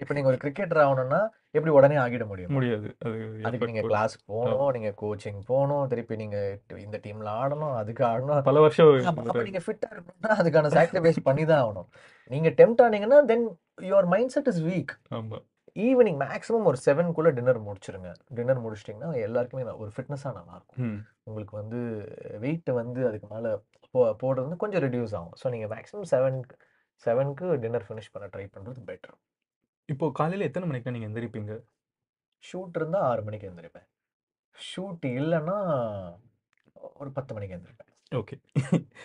இப்ப 0.00 0.14
நீங்க 0.18 0.30
ஒரு 0.32 0.40
கிரிக்கெட்டர் 0.44 0.82
ஆகணும்னா 0.86 1.20
எப்படி 1.56 1.74
உடனே 1.78 1.96
ஆகிட 2.04 2.24
முடியும்? 2.30 2.52
முடியாது. 2.56 2.88
அது 3.06 3.16
அதுக்கு 3.48 3.70
நீங்க 3.70 3.84
கிளாஸ் 3.90 4.16
போகணும் 4.32 4.72
நீங்க 4.76 4.90
கோச்சிங் 5.02 5.40
போகணும் 5.52 5.86
திருப்பி 5.92 6.20
நீங்க 6.24 6.38
இந்த 6.86 6.96
டீம்ல 7.06 7.30
ஆடணும் 7.42 7.76
அதுக்கு 7.82 8.04
ஆடணும். 8.10 8.42
பல 8.50 8.66
வருஷம் 8.66 8.92
நீங்க 9.48 9.62
ஃபிட்டா 9.68 9.88
இருக்கணும்னா 9.94 10.32
அதுக்கான 10.42 10.74
சாக்ரிஃபைஸ் 10.76 11.26
பண்ணி 11.30 11.44
தான் 11.52 11.62
ஆகணும். 11.64 11.88
நீங்க 12.30 12.48
tempt 12.60 12.82
ஆனீங்கன்னா 12.84 13.18
then 13.24 13.44
your 13.82 14.08
mind 14.14 14.32
set 14.34 14.48
is 14.52 14.62
weak 14.62 14.92
evening 15.76 16.18
maximum 16.22 16.68
ஒரு 16.70 16.78
செவன்குள்ள 16.84 17.30
டின்னர் 17.38 17.58
முடிச்சிருங்க. 17.66 18.10
டின்னர் 18.34 18.62
முடிச்சிட்டிங்கன்னா 18.64 19.10
எல்லாருக்குமே 19.26 19.64
ஒரு 19.82 19.90
ஃபிட்னஸாக 19.96 20.32
நல்லா 20.38 20.54
இருக்கும். 20.54 20.78
ம். 20.86 21.00
உங்களுக்கு 21.24 21.54
வந்து 21.56 21.78
வெயிட் 22.38 22.70
வந்து 22.80 23.00
அதுக்கு 23.08 23.28
மேலே 23.34 23.50
போ 23.94 24.00
போடுறது 24.22 24.46
வந்து 24.46 24.62
கொஞ்சம் 24.62 24.82
ரெடியூஸ் 24.82 25.14
ஆகும். 25.14 25.34
ஸோ 25.42 25.48
நீங்கள் 25.50 25.70
மேக்ஸிமம் 25.74 26.08
செவன் 26.12 26.38
செவனுக்கு 27.06 27.46
டின்னர் 27.58 27.86
ஃபினிஷ் 27.88 28.12
பண்ண 28.12 28.26
ட்ரை 28.26 28.46
பண்ணுறது 28.46 28.80
பெட்டர் 28.84 29.16
இப்போ 29.88 30.06
காலையில 30.12 30.46
எத்தனை 30.48 30.66
மணிக்கு 30.68 30.94
நீங்க 30.94 31.08
எந்திரிப்பீங்க? 31.10 31.54
ஷூட் 32.44 32.76
இருந்தால் 32.76 33.02
ஆறு 33.02 33.22
மணிக்கு 33.22 33.48
எழுந்திருப்பேன் 33.48 33.86
ஷூட் 34.58 35.04
இல்லைன்னா 35.12 35.56
ஒரு 37.00 37.10
பத்து 37.12 37.34
மணிக்கு 37.34 37.54
எழுந்திருப்பேன் 37.56 37.92
ஓகே. 38.14 38.34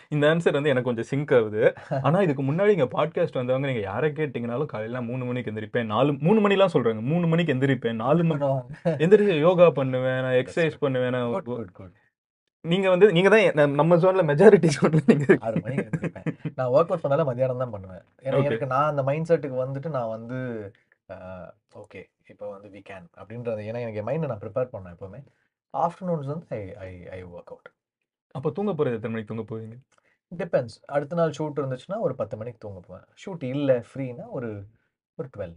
இந்த 0.10 0.36
ஆன்சர் 0.36 0.52
வந்து 0.52 0.70
எனக்கு 0.70 0.90
கொஞ்சம் 0.90 1.08
சிங்க் 1.10 1.34
ஆகுது. 1.34 1.62
ஆனா 2.04 2.22
இதுக்கு 2.22 2.44
முன்னாடி 2.44 2.68
இங்க 2.68 2.86
பாட்காஸ்ட் 2.86 3.40
வந்தவங்க 3.40 3.68
நீங்க 3.68 3.82
யாரை 3.82 4.12
கேட்டீங்கனாலும் 4.12 4.66
காலையில 4.66 5.02
மூணு 5.02 5.26
மணிக்கு 5.26 5.52
எந்திரிப்பேன். 5.52 5.86
நாலு 5.86 6.14
மூணு 6.14 6.48
மணிலாம் 6.48 6.74
சொல்றாங்க. 6.74 7.02
மூணு 7.02 7.28
மணிக்கு 7.28 7.54
எந்திரிப்பேன். 7.54 7.94
நாலு 7.94 8.24
மணி 8.24 8.46
எந்திரிச்சு 9.04 9.40
யோகா 9.40 9.70
பண்ணுவேன் 9.70 10.22
நான் 10.22 10.34
எக்ஸசைஸ் 10.34 10.78
பண்ணுவேன் 10.80 11.10
நான் 11.10 11.32
குட் 11.32 11.44
குட் 11.44 11.72
குட் 11.72 11.96
நீங்க 12.66 12.90
வந்து 12.90 13.12
நீங்க 13.12 13.30
தான் 13.30 13.72
நம்ம 13.72 13.96
ஜோன்ல 13.96 14.24
மெஜாரிட்டி 14.32 14.70
ஜோன்ல 14.76 15.02
நீங்க 15.08 15.26
நான் 16.56 16.72
ஒர்க் 16.72 16.92
அவுட் 16.92 17.02
பண்ணாலும் 17.02 17.26
மத்தியானம் 17.26 17.58
தான் 17.58 17.70
பண்ணுவேன். 17.70 18.04
ஏன்னா. 18.24 18.44
எனக்கு 18.44 18.68
நான் 18.68 18.90
அந்த 18.90 19.04
மைண்ட் 19.04 19.30
செட்டுக்கு 19.32 19.58
வந்துட்டு 19.66 19.90
நான் 19.90 20.10
வந்து 20.10 20.38
ஓகே 21.76 22.02
இப்போ 22.28 22.46
வந்து 22.50 22.68
வி 22.70 22.82
கேன் 22.90 23.08
அப்படின்றது. 23.18 23.62
ஏன்னா 23.70 23.82
எனக்கு 23.86 24.08
மைண்டை 24.12 24.28
நான் 24.28 24.44
ப்ரிப்பேர் 24.46 24.74
பண்ணேன் 24.74 24.96
எப்போவுமே. 24.96 25.22
ஆஃப்டர்நூன்ஸ் 25.74 26.32
வந்து 26.34 26.46
I 26.50 26.76
I 26.76 26.92
I 27.10 27.20
work 27.26 27.54
out 27.54 27.70
அப்போ 28.36 28.50
தூங்க 28.58 28.72
போறது 28.72 28.98
எத்தனை 28.98 29.14
மணிக்கு 29.14 29.32
தூங்க 29.32 29.46
போவீங்க? 29.52 29.76
டிபெண்ட்ஸ் 30.32 30.78
அடுத்த 30.96 31.18
நாள் 31.20 31.36
ஷூட் 31.38 31.60
இருந்துச்சுன்னா 31.62 31.98
ஒரு 32.06 32.14
பத்து 32.22 32.36
மணிக்கு 32.40 32.64
தூங்க 32.66 32.80
போவேன். 32.88 33.06
ஷூட் 33.22 33.44
இல்லை 33.54 33.78
ஃப்ரீனா 33.90 34.26
ஒரு 34.38 34.50
ஒரு 35.18 35.28
டுவெல் 35.36 35.56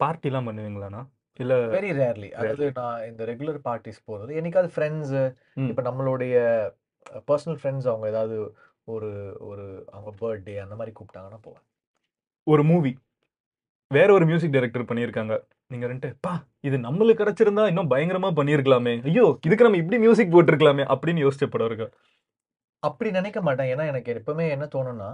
பார்ட்டிலாம் 0.00 0.48
பண்ணுவீங்களாண்ணா? 0.48 1.02
இல்ல 1.42 1.54
வெரி 1.76 1.90
ரேர்லி 2.00 2.28
அதாவது 2.38 2.66
நான் 2.78 3.06
இந்த 3.08 3.22
ரெகுலர் 3.30 3.58
பார்ட்டிஸ் 3.68 4.06
போகிறது 4.08 4.36
என்னைக்காவது 4.40 4.70
ஃப்ரெண்ட்ஸு. 4.74 5.22
இப்போ 5.70 5.82
நம்மளுடைய 5.88 6.36
பர்சனல் 7.30 7.58
ஃப்ரெண்ட்ஸ் 7.60 7.88
அவங்க 7.92 8.06
ஏதாவது 8.12 8.36
ஒரு 8.94 9.10
ஒரு 9.50 9.64
அவங்க 9.94 10.10
பர்த்டே 10.22 10.54
அந்த 10.64 10.74
மாதிரி 10.78 10.94
கூப்பிட்டாங்கன்னா 10.98 11.40
போவேன். 11.46 11.64
ஒரு 12.46 12.62
மூவி 12.70 12.92
வேற 13.90 14.08
ஒரு 14.12 14.24
மியூசிக் 14.30 14.54
டைரக்டர் 14.54 14.88
பண்ணியிருக்காங்க. 14.90 15.34
நீங்க 15.70 15.86
ரெண்டு 15.86 16.08
பா 16.20 16.32
இது 16.60 16.76
நம்மளுக்கு 16.78 17.22
கிடைச்சிருந்தா 17.22 17.62
இன்னும் 17.66 17.90
பயங்கரமா 17.90 18.28
பண்ணியிருக்கலாமே 18.38 18.92
ஐயோ 19.04 19.24
இதுக்கு 19.42 19.64
நம்ம 19.64 19.76
இப்படி 19.76 19.98
மியூசிக் 19.98 20.34
போட்டிருக்கலாமே 20.34 20.84
அப்படின்னு 20.94 21.24
யோசிச்ச 21.24 21.46
படம் 21.46 21.68
இருக்கா 21.70 21.88
அப்படி 22.82 23.10
நினைக்க 23.10 23.38
மாட்டேன். 23.42 23.68
ஏன்னா 23.72 23.84
எனக்கு 23.86 24.10
எப்பவுமே 24.14 24.44
என்ன 24.50 24.64
தோணும்னா 24.64 25.08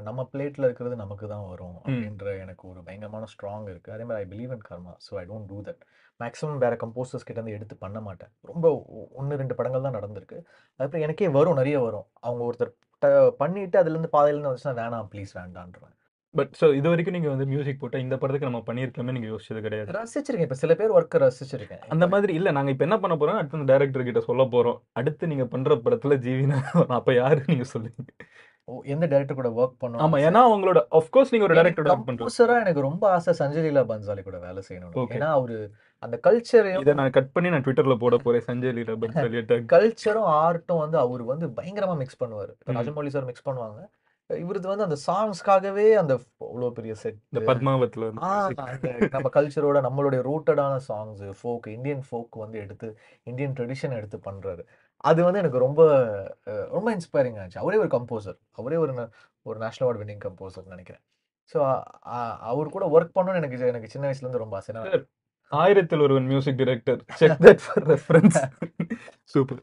நம்ம 0.00 0.20
பிளேட்ல 0.32 0.66
இருக்கிறது 0.68 0.96
நமக்கு 0.96 1.26
தான் 1.28 1.46
வரும் 1.48 1.76
அப்படின்ற 1.76 2.32
எனக்கு 2.40 2.64
ஒரு 2.68 2.80
பயங்கரமான 2.86 3.28
ஸ்ட்ராங் 3.32 3.68
இருக்கு. 3.68 3.92
அதே 3.92 4.04
மாதிரி 4.04 4.22
I 4.22 4.26
believe 4.32 4.52
in 4.56 4.64
karma 4.68 4.92
so 5.06 5.12
I 5.20 5.24
don't 5.30 5.48
do 5.52 5.58
that 5.68 5.80
maximum 6.20 6.62
வேற 6.64 6.74
கம்போசர்ஸ் 6.82 7.26
கிட்ட 7.28 7.38
இருந்து 7.38 7.56
எடுத்து 7.58 7.76
பண்ண 7.84 8.00
மாட்டேன். 8.00 8.32
ரொம்ப 8.42 8.66
ஒன்று 9.20 9.40
ரெண்டு 9.42 9.56
படங்கள் 9.60 9.86
தான் 9.86 9.96
நடந்திருக்கு. 9.98 10.38
அதுக்கப்புறம் 10.80 11.06
எனக்கே 11.06 11.28
வரும் 11.38 11.58
நிறைய 11.60 11.78
வரும். 11.80 12.06
அவங்க 12.20 12.44
ஒருத்தர் 12.50 12.72
ட- 13.02 13.32
பண்ணிட்டு 13.42 13.78
அதுல 13.82 13.96
இருந்து 13.96 14.14
பாதையில 14.16 14.46
வந்துச்சுன்னா 14.48 14.78
வேணாம் 14.82 15.10
ப்ளீஸ் 15.14 15.34
வேண்டான்றேன் 15.40 15.93
பட் 16.34 16.52
ஸோ 16.60 16.66
இது 16.74 16.88
வரைக்கும் 16.88 17.16
நீங்க 17.16 17.28
வந்து 17.28 17.46
மியூசிக் 17.46 17.80
போட்டா 17.80 17.98
இந்த 17.98 18.16
படத்துக்கு 18.16 18.48
நம்ம 18.48 18.60
பண்ணியிருக்கலாமே 18.66 19.12
நீங்க 19.12 19.28
யோசிச்சது 19.28 19.60
கிடையாது. 19.60 19.90
ரசிச்சிருக்கேன். 19.96 20.48
இப்ப 20.48 20.58
சில 20.62 20.74
பேர் 20.74 20.94
ஒர்க்கை 20.96 21.18
ரசிச்சிருக்கேன். 21.22 21.82
அந்த 21.88 22.06
மாதிரி 22.08 22.32
இல்ல. 22.34 22.50
நாங்க 22.50 22.70
இப்ப 22.70 22.86
என்ன 22.88 22.98
பண்ண 22.98 23.16
போறோம்? 23.16 23.38
அடுத்து 23.38 23.58
அந்த 23.58 23.68
டைரக்டர் 23.72 24.08
கிட்ட 24.08 24.20
சொல்ல 24.20 24.44
போறோம். 24.54 24.78
அடுத்து 24.92 25.26
நீங்க 25.26 25.46
பண்ற 25.46 25.76
படத்துல 25.84 26.16
ஜீவினா 26.24 26.58
அப்ப 26.98 27.14
யாரு 27.14 27.40
நீங்க 27.46 27.66
சொல்லுங்க 27.74 28.00
ஓ, 28.68 28.74
எந்த 28.84 29.04
டைரக்டர் 29.06 29.38
கூட 29.38 29.48
ஒர்க் 29.54 29.72
ஆமா. 29.74 29.80
பண்ணுவோம் 29.82 30.22
ஏன்னா 30.26 30.42
உங்களோட 30.52 30.80
கோர்ஸ் 31.14 31.32
நீங்க 31.32 31.46
ஒரு 31.48 31.56
டைரக்டர் 31.56 31.88
ஒர்க் 31.88 32.06
பண்றீங்க. 32.06 32.60
எனக்கு 32.60 32.86
ரொம்ப 32.86 33.04
ஆசை 33.10 33.32
சஞ்சய் 33.40 33.64
லீலா 33.66 33.82
பன்சாலி 33.90 34.22
கூட 34.22 34.38
வேலை 34.38 34.60
செய்யணும். 34.68 34.94
ஏன்னா 35.16 35.28
அவரு 35.30 35.56
அந்த 36.02 36.16
கல்ச்சரையும் 36.24 36.82
இதை 36.84 36.94
நான் 36.94 37.12
கட் 37.12 37.34
பண்ணி 37.34 37.50
நான் 37.50 37.64
ட்விட்டர்ல 37.66 37.96
போட 37.96 38.16
போறேன். 38.18 38.46
சஞ்சய் 38.46 38.74
லீலா 38.78 38.96
பன்சாலி. 39.02 39.42
கல்ச்சரும் 39.74 40.30
ஆர்ட்டும் 40.38 40.82
வந்து 40.84 40.98
அவர் 40.98 41.24
வந்து 41.24 41.48
பயங்கரமா 41.58 41.96
மிக்ஸ் 41.96 42.20
பண்ணுவாரு. 42.22 42.54
ராஜமௌலி 42.72 43.12
சார் 43.16 43.28
மிக்ஸ் 43.30 43.46
பண்ணுவாங்க. 43.46 43.78
இவரது 44.30 44.66
வந்து 44.70 44.86
அந்த 44.86 44.96
சாங்ஸ்க்காகவே 45.06 45.86
அந்த 46.02 46.12
அவ்வளோ 46.46 46.68
பெரிய 46.76 46.92
செட் 47.00 47.18
இந்த 47.30 47.40
பத்மாவத்துல 47.48 48.06
நம்ம 49.14 49.30
கல்ச்சரோட 49.36 49.80
நம்மளுடைய 49.86 50.20
ரூட்டடான 50.28 50.74
சாங்ஸ் 50.88 51.22
ஃபோக் 51.40 51.66
இந்தியன் 51.74 52.04
ஃபோக் 52.08 52.36
வந்து 52.44 52.58
எடுத்து 52.64 52.88
இந்தியன் 53.30 53.56
ட்ரெடிஷன் 53.58 53.96
எடுத்து 53.98 54.18
பண்றாரு. 54.28 54.62
அது 55.10 55.20
வந்து 55.26 55.40
எனக்கு 55.42 55.64
ரொம்ப 55.66 55.82
ரொம்ப 56.76 56.88
இன்ஸ்பைரிங் 56.96 57.38
ஆச்சு. 57.42 57.58
அவரே 57.62 57.80
ஒரு 57.82 57.90
கம்போசர் 57.96 58.38
அவரே 58.60 58.78
ஒரு 58.84 58.94
ஒரு 59.46 59.58
நேஷனல் 59.64 59.86
அவார்ட் 59.86 60.02
வின்னிங் 60.02 60.24
கம்போசர் 60.26 60.72
நினைக்கிறேன். 60.74 61.02
ஸோ 61.52 61.58
அவர் 62.50 62.74
கூட 62.76 62.84
ஒர்க் 62.94 63.16
பண்ணணும்னு 63.16 63.40
எனக்கு 63.42 63.72
எனக்கு 63.72 63.92
சின்ன 63.94 64.06
வயசுல 64.08 64.26
இருந்து 64.26 64.44
ரொம்ப 64.44 64.56
ஆசை 64.60 65.02
Aayirathil 65.52 66.02
Oruvan 66.04 66.30
music 66.30 66.58
director 66.60 67.00
check 67.20 67.42
that 67.46 67.62
for 67.64 67.84
reference 67.90 68.38
super 69.32 69.60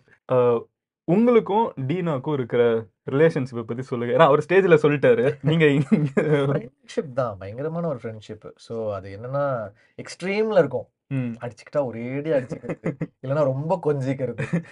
உங்களுக்கும் 1.03 1.73
டீனாக்கும் 1.87 2.33
இருக்கிற 2.33 2.85
ரிலேஷன்ஷிப்பை 3.11 3.63
பத்தி 3.63 3.83
சொல்லுங்க. 3.83 4.15
ஏன்னா 4.15 4.25
அவர் 4.25 4.45
ஸ்டேஜ்ல 4.49 4.77
சொல்லிட்டாரு. 4.81 5.37
நீங்க 5.41 5.65
இங்க- 5.65 5.97
ஃப்ரெண்ட்ஷிப் 6.15 7.13
தான். 7.13 7.37
பயங்கரமான 7.37 7.87
ஒரு 7.87 7.99
ஃப்ரெண்ட்ஷிப் 8.03 8.51
ஸோ 8.69 8.93
அது 8.93 9.19
என்னன்னா 9.21 9.71
எக்ஸ்ட்ரீம்ல 9.95 10.57
இருக்கும். 10.57 10.87
அடிச்சுக்கிட்டா 11.13 11.79
ஒரேடி 11.79 12.31
அடிச்சுக்கிறது. 12.31 12.93
இல்லைன்னா 13.21 13.43
ரொம்ப 13.43 13.79
கொஞ்சிக்கிறது. 13.83 14.63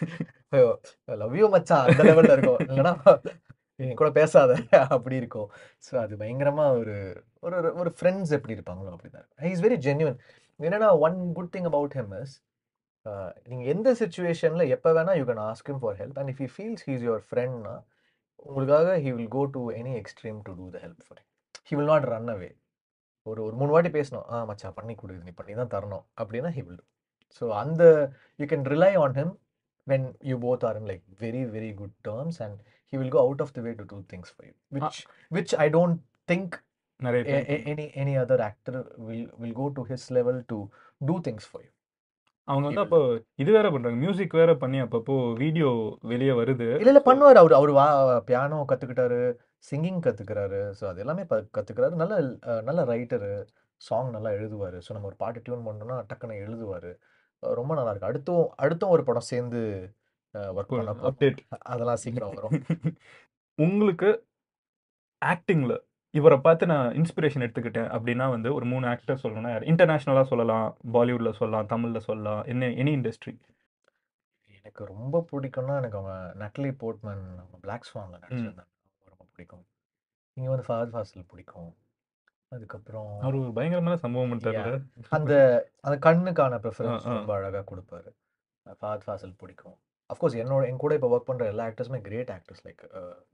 லவ் 1.05 1.35
யூ 1.35 1.49
மச்சான். 1.49 1.87
அந்த 1.87 2.03
லெவல்ல 2.03 2.37
இருக்கும். 2.37 2.67
இல்லைன்னா 2.67 3.21
என் 3.75 3.95
கூட 3.95 4.11
பேசாத. 4.11 4.59
அப்படி 4.69 5.15
இருக்கும். 5.15 5.51
ஸோ 5.91 5.95
அது 5.95 6.15
பயங்கரமா 6.15 6.69
ஒரு 6.79 7.23
ஒரு 7.39 7.73
ஒரு- 7.77 7.93
ஃப்ரெண்ட்ஸ் 8.01 8.29
எப்படி 8.29 8.53
இருப்பாங்களோ 8.53 8.95
அப்படிதான் 8.95 9.45
இஸ் 9.45 9.63
வெரி 9.63 9.93
ஜென்யூன் 9.93 10.17
என்னன்னா 10.59 10.99
one 10.99 11.33
good 11.33 11.55
thing 11.57 11.65
about 11.65 11.93
him 11.95 12.19
is 12.19 12.43
நீங்க 13.49 13.63
எந்த 13.73 13.89
சுச்சுவேஷன்ல 14.01 14.63
எப்போ 14.75 14.89
வேணா 14.97 15.13
you 15.19 15.25
can 15.29 15.43
ask 15.49 15.69
him 15.71 15.79
for 15.83 15.97
help 16.01 16.17
and 16.21 16.31
if 16.33 16.41
you 16.43 16.49
feels 16.55 16.83
he's 16.87 17.03
your 17.07 17.23
ஃப்ரெண்ட்னா 17.29 17.75
உங்களுக்காக 18.45 18.89
he 19.05 19.11
will 19.17 19.31
go 19.37 19.43
to 19.55 19.61
any 19.79 19.93
extreme 20.01 20.39
to 20.47 20.51
do 20.59 20.65
the 20.75 20.79
help 20.85 21.03
for 21.07 21.21
he 21.69 21.75
will 21.77 21.91
not 21.93 22.07
run 22.13 22.31
away 22.35 22.51
ஒரு 23.27 23.39
ஒரு 23.45 23.55
மூணு 23.59 23.71
வாட்டி 23.75 23.89
பேசணும். 23.97 24.25
ஆ 24.33 24.37
மச்சான் 24.49 24.75
பண்ணி 24.77 24.93
கொடு. 24.95 25.15
நீ 25.25 25.31
பண்ணி 25.39 25.53
தான் 25.61 25.71
தரணும். 25.73 26.05
அப்படின்னா 26.21 26.51
ஹி 26.57 26.61
வில் 26.67 26.81
ஸோ 27.41 27.45
அந்த 27.61 27.83
you 28.39 28.45
can 28.53 28.65
rely 28.73 28.91
on 29.03 29.15
him 29.19 29.33
when 29.87 30.07
you 30.29 30.35
both 30.45 30.63
are 30.69 30.77
in 30.81 30.87
like 30.91 31.03
very 31.23 31.41
very 31.55 31.71
good 31.81 31.95
terms 32.09 32.39
and 32.45 32.57
he 32.93 32.97
will 33.01 33.13
go 33.15 33.21
out 33.25 33.43
of 33.45 33.53
the 33.57 33.61
way 33.67 33.73
to 33.81 33.85
do 33.93 33.99
things 34.13 34.31
for 34.33 34.47
you 34.49 34.53
which 34.77 34.99
which 35.31 35.53
I 35.65 35.67
don't 35.77 35.99
think 36.31 36.55
நிறைய 36.99 37.21
time. 37.25 37.67
Any 37.71 37.85
any 38.01 38.13
other 38.23 38.43
actor 38.47 38.79
will 39.09 39.27
will 39.41 39.57
go 39.59 39.67
to 39.77 39.83
his 39.91 40.07
level 40.17 40.39
to 40.51 40.57
do 41.01 41.15
things 41.27 41.47
for 41.51 41.63
you 41.65 41.71
அவங்க 42.49 42.65
வந்து 42.67 42.81
அப்போ 42.81 42.99
இது 43.35 43.51
வேற 43.51 43.67
பண்றாங்க. 43.71 43.97
Music 43.97 44.33
வேற 44.33 44.51
பண்ணி 44.55 44.77
அப்பப்போ 44.81 45.15
வீடியோ 45.35 45.69
வெளியே 46.03 46.33
வருது. 46.39 46.67
இல்ல 46.81 46.91
இல்ல 46.93 47.01
பண்ணுவார் 47.05 47.41
அவர். 47.41 47.53
அவர் 47.53 47.71
வா 47.71 47.85
பியானோ 48.27 48.59
கத்துக்கிட்டாரு 48.69 49.19
சிங்கிங் 49.65 50.01
கத்துக்கிறாரு. 50.05 50.61
ஸோ 50.79 50.83
அது 50.85 50.99
எல்லாமே 50.99 51.23
ப- 51.23 51.47
கத்துக்கிறாரு. 51.57 51.95
நல்ல 51.95 52.15
நல்ல 52.61 52.83
ரைட்டரு 52.85 53.31
சாங் 53.81 54.09
நல்லா 54.11 54.31
எழுதுவாரு. 54.31 54.77
ஸோ 54.85 54.93
நம்ம 54.93 55.07
ஒரு 55.07 55.17
பாட்டு 55.17 55.43
டியூன் 55.45 55.65
பண்ணோம்னா 55.67 55.97
டக்குன்னு 56.09 56.43
எழுதுவாரு. 56.45 56.91
ரொம்ப 57.43 57.71
நல்லா 57.75 57.91
இருக்கு 57.91 58.09
அடுத்தும் 58.09 58.45
அடுத்தும் 58.57 58.89
ஒரு 58.89 59.03
படம் 59.03 59.29
சேர்ந்து 59.29 59.61
ஒர்க் 60.55 60.73
பண்ண. 60.73 60.95
அப்டேட் 61.09 61.39
அதெல்லாம் 61.67 62.01
சீக்கிரம் 62.03 62.33
வரும் 62.33 62.51
உங்களுக்கு 63.59 64.09
ஆக்டிங்ல 65.21 65.73
இவரை 66.13 66.37
பார்த்து 66.37 66.65
நான் 66.65 66.93
இன்ஸ்பிரேஷன் 66.93 67.43
எடுத்துக்கிட்டேன் 67.45 67.89
அப்படின்னா 67.95 68.29
வந்து 68.29 68.49
ஒரு 68.53 68.65
மூணு 68.65 68.85
ஆக்டர் 68.87 69.21
சொல்லணும்னா 69.23 69.49
யார்? 69.49 69.63
இன்டர்நேஷனலாக 69.63 70.27
சொல்லலாம் 70.31 70.77
பாலிவுட்ல 70.93 71.31
சொல்லலாம் 71.31 71.69
தமிழ்ல 71.73 71.97
சொல்லலாம் 71.97 72.41
என்ன 72.43 72.69
எனி 72.83 72.93
இண்டஸ்ட்ரி 72.97 73.33
எனக்கு 74.57 74.85
ரொம்ப 74.85 75.17
பிடிக்கும்னா 75.31 75.75
எனக்கு 75.81 75.97
அவங்க 75.97 76.15
நட்லி 76.43 76.71
போர்ட்மேன் 76.81 77.23
அவங்க 77.41 77.57
பிளாக் 77.61 77.87
ஸ்வான்ல 77.89 78.17
நடிச்சிருந்தாங்க 78.23 78.73
ரொம்ப 79.11 79.23
பிடிக்கும். 79.33 79.63
இங்க 80.37 80.49
வந்து 80.49 80.65
ஃபஹத் 80.67 80.93
ஃபாசில் 80.95 81.27
பிடிக்கும். 81.27 81.69
அதுக்கப்புறம் 82.51 83.11
அவர் 83.19 83.35
ஒரு 83.35 83.51
பயங்கரமான 83.53 83.97
சம்பவம் 83.97 84.31
பண்ணிட்டாரு. 84.31 84.73
அந்த 85.09 85.33
அந்த 85.81 85.95
கண்ணுக்கான 86.05 86.59
ப்ரிஃபரன்ஸ். 86.65 87.05
ரொம்ப 87.17 87.33
அழகா 87.35 87.61
கொடுப்பாரு. 87.71 88.11
ஃபஹத் 88.81 89.05
ஃபாசில் 89.05 89.35
பிடிக்கும். 89.37 89.77
அஃப்கோர்ஸ் 90.09 90.37
என்னோட 90.43 90.63
என் 90.67 90.81
கூட 90.83 90.93
இப்போ 90.93 91.09
ஒர்க் 91.15 91.29
பண்ற 91.29 91.45
எல்லா 91.45 91.65
ஆக்டர்ஸுமே 91.65 91.99
கிரேட் 92.01 92.29
ஆக்டர்ஸ் 92.29 92.63
லைக் 92.67 92.83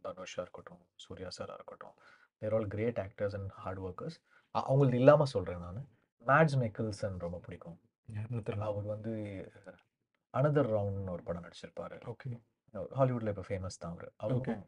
தனுஷா 0.03 0.41
இருக்கட்டும் 0.45 0.81
சூர்யா 0.95 1.29
சாரா 1.29 1.53
இருக்கட்டும். 1.53 1.95
They're 2.45 2.55
all 2.59 2.67
great 2.75 2.99
actors 3.05 3.35
and 3.39 3.51
hard 3.63 3.81
workers 3.87 4.17
அவங்களுக்கு 4.51 4.97
இல்லாம 4.97 5.25
சொல்றேன் 5.35 5.63
நான். 5.65 5.83
மேட்ஸ் 6.25 6.57
மெக்கில்சன் 6.63 7.19
ரொம்ப 7.25 7.37
பிடிக்கும். 7.45 7.77
அவர் 8.69 8.85
வந்து 8.93 9.13
அனதர் 10.37 10.69
ரவுண்ட்னு 10.75 11.13
ஒரு 11.15 11.23
படம் 11.27 11.45
நடிச்சிருப்பாரு. 11.45 11.95
ஓகே. 12.13 12.31
ஹாலிவுட்ல 12.99 13.31
இப்போ 13.31 13.43
ஃபேமஸ் 13.49 13.79
தான் 13.79 13.91
அவர். 13.91 14.07
Okay. 14.07 14.13
அவருக்கும் 14.25 14.61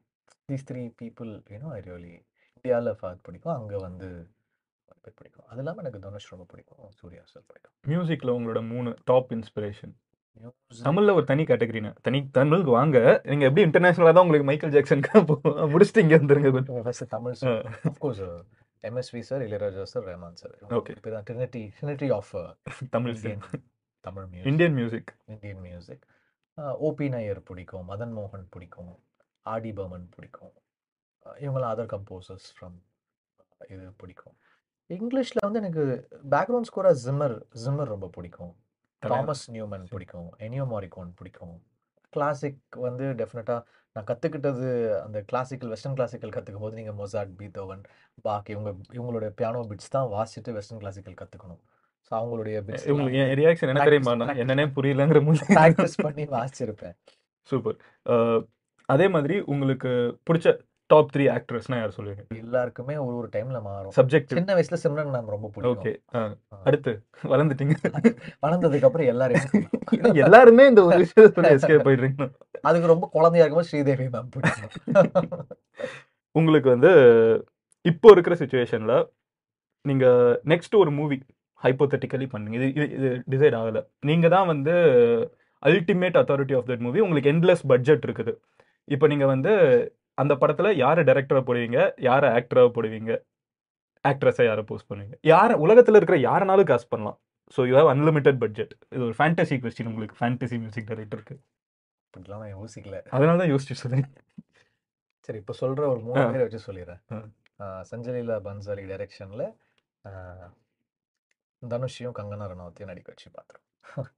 these 0.51 0.67
three 0.69 0.81
people 1.01 1.31
you know 1.53 1.69
I 1.77 1.79
really 1.89 2.13
இந்தியாவில் 2.57 2.97
ஃபஹத் 2.99 3.23
பிடிக்கும். 3.27 3.55
அங்கே 3.59 3.77
வந்து 3.85 4.09
பிடிக்கும். 5.17 5.45
அது 5.51 5.57
இல்லாமல் 5.57 5.83
எனக்கு 5.83 5.99
தனுஷ் 6.07 6.29
ரொம்ப 6.33 6.45
பிடிக்கும். 6.53 6.91
சூர்யா 6.99 7.21
சார் 7.33 7.43
பிடிக்கும். 7.49 7.75
மியூசிக்ல 7.91 8.31
உங்களோட 8.37 8.61
மூணு 8.73 8.89
டாப் 9.11 9.31
இன்ஸ்பிரேஷன் 9.37 9.93
தமிழ்ல 10.83 11.13
ஒரு 11.13 11.25
தனி 11.25 11.43
கேட்டகரினா 11.43 11.91
தனி 12.01 12.19
தமிழுக்கு 12.29 12.71
வாங்க. 12.71 12.97
நீங்க 13.25 13.45
எப்படி 13.45 13.63
இன்டர்நேஷனலா 13.67 14.13
தான் 14.13 14.25
உங்களுக்கு 14.25 14.49
மைக்கேல் 14.49 14.73
ஜாக்சனுக்கு 14.75 15.21
முடிச்சுட்டு 15.73 16.03
இங்க 16.05 16.17
வந்துருங்க 16.17 16.51
First 16.87 17.05
Tamil. 17.15 17.37
Of course 17.91 18.21
MSV 18.83 19.21
sir 19.29 19.41
Ilaiyaraaja 19.41 19.83
sir 19.93 20.05
Rahman 20.09 20.37
sir 20.41 20.53
Okay. 20.79 20.95
இப்போ 20.97 21.11
தான் 21.15 21.25
trinity 21.29 21.63
trinity 21.77 22.09
of 22.17 22.33
Tamil 22.89 23.15
Tamil 24.05 24.27
music 24.27 24.47
Indian 24.51 24.73
music 24.73 25.11
Indian 25.25 25.61
music 25.61 26.03
OP 26.87 27.07
Nayyar 27.09 27.41
பிடிக்கும் 27.43 27.85
மதன் 27.89 28.13
மோகன் 28.17 28.45
பிடிக்கும் 28.49 28.93
ஆடி 29.45 29.71
பர்மன் 29.71 30.07
பிடிக்கும். 30.15 30.53
அஹ் 31.25 31.37
இவங்கெல்லாம் 31.43 31.73
அதர் 31.75 31.91
கம்போசர்ஸ் 31.93 32.47
ஃப்ரம் 32.53 32.77
இது 33.69 33.85
பிடிக்கும். 33.97 34.35
இங்கிலீஷில் 34.89 35.45
வந்து 35.45 35.59
எனக்கு 35.59 35.83
பேக்ரவுண்ட் 36.29 36.69
ஸ்கோராக 36.69 36.95
ஜிம்மர் 37.05 37.35
ஜிம்மர் 37.63 37.91
ரொம்ப 37.93 38.07
பிடிக்கும். 38.17 38.53
தாமஸ் 39.03 39.45
நியூமன் 39.55 39.87
பிடிக்கும். 39.93 40.29
எனியோ 40.45 40.65
மாரிகோன் 40.73 41.11
பிடிக்கும். 41.19 41.55
கிளாசிக் 42.13 42.77
வந்து 42.85 43.05
டெஃபினட்டாக 43.19 43.61
நான் 43.95 44.07
கற்றுக்கிட்டது 44.09 44.67
அந்த 45.05 45.17
கிளாசிக்கல் 45.29 45.71
வெஸ்டர்ன் 45.73 45.97
கிளாசிக்கல் 45.97 46.33
கற்றுக்கும் 46.35 46.65
போது 46.65 46.77
நீங்கள் 46.79 46.97
மொசாட் 46.99 47.31
பீத்தோவன் 47.39 47.83
பாக் 48.25 48.49
இவங்க 48.53 48.69
இவங்களுடைய 48.97 49.29
பியானோ 49.39 49.61
பிட்ஸ் 49.69 49.93
தான் 49.95 50.09
வாசிச்சுட்டு 50.15 50.55
வெஸ்டர்ன் 50.57 50.81
கிளாசிக்கல் 50.83 51.19
கற்றுக்கணும் 51.21 51.61
ஸோ 52.07 52.11
அவங்களுடைய 52.19 52.57
பிட்ஸ் 52.67 52.85
உங்களுக்கு 52.93 53.21
என் 53.23 53.33
ரியாக்ஷன் 53.41 53.71
என்ன 53.71 53.85
தெரியுமா? 53.87 54.13
என்னன்னே 54.43 54.65
புரியலங்கிற 54.77 55.21
மாதிரி 55.27 55.47
ப்ராக்டிஸ் 55.57 55.97
பண்ணி 56.07 56.25
வாசிச்சிருப்பேன். 56.35 56.95
சூப்பர். 57.49 57.77
அதே 58.89 59.07
மாதிரி 59.15 59.37
உங்களுக்கு 59.53 59.91
பிடிச்ச 60.27 60.47
டாப் 60.87 61.09
த்ரீ 61.15 61.19
ஆக்ட்ரஸ்னா 61.19 61.75
யார் 61.75 61.93
சொல்லுவீங்க? 61.97 62.37
எல்லாருக்குமே 62.37 62.97
ஒரு 62.97 63.15
ஒரு 63.15 63.29
டைம்ல 63.31 63.61
மாறும். 63.61 63.91
சப்ஜெக்ட் 63.95 64.25
சின்ன 64.25 64.55
வயசுல 64.55 64.75
சிம்ரன் 64.83 65.09
மேம் 65.09 65.25
ரொம்ப 65.25 65.47
ஓகே 65.47 65.51
பிடிக்கும் 65.53 66.39
அடுத்து 66.63 67.03
வளர்ந்துட்டீங்க. 67.23 67.73
வளர்ந்ததுக்கு 68.41 68.85
அப்புறம் 68.85 69.07
எல்லாரும் 69.07 69.39
எல்லாருமே 70.13 70.67
இந்த 70.67 70.83
ஒரு 70.83 70.97
விஷயத்துல 70.97 71.57
எஸ்கேப் 71.57 71.87
ஆயிடுறீங்க. 71.87 72.31
அதுக்கு 72.61 72.87
ரொம்ப 72.87 73.09
குழந்தையா 73.11 73.45
இருக்கும்போது 73.45 73.63
ஸ்ரீதேவி 73.63 74.05
மேம் 74.05 74.27
பிடிக்கும். 74.29 75.47
உங்களுக்கு 76.31 76.69
வந்து 76.69 76.89
இப்போ 77.81 78.11
இருக்கிற 78.11 78.35
சுச்சுவேஷன்ல 78.35 79.09
நீங்க 79.81 80.05
நெக்ஸ்ட் 80.45 80.75
ஒரு 80.77 80.91
மூவி 80.91 81.23
ஹைப்போதட்டிக்கலி 81.63 82.29
பண்ணுங்க. 82.29 82.57
இது 82.57 82.83
இது- 82.83 83.33
டிசைட் 83.33 83.55
ஆகல. 83.55 83.89
நீங்க 83.99 84.27
தான் 84.27 84.47
வந்து 84.47 84.71
ultimate 85.65 86.17
authority 86.17 86.57
of 86.57 86.69
that 86.69 86.79
movie 86.79 86.99
உங்களுக்கு 86.99 87.31
எண்ட்லெஸ் 87.31 87.67
பட்ஜெட் 87.67 88.03
இருக்குது. 88.03 88.37
இப்போ 88.83 89.07
நீங்க 89.07 89.25
வந்து 89.25 89.51
அந்த 90.21 90.33
படத்துல 90.41 90.69
யாரை 90.83 91.01
டைரக்டரா 91.09 91.41
போடுவீங்க? 91.47 91.79
யாரை 92.07 92.27
ஆக்டரா 92.37 92.63
போடுவீங்க? 92.77 93.13
ஆக்ட்ரஸா 94.09 94.43
யாரை 94.49 94.63
போஸ்ட் 94.69 94.89
பண்ணுவீங்க? 94.89 95.15
யார 95.31 95.57
உலகத்துல 95.65 95.99
இருக்கிற 95.99 96.17
யாரனாலும் 96.29 96.69
காஸ்ட் 96.71 96.91
பண்ணலாம். 96.93 97.17
So 97.55 97.61
you 97.69 97.73
have 97.79 97.91
unlimited 97.93 98.39
budget 98.43 98.73
இது 98.95 99.03
ஒரு 99.09 99.15
ஃபேண்டசி 99.19 99.57
கொஸ்டின் 99.63 99.89
உங்களுக்கு. 99.91 100.17
ஃபேண்டசி 100.21 100.57
மியூசிக் 100.63 100.89
டைரக்டருக்கு 100.91 101.35
இப்படிலாம் 102.07 102.43
நான் 102.43 102.55
யோசிக்கல. 102.57 102.99
அதனால 103.15 103.37
தான் 103.41 103.51
யோசிச்சு 103.53 103.77
சொல்றேன் 103.81 104.07
சரி 105.27 105.39
இப்போ 105.43 105.53
சொல்ற 105.61 105.81
ஒரு 105.93 106.01
மூணு. 106.07 106.21
பேரை 106.33 106.43
வச்சு 106.45 106.67
சொல்லிடுறேன். 106.67 107.01
சஞ்சலீலா 107.89 108.37
பன்சாலி 108.47 108.83
டைரக்ஷன்ல 108.91 109.45
தனுஷையும் 111.61 112.15
கங்கனா 112.19 112.47
ரனாவத்தையும் 112.51 112.91
நடிக்க 112.91 113.09
வச்சு 113.13 113.27
பார்த்துருவோம். 113.37 114.09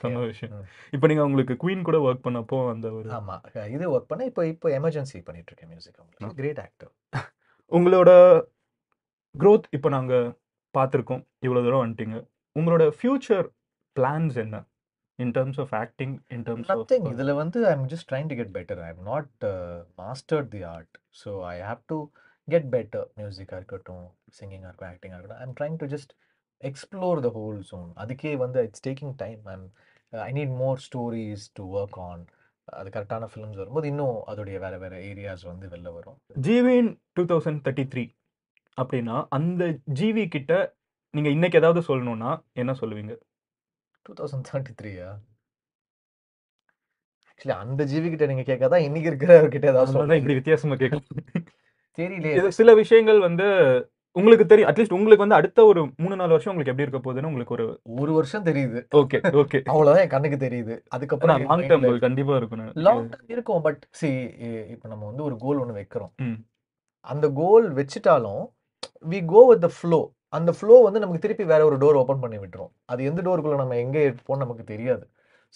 சொன்ன 0.00 0.20
விஷயம். 0.24 0.52
இப்போ 0.92 1.06
நீங்க 1.06 1.24
உங்களுக்கு 1.24 1.54
குயின் 1.62 1.82
கூட 1.82 1.98
ஒர்க் 2.04 2.24
பண்ணப்போ 2.26 2.58
அந்த 2.70 2.86
ஒரு 2.92 3.08
ஆமா. 3.16 3.36
அஹ் 3.54 3.70
இது 3.74 3.84
ஒர்க் 3.94 4.10
பண்ண 4.10 4.24
இப்போ 4.24 4.44
இப்போ 4.46 4.68
எமர்ஜென்சி 4.78 5.18
பண்ணிட்டு 5.26 5.50
இருக்கேன் 5.50 5.70
மியூசிக் 5.72 5.98
அவங்களுக்கு 5.98 6.38
கிரேட் 6.40 6.62
ஆக்டர் 6.64 6.92
உங்களோட 7.72 8.10
growth 9.34 9.66
இப்போ 9.72 9.88
நாங்க 9.88 10.14
பார்த்துருக்கோம். 10.74 11.22
இவ்வளோ 11.42 11.62
தூரம் 11.64 11.82
வந்துட்டீங்க. 11.82 12.16
உங்களோட 12.56 12.84
ஃபியூச்சர் 12.96 13.46
பிளான்ஸ் 13.96 14.36
என்ன? 14.42 14.56
In 15.18 15.32
terms 15.36 15.58
of 15.62 15.72
acting 15.76 16.14
in 16.28 16.44
terms 16.46 16.70
of 16.72 16.90
இதுல 17.10 17.34
வந்து 17.34 17.58
I 17.66 17.72
am 17.72 17.86
just 17.92 18.08
trying 18.10 18.30
to 18.30 18.36
get 18.36 18.54
better 18.56 18.80
I 18.82 18.88
am 18.88 19.04
not 19.06 19.44
mastered 20.00 20.48
the 20.54 20.62
art 20.70 20.94
so 21.20 21.30
I 21.50 21.56
have 21.62 21.82
to 21.92 21.98
get 22.48 22.68
better 22.74 23.06
மியூசிக்காக 23.16 23.58
இருக்கட்டும் 23.60 24.04
சிங்கிங்காக 24.36 24.68
இருக்கட்டும் 24.68 24.90
ஆக்டிங்காக 24.90 25.18
இருக்கட்டும். 25.18 25.40
I 25.40 25.48
am 25.48 25.56
trying 25.60 25.78
to 25.82 25.88
just 25.94 26.12
explore 26.62 27.20
the 27.20 27.30
whole 27.36 27.60
zone 27.70 27.90
அதுக்கே 27.96 28.32
வந்து 28.36 28.58
it's 28.62 28.84
taking 28.88 29.14
time 29.16 29.42
and 29.46 29.66
I 30.12 30.30
need 30.32 30.54
more 30.56 30.80
stories 30.86 31.46
to 31.52 31.64
work 31.78 31.98
on 32.08 32.22
அது 32.68 32.88
கரெக்டான 32.90 33.24
films 33.32 33.60
வரும்போது 33.60 33.86
இன்னும் 33.88 34.16
அதோடைய 34.26 34.56
வேற 34.58 34.74
வேற 34.78 34.94
ஏரியாஸ் 35.10 35.44
வந்து 35.46 35.66
வெளில 35.68 35.88
வரும். 35.92 36.16
ஜிவின் 36.46 36.90
டூ 37.12 37.24
தௌசண்ட் 37.24 37.60
தேர்ட்டி 37.66 37.84
த்ரீ 37.92 38.04
அப்படின்னா 38.78 39.16
அந்த 39.30 39.62
ஜிவி 40.00 40.24
கிட்ட 40.28 40.52
நீங்க 41.14 41.28
இன்னைக்கு 41.28 41.58
ஏதாவது 41.58 41.80
சொல்லணும்னா 41.88 42.30
என்ன 42.52 42.72
சொல்லுவீங்க? 42.80 43.12
டூ 44.06 44.12
தௌசண்ட் 44.20 44.46
தேர்ட்டி 44.50 44.72
த்ரீயா 44.80 45.08
ஆக்சுவலி 47.30 47.56
அந்த 47.62 47.84
ஜிவி 47.84 48.08
கிட்ட 48.10 48.26
நீங்க 48.26 48.44
கேட்காதான் 48.50 48.84
இன்னைக்கு 48.88 49.10
இருக்கிறவர்கிட்ட 49.12 49.66
ஏதாவது 49.72 49.94
தான் 50.10 50.20
இப்படி 50.20 50.38
வித்தியாசமா 50.40 50.76
கேட்கலாம் 50.76 51.08
தெரியலையே. 51.98 52.34
இது 52.38 52.48
சில 52.52 52.70
விஷயங்கள் 52.74 53.20
வந்து 53.20 53.46
உங்களுக்கு 54.18 54.44
தெரியும் 54.50 54.68
அட்லீஸ்ட் 54.70 54.94
உங்களுக்கு 54.96 55.24
வந்து 55.24 55.38
அடுத்த 55.38 55.64
ஒரு 55.70 55.80
மூணு 56.02 56.14
நாலு 56.20 56.32
வருஷம் 56.34 56.52
உங்களுக்கு 56.52 56.72
எப்படி 56.72 56.86
இருக்க 56.86 57.00
போகுதுன்னு 57.06 57.30
உங்களுக்கு 57.30 57.54
ஒரு 57.56 57.66
ஒரு 58.02 58.12
வருஷம் 58.18 58.46
தெரியுது. 58.48 58.80
ஓகே 59.00 59.18
ஓகே 59.42 59.58
அவ்வளவுதான் 59.72 60.04
என் 60.04 60.14
கண்ணுக்கு 60.14 60.38
தெரியுது. 60.44 60.74
அதுக்கப்புறம் 60.96 61.42
லாங் 61.50 61.64
டேர்ம் 61.70 61.86
கோல் 61.88 62.04
கண்டிப்பா 62.06 62.36
இருக்கும் 62.40 62.62
லாங் 62.86 63.08
டர்ம் 63.12 63.32
இருக்கும் 63.36 63.64
பட் 63.66 63.82
சி 64.00 64.10
இப்போ 64.74 64.86
நம்ம 64.92 65.02
வந்து 65.10 65.24
ஒரு 65.28 65.36
கோல் 65.44 65.60
ஒன்று 65.62 65.78
வைக்கிறோம். 65.80 66.12
அந்த 67.06 67.26
goal 67.40 67.66
வச்சுட்டாலும் 67.80 68.44
we 69.12 69.20
go 69.34 69.42
with 69.50 69.64
the 69.66 69.70
flow 69.78 70.00
அந்த 70.36 70.50
ஃப்ளோ 70.58 70.76
வந்து 70.86 71.02
நமக்கு 71.02 71.24
திருப்பி 71.24 71.44
வேற 71.52 71.62
ஒரு 71.68 71.76
டோர் 71.82 72.00
ஓப்பன் 72.00 72.22
பண்ணி 72.24 72.38
விட்டுரும். 72.44 72.72
அது 72.92 73.00
எந்த 73.10 73.20
டோருக்குள்ள 73.26 73.58
நம்ம 73.62 73.76
எங்கே 73.84 74.00
இருப்போம்னு 74.08 74.44
நமக்கு 74.44 74.64
தெரியாது. 74.72 75.04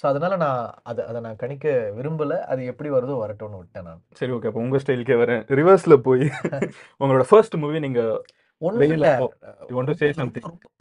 ஸோ 0.00 0.04
அதனால 0.10 0.34
நான் 0.42 0.60
அதை 0.90 1.02
அதை 1.10 1.18
நான் 1.24 1.40
கணிக்க 1.40 1.66
விரும்பல. 1.96 2.34
அது 2.52 2.60
எப்படி 2.72 2.90
வருதோ 2.96 3.16
வரட்டும்னு 3.22 3.60
விட்டேன் 3.62 3.86
நான். 3.88 4.00
சரி 4.20 4.32
ஓகே 4.36 4.48
அப்போ 4.50 4.62
உங்க 4.66 4.80
ஸ்டைலுக்கே 4.82 5.16
வரேன். 5.22 5.42
ரிவர்ஸ்ல 5.60 5.96
போய் 6.06 6.24
உங்களோட 7.02 7.24
ஃபர்ஸ்ட் 7.30 7.56
மூவி 7.64 7.80
நீங்க 7.86 8.02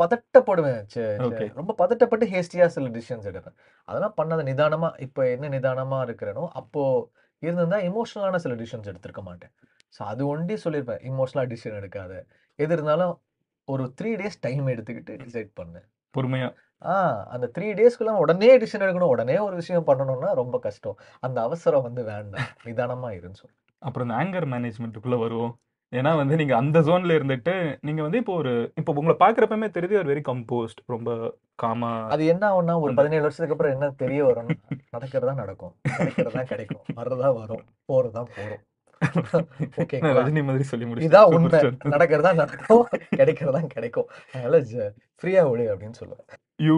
பதட்டப்படுவேன். 0.02 0.82
ரொம்ப 1.60 1.72
பதட்டப்பட்டு 1.82 2.26
ஹேஸ்டியா 2.34 2.66
சில 2.76 2.90
டிசிஷன்ஸ் 2.98 3.30
எடுப்பேன். 3.32 3.58
அதெல்லாம் 3.88 4.16
பண்ணாத 4.20 4.44
நிதானமா 4.52 4.90
இப்போ 5.06 5.22
என்ன 5.36 5.50
நிதானமா 5.56 6.00
இருக்கிறனோ 6.08 6.44
அப்போ 6.62 6.84
இருந்திருந்தா 7.44 7.80
இமோஷனலான 7.90 8.42
சில 8.46 8.56
டிசிஷன்ஸ் 8.62 8.90
எடுத்திருக்க 8.92 9.24
மாட்டேன். 9.30 9.54
ஸோ 9.96 10.02
அது 10.12 10.22
ஒண்டி 10.34 10.56
சொல்லியிருப்பேன் 10.64 11.04
இமோஷனலா 11.12 11.46
டிசிஷன் 11.54 11.80
எடுக்காத. 11.82 12.14
எது 12.60 12.74
இருந்தாலும் 12.78 13.14
ஒரு 13.68 13.84
த்ரீ 14.00 14.12
டேஸ் 14.22 14.44
டைம் 14.46 14.68
எடுத்துக்கிட்டு 14.74 15.14
டிசைட் 15.24 15.52
பண்ணு. 15.60 15.80
பொறுமையா. 16.18 16.50
ஆ 16.92 16.94
அந்த 17.36 17.46
த்ரீ 17.56 17.68
டேஸ்க்குள்ள 17.80 18.12
உடனே 18.24 18.52
டிசிஷன் 18.64 18.84
எடுக்கணும். 18.86 19.14
உடனே 19.16 19.38
ஒரு 19.48 19.56
விஷயம் 19.56 19.88
பண்ணணும்னா 19.90 20.30
ரொம்ப 20.42 20.60
கஷ்டம். 20.60 20.98
அந்த 21.20 21.38
அவசரம் 21.42 21.86
வந்து 21.88 22.04
வேண்டாம். 22.04 22.52
நிதானமா 22.68 23.10
இருந்து 23.18 23.40
சொல்லு. 23.42 23.56
அப்புறம் 23.82 24.06
இந்த 24.08 24.18
ஆங்கர் 24.22 24.48
மேனேஜ்மெண்ட்டுக்குள்ள 24.54 25.18
வருவோம். 25.20 25.54
ஏன்னா 25.94 26.16
வந்து 26.16 26.36
நீங்க 26.36 26.54
அந்த 26.56 26.80
ஜோன்ல 26.80 27.16
இருந்துட்டு 27.18 27.54
நீங்க 27.82 28.02
வந்து 28.02 28.18
இப்போ 28.18 28.34
ஒரு 28.34 28.52
இப்போ 28.76 28.92
உங்களை 28.92 29.16
பாக்குறப்பமே 29.20 29.68
தெரியுது 29.76 30.00
ஒரு 30.02 30.10
வெரி 30.12 30.22
கம்போஸ்ட் 30.28 30.82
ரொம்ப 30.86 31.10
காமா 31.56 31.92
அது 32.08 32.26
என்ன 32.26 32.44
ஆகும்னா 32.50 32.80
ஒரு 32.80 32.94
பதினேழு 32.94 33.22
வருஷத்துக்கு 33.22 33.56
அப்புறம் 33.56 33.76
என்ன 33.76 33.90
தெரிய 34.04 34.26
வரும்னா 34.26 34.56
நடக்கிறதா 34.96 35.34
நடக்கும். 35.34 35.74
கிடைக்கிறதா 36.00 36.44
கிடைக்கும். 36.44 36.84
வர்றதா 36.96 37.30
வரும். 37.40 37.64
போறதா 37.92 38.24
போறோம். 38.36 38.62
ரஜினி 40.20 40.44
மாதிரி 40.44 40.64
சொல்லி 40.64 40.86
முடிச்சு 40.86 41.10
இதான் 41.10 41.34
உண்மை. 41.36 41.60
நடக்கிறதா 41.96 42.32
நடக்கும் 42.34 42.84
கிடைக்கிறதா 43.16 43.62
கிடைக்கும். 43.68 44.08
அதனால 44.34 44.60
ஃப்ரீயா 45.22 45.44
விடு 45.50 45.66
அப்படின்னு 45.76 46.00
சொல்லுவேன். 46.02 46.28
You 46.68 46.78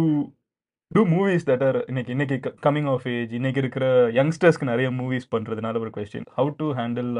do 0.92 1.02
movies 1.16 1.48
that 1.50 1.66
are 1.68 1.80
இன்னைக்கு 1.86 2.12
இன்னைக்கு 2.12 2.38
கமிங் 2.66 2.90
ஆஃப் 2.94 3.08
ஏஜ் 3.08 3.34
இன்னைக்கு 3.34 3.60
இருக்கிற 3.60 3.86
யங்ஸ்டர்ஸ்க்கு 4.20 4.72
நிறைய 4.72 4.90
மூவிஸ் 4.92 5.32
பண்றதுனால 5.36 5.80
ஒரு 5.80 5.94
question 5.98 6.28
how 6.38 6.54
to 6.58 6.68
handle 6.74 7.14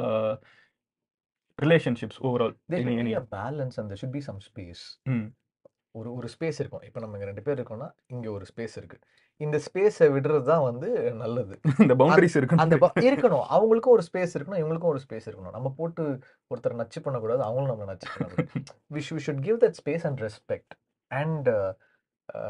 relationships 1.62 2.20
overall 2.22 2.56
balance 3.38 3.80
அந்த 3.84 3.96
ஷுட் 4.02 4.16
பி 4.18 4.22
சம் 4.30 4.42
ஸ்பேஸ் 4.50 4.84
ஒரு 5.92 6.10
ஒரு 6.14 6.28
ஸ்பேஸ் 6.34 6.60
இருக்கும். 6.60 6.84
இப்போ 6.88 7.00
நம்ம 7.00 7.16
இங்க 7.18 7.26
ரெண்டு 7.26 7.42
பேர் 7.42 7.60
இருக்கோம்னா 7.62 7.88
இங்க 8.08 8.32
ஒரு 8.32 8.46
ஸ்பேஸ் 8.52 8.76
இருக்கு. 8.76 8.98
இந்த 9.42 9.58
ஸ்பேஸை 9.58 10.08
விடுறது 10.16 10.42
தான் 10.42 10.64
வந்து 10.64 10.90
நல்லது. 11.14 11.60
இந்த 11.84 11.94
பவுண்டரிஸ் 11.96 12.38
இருக்கு 12.38 12.58
அந்த 12.58 12.76
இருக்கணும். 13.10 13.46
அவங்களுக்கும் 13.56 13.96
ஒரு 13.96 14.04
ஸ்பேஸ் 14.12 14.36
இருக்கணும். 14.38 14.62
இவங்களுக்கும் 14.64 14.92
ஒரு 14.94 15.02
ஸ்பேஸ் 15.10 15.28
இருக்கணும். 15.30 15.52
நம்ம 15.52 15.74
போட்டு 15.78 16.04
ஒருத்தரை 16.54 16.74
நச்சு 16.74 17.02
பண்ணக்கூடாது. 17.02 17.42
அவங்களும் 17.44 17.78
நம்ம 17.78 17.88
நச்சு 17.92 18.08
பண்ணக்கூடாது. 18.18 18.50
We 18.94 19.02
sh 19.10 19.18
should 19.26 19.42
give 19.42 19.58
that 19.58 19.78
space 19.82 20.06
and 20.08 20.22
respect 20.22 20.76
and 21.12 21.50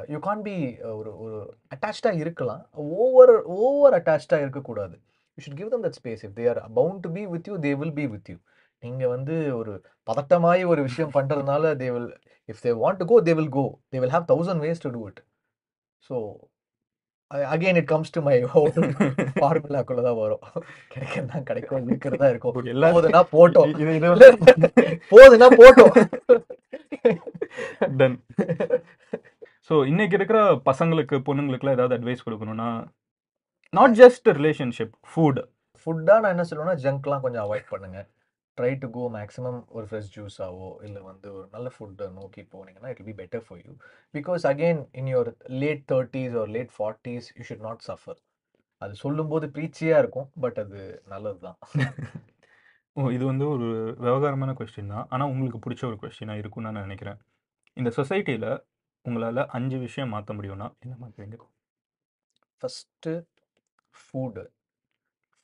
you 0.08 0.20
can 0.20 0.42
be 0.42 0.56
ஒரு 0.80 1.12
ஒரு 1.18 1.38
அட்டாச்சாக 1.76 2.18
இருக்கலாம். 2.18 2.64
ஓவர் 2.72 3.44
ஓவர் 3.44 3.98
அட்டாச்சாக 4.02 4.46
இருக்கக்கூடாது. 4.46 4.98
You 5.38 5.44
should 5.46 5.60
give 5.62 5.70
them 5.70 5.84
that 5.84 6.00
space 6.02 6.24
if 6.28 6.36
they 6.36 6.48
are 6.50 6.62
bound 6.72 7.00
to 7.00 7.12
be 7.12 7.28
with 7.28 7.48
you 7.48 7.58
they 7.58 7.74
will 7.78 7.94
be 7.94 8.08
with 8.08 8.30
you 8.30 8.38
நீங்கள் 8.84 9.08
வந்து 9.08 9.36
ஒரு 9.56 9.74
பதட்டமாயி 10.08 10.62
ஒரு 10.68 10.82
விஷயம் 10.82 11.12
பண்ணுறதுனால 11.14 11.74
they 11.82 11.90
will 11.92 12.12
if 12.50 12.64
they 12.64 12.72
want 12.82 13.00
to 13.02 13.06
go 13.06 13.18
they 13.22 13.34
will 13.40 13.50
go 13.50 13.66
they 13.92 14.00
will 14.00 14.14
have 14.16 14.26
thousand 14.32 14.64
ways 14.66 14.82
to 14.86 14.90
do 14.90 15.02
it 15.08 15.20
so 16.10 16.16
again 17.54 17.76
it 17.76 17.88
comes 17.88 18.10
to 18.10 18.22
my 18.22 18.36
whole 18.54 18.72
ஃபார்முலாக்குள்ள 19.36 20.02
தான் 20.02 20.18
வரும். 20.22 20.42
கிடைக்கிறதா 20.94 21.38
கிடைக்கும் 21.44 21.88
இருக்கிறதா 21.88 22.28
இருக்கும். 22.30 22.56
Okay, 22.56 22.72
எல்லா- 22.74 22.90
போதுன்னா 22.96 23.22
போட்டோம். 23.36 23.70
போதுன்னா 25.14 25.48
போட்டோம். 25.62 25.94
டன் 27.98 28.18
ஸோ 29.70 29.86
இன்னைக்கு 29.88 30.16
இருக்கிற 30.16 30.40
பசங்களுக்கு 30.70 31.16
பொண்ணுங்களுக்குலாம் 31.28 31.78
ஏதாவது 31.78 31.98
அட்வைஸ் 31.98 32.26
கொடுக்கணும்னா 32.26 32.70
நாட் 33.74 33.96
ஜஸ்ட் 33.96 34.28
ரிலேஷன்ஷிப் 34.40 34.94
ஃபுட் 35.12 35.40
ஃபுட்டா 35.82 36.16
நான் 36.24 36.34
என்ன 36.36 36.46
சொல்லுவேன்னா 36.50 36.76
ஜங்க்லாம் 36.86 37.24
கொஞ்சம் 37.26 37.44
அவாய்ட் 37.46 37.70
பண்ணுங்க. 37.70 38.00
ட்ரை 38.62 38.72
டு 38.82 38.90
கோ 38.98 39.04
மேக்ஸிமம் 39.16 39.60
ஒரு 39.70 39.86
ஃப்ரெஷ் 39.90 40.12
ஜூஸாவோ 40.16 40.70
இல்லை 40.88 41.04
வந்து 41.04 41.28
ஒரு 41.36 41.46
நல்ல 41.54 41.68
ஃபுட்டை 41.76 42.08
நோக்கி 42.18 42.44
போனீங்கன்னா 42.54 42.92
it 42.94 43.06
be 43.08 43.16
better 43.22 43.46
for 43.46 43.62
you 43.66 43.74
because 44.14 44.46
again 44.52 44.82
in 45.00 45.12
your 45.14 45.32
late 45.62 45.86
thirties 45.92 46.36
ஒரு 46.42 46.52
late 46.58 46.74
forties 46.78 47.30
you 47.38 47.46
should 47.50 47.66
not 47.68 47.84
suffer 47.90 48.20
அது 48.82 48.94
சொல்லும்போது 49.04 49.48
ப்ரீச்சியாக 49.56 50.02
இருக்கும் 50.04 50.30
பட் 50.44 50.60
அது 50.66 50.80
நல்லது 51.08 51.40
தான் 51.48 51.58
ஓ 52.96 53.02
இது 53.16 53.24
வந்து 53.30 53.46
ஒரு 53.48 53.68
விவகாரமான 54.06 54.52
கொஸ்டின் 54.60 54.94
தான். 54.94 55.06
ஆனால் 55.14 55.30
உங்களுக்கு 55.32 55.60
பிடிச்ச 55.66 55.84
ஒரு 55.90 55.98
கொஸ்டினாக 56.02 56.42
இருக்கும்னு 56.42 56.68
நான் 56.68 56.86
நினைக்கிறேன். 56.88 57.20
இந்த 57.78 57.90
சொசைட்டியில் 57.98 58.50
உங்களால் 59.06 59.42
அஞ்சு 59.58 59.78
விஷயம் 59.86 60.12
மாற்ற 60.16 60.32
முடியும்னா 60.38 60.68
என்ன 60.84 60.96
மாற்றுவீங்க 61.02 61.38
ஃபஸ்ட்டு 62.62 63.14
ஃபுட்டு 63.96 64.44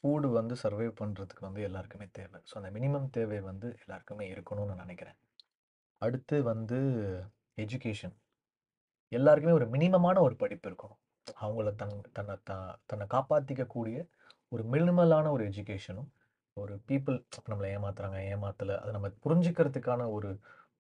ஃபுட்டு 0.04 0.30
வந்து 0.40 0.56
சர்வைவ் 0.64 0.94
பண்ணுறதுக்கு 1.02 1.44
வந்து 1.48 1.62
எல்லாருக்குமே 1.68 2.08
தேவை. 2.20 2.40
ஸோ 2.50 2.54
அந்த 2.60 2.70
மினிமம் 2.78 3.08
தேவை 3.18 3.40
வந்து 3.50 3.68
எல்லாருக்குமே 3.84 4.26
இருக்கணும்னு 4.34 4.72
நான் 4.72 4.84
நினைக்கிறேன். 4.86 5.18
அடுத்து 6.02 6.38
வந்து 6.52 6.80
எஜுகேஷன் 7.64 8.16
எல்லாருக்குமே 9.12 9.56
ஒரு 9.60 9.68
மினிமமான 9.76 10.22
ஒரு 10.28 10.36
படிப்பு 10.44 10.68
இருக்கணும். 10.70 11.00
அவங்கள 11.28 11.70
தன் 11.82 11.96
தன்னை 12.18 12.36
த 12.50 12.54
தன்னை 12.86 13.06
காப்பாற்றிக்கக்கூடிய 13.16 13.98
ஒரு 14.56 14.64
மினிமலான 14.74 15.32
ஒரு 15.36 15.44
எஜுகேஷனும் 15.52 16.10
ஒரு 16.58 16.74
பீப்புள் 16.90 17.18
நம்மளை 17.50 17.70
ஏமாத்துறாங்க 17.78 18.20
ஏமாத்தலை 18.34 18.76
அதை 18.84 18.92
நம்ம 18.96 19.10
புரிஞ்சுக்கிறதுக்கான 19.26 20.06
ஒரு 20.18 20.30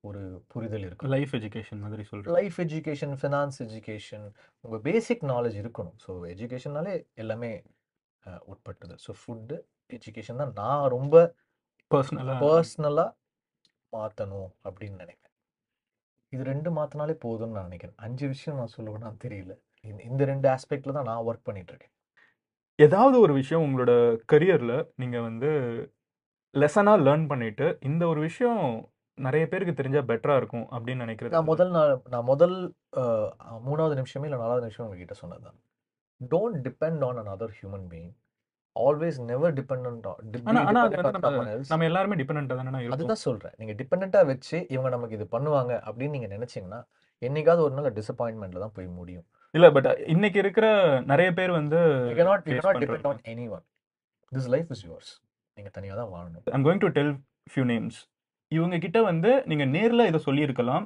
ஒரு 0.07 0.21
புரிதல் 0.53 0.85
இருக்கும் 0.87 1.11
லைஃப் 1.15 1.33
எஜுகேஷன் 1.37 1.81
மாதிரி 1.83 2.03
சொல்கிறேன் 2.09 2.35
லைஃப் 2.39 2.57
எஜுகேஷன் 2.65 3.15
ஃபினான்ஸ் 3.21 3.57
எஜுகேஷன் 3.65 4.25
உங்கள் 4.65 4.83
பேசிக் 4.87 5.25
நாலேஜ் 5.33 5.57
இருக்கணும். 5.63 5.97
ஸோ 6.05 6.11
எஜுகேஷன்னாலே 6.33 6.93
எல்லாமே 7.23 7.51
உட்பட்டது. 8.51 8.95
ஸோ 9.05 9.11
ஃபுட்டு 9.19 9.57
எஜுகேஷன் 9.97 10.41
தான் 10.41 10.53
நான் 10.61 10.91
ரொம்ப 10.95 11.15
பர்சனலாக 11.91 12.39
பர்சனலாக 12.45 13.15
மாற்றணும் 13.93 14.49
அப்படின்னு 14.67 14.97
நினைக்கிறேன் 15.03 15.23
இது 16.33 16.43
ரெண்டு 16.51 16.69
மாற்றினாலே 16.77 17.15
போதும்னு 17.25 17.55
நான் 17.57 17.69
நினைக்கிறேன். 17.69 17.97
அஞ்சு 18.05 18.25
விஷயம் 18.33 18.57
நான் 18.59 18.75
சொல்லுவேன்னா 18.77 19.11
தெரியல. 19.25 19.53
இந்த 19.83 20.01
இந்த 20.09 20.21
ரெண்டு 20.31 20.47
ஆஸ்பெக்டில் 20.55 20.97
தான் 20.97 21.09
நான் 21.09 21.25
ஒர்க் 21.27 21.47
பண்ணிட்டு 21.49 21.71
இருக்கேன். 21.73 21.93
ஏதாவது 22.79 23.15
ஒரு 23.25 23.33
விஷயம் 23.33 23.63
உங்களோட 23.65 23.93
கரியரில் 24.31 24.75
நீங்கள் 25.01 25.25
வந்து 25.27 25.49
லெசனாக 26.55 27.03
லேர்ன் 27.05 27.25
பண்ணிட்டு 27.31 27.65
இந்த 27.89 28.03
ஒரு 28.11 28.19
விஷயம் 28.27 28.61
நிறைய 29.17 29.43
பேருக்கு 29.51 29.79
தெரிஞ்சா 29.79 30.01
பெட்டரா 30.09 30.35
இருக்கும் 30.41 30.65
அப்படின்னு 30.75 31.03
நினைக்கிறது 31.05 31.35
நான்? 31.35 31.49
முதல் 31.51 31.71
நாள் 31.77 31.93
நான் 32.13 32.27
முதல் 32.31 32.55
மூணாவது 33.67 33.95
நிமிஷமே 33.99 34.27
இல்லை 34.27 34.39
நாலாவது 34.43 34.65
நிமிஷம் 34.65 34.85
உங்ககிட்ட 34.85 35.15
சொன்னதுதான் 35.21 35.57
don't 36.21 36.59
depend 36.67 37.03
on 37.07 37.19
another 37.23 37.49
human 37.59 37.83
being. 37.93 38.13
Always 38.75 39.17
never 39.29 39.53
depend 39.59 40.07
ஆனா 40.49 40.59
ஆனா 40.69 40.81
வந்து 40.87 41.21
நம்ம 41.71 41.77
ஆன் 41.77 41.87
எல்லாருமே 41.89 42.15
டிபெண்டா 42.19 42.55
தானே 42.59 42.81
அதுதான் 42.95 43.23
சொல்றேன். 43.27 43.53
நீங்க 43.59 43.73
டிபெண்டா 43.79 44.19
வச்சு 44.31 44.57
இவங்க 44.73 44.89
நமக்கு 44.95 45.17
இது 45.17 45.25
பண்ணுவாங்க 45.35 45.73
அப்படின்னு 45.87 46.15
நீங்க 46.15 46.29
நினைச்சீங்கன்னா 46.35 46.81
என்னைக்காவது 47.21 47.63
ஒரு 47.67 47.73
நாள் 47.77 47.95
டிசப்பாயின்மெண்ட்ல 47.99 48.61
தான் 48.65 48.75
போய் 48.75 48.89
முடியும். 48.99 49.25
இல்ல 49.55 49.67
பட் 49.75 49.87
இன்னைக்கு 50.13 50.39
இருக்கிற 50.43 50.67
நிறைய 51.11 51.29
பேர் 51.39 51.51
வந்து 51.59 51.79
you 52.09 52.15
cannot 52.19 52.51
you 52.51 52.59
depend 52.83 53.07
on 53.11 53.17
anyone. 53.33 53.63
This 54.31 54.47
life 54.55 54.69
is 54.75 54.81
yours. 54.89 55.09
நீங்க 55.57 55.69
தனியா 55.77 55.95
தான் 56.01 56.11
வாழணும். 56.13 56.43
I'm 56.57 56.65
going 56.67 56.83
to 56.85 56.91
tell 56.99 57.13
few 57.51 57.65
names 57.73 57.99
இவங்க 58.47 58.77
கிட்ட 58.85 58.99
வந்து 59.09 59.31
நீங்க 59.51 59.65
நேர்ல 59.77 60.05
இதை 60.11 60.19
சொல்லியிருக்கலாம். 60.27 60.85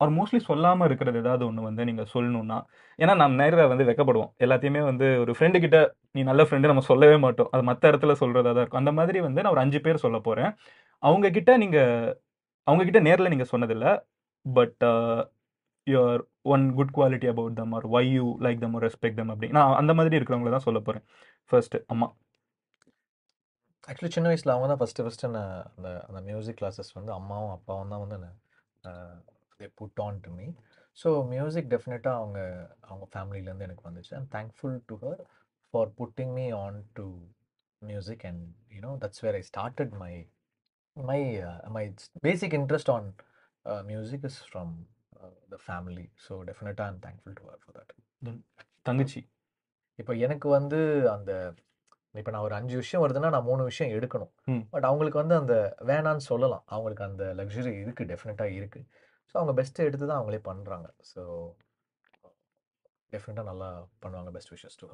ஆர் 0.00 0.12
மோஸ்ட்லி 0.16 0.40
சொல்லாமல் 0.48 0.86
இருக்கிறது 0.88 1.18
ஏதாவது 1.22 1.42
ஒன்று 1.48 1.66
வந்து 1.68 1.86
நீங்கள் 1.88 2.10
சொல்லணும்னா 2.14 2.58
ஏன்னா 2.98 3.14
நம்ம 3.22 3.36
நேரில் 3.42 3.70
வந்து 3.72 3.86
வெக்கப்படுவோம். 3.88 4.30
எல்லாத்தையுமே 4.44 4.82
வந்து 4.90 5.06
ஒரு 5.22 5.32
ஃப்ரெண்டு 5.36 5.58
கிட்ட 5.64 5.78
நீ 6.16 6.22
நல்ல 6.30 6.42
ஃப்ரெண்டு 6.48 6.70
நம்ம 6.70 6.84
சொல்லவே 6.90 7.16
மாட்டோம். 7.24 7.50
அது 7.54 7.62
மற்ற 7.70 7.90
இடத்துல 7.92 8.14
சொல்கிறதா 8.22 8.50
தான் 8.56 8.62
இருக்கும். 8.64 8.82
அந்த 8.82 8.92
மாதிரி 8.98 9.20
வந்து 9.28 9.42
நான் 9.42 9.54
ஒரு 9.56 9.64
அஞ்சு 9.64 9.80
பேர் 9.86 10.04
சொல்ல 10.04 10.18
போகிறேன் 10.28 10.52
அவங்க 11.02 11.26
கிட்ட 11.38 11.50
நீங்கள் 11.64 12.12
அவங்க 12.66 12.84
கிட்ட 12.88 13.00
நேரில் 13.08 13.32
நீங்கள் 13.34 13.50
சொன்னதில்லை 13.54 13.92
but 14.46 14.84
your 15.86 16.22
one 16.54 16.64
good 16.78 16.94
quality 16.96 17.26
about 17.32 17.58
them 17.60 17.74
are 17.78 17.86
why 17.96 18.06
you 18.16 18.26
like 18.46 18.62
them 18.62 18.74
ஒரு 18.78 18.84
ரெஸ்பெக்ட் 18.88 19.18
தம் 19.20 19.32
அப்படி. 19.34 19.48
நான் 19.56 19.78
அந்த 19.80 19.92
மாதிரி 19.98 20.16
இருக்கிறவங்கள 20.18 20.52
தான் 20.56 20.66
சொல்ல 20.68 20.80
போகிறேன் 20.86 21.04
ஃபர்ஸ்ட் 21.50 21.76
அம்மா. 21.94 22.08
ஆக்சுவலி 23.90 24.12
சின்ன 24.16 24.28
வயசில் 24.30 24.52
அவங்க 24.54 24.68
தான் 24.72 24.80
ஃபஸ்ட்டு 24.80 25.04
ஃபஸ்ட்டு 25.06 25.30
நான் 25.36 25.52
அந்த 25.76 25.88
அந்த 26.08 26.20
மியூசிக் 26.28 26.58
கிளாஸஸ் 26.60 26.90
வந்து 26.98 27.12
அம்மாவும் 27.18 27.54
அப்பாவும் 27.56 27.92
தான் 27.94 28.02
வந்து 28.04 28.18
they 29.60 29.66
put 29.80 30.00
on 30.06 30.18
to 30.26 30.30
me 30.38 30.46
so 30.98 31.08
music 31.34 31.70
டெஃபினட்டாக 31.74 32.20
அவங்க 32.20 32.40
அவங்க 32.90 33.06
ஃபேமிலியிலேருந்து 33.12 33.66
எனக்கு 33.68 33.86
வந்துச்சு. 33.88 34.12
I'm 34.18 34.30
thankful 34.36 34.76
to 34.90 34.96
her 35.04 35.20
for 35.74 35.90
putting 36.00 36.32
me 36.38 36.46
on 36.64 36.78
to 36.98 37.06
music 37.82 38.24
and 38.30 38.44
you know 38.76 38.92
that's 39.04 39.22
where 39.26 39.38
I 39.40 39.42
started 39.50 39.94
my 40.04 40.12
my 40.96 41.20
my 41.76 41.84
basic 42.26 42.56
interest 42.60 42.92
on 42.96 43.08
music 43.90 44.26
is 44.30 44.40
from 44.48 44.72
the 45.54 45.58
family 45.66 46.06
so 46.26 46.34
டெஃபினட்டாக 46.50 46.90
I'm 46.92 47.00
thankful 47.06 47.36
to 47.40 47.44
her 47.50 47.62
for 47.64 47.76
that 47.78 47.94
தங்கச்சி. 48.88 49.20
இப்போ 49.98 50.12
எனக்கு 50.26 50.46
வந்து 50.58 50.78
அந்த 51.14 51.32
இப்போ 52.20 52.30
நான் 52.34 52.44
ஒரு 52.46 52.54
அஞ்சு 52.58 52.76
விஷயம் 52.82 53.02
வருதுன்னா 53.02 53.30
நான் 53.34 53.48
மூணு 53.48 53.62
விஷயம் 53.70 53.94
எடுக்கணும். 53.96 54.30
பட் 54.74 54.86
அவங்களுக்கு 54.88 55.18
வந்து 55.22 55.34
அந்த 55.40 55.54
வேணான்னு 55.90 56.24
சொல்லலாம். 56.30 56.62
அவங்களுக்கு 56.74 57.04
அந்த 57.08 57.24
லக்ஸுரி 57.38 57.72
இருக்கு 57.82 58.04
டெஃபினட்டாக 58.12 58.56
இருக்கு. 58.58 58.80
ஸோ 59.30 59.34
அவங்க 59.40 59.52
பெஸ்ட் 59.52 59.86
எடுத்து 59.88 60.06
தான் 60.06 60.18
அவங்களே 60.20 60.42
பண்றாங்க. 60.50 60.88
ஸோ 61.12 61.22
டெஃபினட்டாக 63.12 63.50
நல்லா 63.50 63.68
பண்ணுவாங்க 64.04 64.30
பெஸ்ட் 64.36 64.54
விஷஸ் 64.54 64.80
டு 64.80 64.86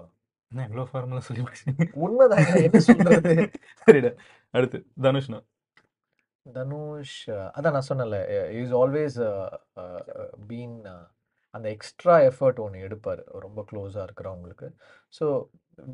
என்ன 0.51 0.65
எவ்வளோ 0.69 0.85
ஃபார்மலாக 0.91 1.25
சொல்லி 1.27 1.43
உண்மைதான். 2.05 2.47
என்ன 2.67 2.81
சொல்றது? 2.89 3.35
சரிடா. 3.85 4.11
அடுத்து 4.55 4.79
தனுஷ்னா? 5.07 5.39
தனுஷ் 6.47 7.19
அதான் 7.57 7.75
நான் 7.77 7.89
சொன்னேன்ல 7.89 8.19
இஸ் 8.61 8.75
ஆல்வேஸ் 8.81 9.17
பீன் 10.51 10.77
அந்த 11.55 11.67
எக்ஸ்ட்ரா 11.77 12.15
எஃபர்ட் 12.29 12.61
ஒன்று 12.65 12.85
எடுப்பார். 12.87 13.23
ரொம்ப 13.45 13.61
க்ளோஸாக 13.71 14.07
இருக்கிறவங்களுக்கு. 14.07 14.69
So 15.19 15.27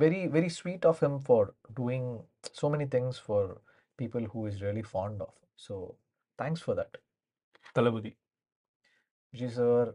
very 0.02 0.20
very 0.36 0.50
sweet 0.58 0.86
of 0.90 1.02
him 1.04 1.20
for 1.26 1.48
doing 1.80 2.10
so 2.60 2.68
many 2.74 2.86
things 2.96 3.20
for 3.26 3.50
people 3.98 4.26
who 4.34 4.42
is 4.50 4.58
really 4.66 4.84
fond 4.92 5.22
of 5.26 5.36
so 5.66 5.76
thanks 6.38 6.64
for 6.64 6.78
that 6.80 6.96
Thalapathy. 7.76 8.12
Vijay 9.34 9.54
sir 9.56 9.90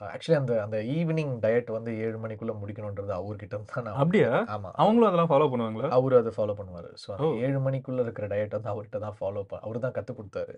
actually 0.00 0.38
அந்த 0.40 0.54
அந்த 0.64 0.78
evening 0.94 1.32
diet 1.44 1.70
வந்து 1.76 1.92
ஏழு 2.04 2.18
மணிக்குள்ள 2.24 2.52
முடிக்கணுன்றது 2.60 3.12
அவர்கிட்ட 3.16 3.56
தான் 3.64 3.86
நான் 3.86 3.98
அப்படியா? 4.02 4.30
ஆமாம் 4.54 4.76
அவங்களும் 4.82 5.08
அதெல்லாம் 5.08 5.30
ஃபாலோ 5.32 5.48
பண்ணுவாங்களா? 5.52 5.88
அவரு 5.96 6.16
அதை 6.20 6.32
ஃபாலோ 6.36 6.54
பண்ணுவார். 6.60 6.90
ஸோ 7.02 7.08
அந்த. 7.14 7.28
ஏழு 7.44 7.60
மணிக்குள்ள 7.66 8.04
இருக்கிற 8.04 8.26
டயட் 8.32 8.56
வந்து 8.58 8.72
அவர்கிட்ட 8.74 9.00
தான் 9.06 9.18
ஃபாலோ 9.18 9.42
அவர் 9.62 9.84
தான் 9.86 9.96
கற்றுக் 9.98 10.20
கொடுத்தாரு. 10.20 10.56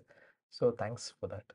ஸோ 0.54 0.66
தேங்க்ஸ் 0.82 1.08
ஃபார் 1.16 1.32
தட் 1.34 1.52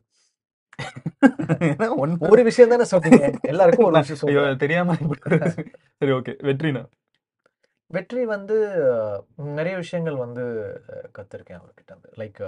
ஒரு 2.28 2.42
விஷயம் 2.50 2.72
தானே 2.74 2.86
சொன்னீங்க. 2.94 3.26
எல்லாருக்கும் 3.52 3.88
ஒரு 3.90 3.98
விஷயம். 4.04 4.60
தெரியாம 4.64 4.96
சரி 6.02 6.14
ஓகே. 6.18 6.34
வெற்றினா? 6.50 6.84
வெற்றி 7.92 8.22
வந்து 8.34 8.56
நிறைய 9.58 9.76
விஷயங்கள் 9.84 10.18
வந்து 10.24 10.44
அஹ், 10.94 11.10
கத்திருக்கேன் 11.18 11.60
அவர்கிட்ட 11.62 11.94
like 12.22 12.40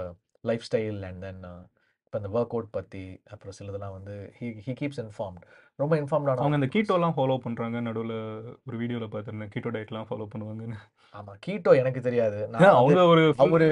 life 0.44 0.66
style 0.68 1.00
and 1.08 1.22
then 1.26 1.42
இப்போ 2.08 2.18
இந்த 2.20 2.28
ஒர்க் 2.36 2.54
அவுட் 2.56 2.68
பற்றி 2.76 3.00
அப்புறம் 3.32 3.54
சிலதெல்லாம் 3.56 3.94
வந்து 3.96 4.14
ஹீ 4.36 4.46
ஹீ 4.66 4.72
கீப்ஸ் 4.78 5.00
இன்ஃபார்ம்ட் 5.02 5.42
ரொம்ப 5.80 5.94
இன்ஃபார்ம்டான 6.00 6.40
அவங்க 6.42 6.58
இந்த 6.58 6.68
கீட்டோலாம் 6.74 7.14
ஃபாலோ 7.16 7.34
பண்றாங்க. 7.44 7.80
நடுவுல 7.88 8.14
ஒரு 8.68 8.76
வீடியோல 8.82 9.06
பார்த்திருந்தேன். 9.14 9.50
கீட்டோ 9.54 9.70
டயட்லாம் 9.74 10.06
ஃபாலோ 10.08 10.26
பண்ணுவாங்கன்னு. 10.32 10.78
ஆமா 11.14 11.32
கீட்டோ 11.46 11.72
எனக்கு 11.80 12.00
தெரியாது. 12.06 12.38
அவங்க 12.70 13.04
ஒரு 13.12 13.22
அவரு 13.44 13.66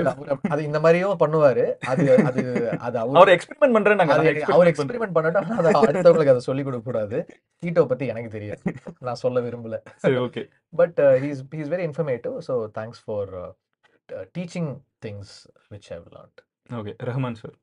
அது 0.53 0.61
இந்த 0.69 0.81
மாதிரியும் 0.85 1.23
பண்ணுவாரு. 1.25 1.65
அது 1.93 2.05
அது 2.29 2.45
அது 2.87 2.97
அவரு 3.03 3.35
எக்ஸ்பெரிமெண்ட் 3.37 3.77
பண்றேன் 3.79 4.05
அது 4.17 4.31
அவர் 4.57 4.71
எக்ஸ்பெரிமெண்ட் 4.73 5.17
பண்ணட்டும் 5.19 5.51
அதை 5.59 5.73
அடுத்தவங்களுக்கு 5.83 6.35
அதை 6.35 6.45
சொல்லிக் 6.51 6.69
கொடுக்க 6.69 6.87
கூடாது 6.91 7.19
கீட்டோ 7.63 7.89
பத்தி 7.93 8.13
எனக்கு 8.15 8.33
தெரியாது. 8.37 8.63
நான் 9.09 9.23
சொல்ல 9.25 9.47
விரும்பல. 9.49 9.79
சரி 10.07 10.19
okay 10.27 10.45
but 10.83 11.01
he's 11.27 11.45
he's 11.59 11.73
very 11.77 11.87
informative 11.91 12.37
so 12.49 12.57
thanks 12.81 13.05
for 13.07 13.33
teaching 14.39 14.73
things 15.07 15.37
which 15.75 15.93
have 15.95 16.09
learned 16.17 16.43
okay 16.81 16.95
Rahman 17.11 17.41
sir 17.45 17.57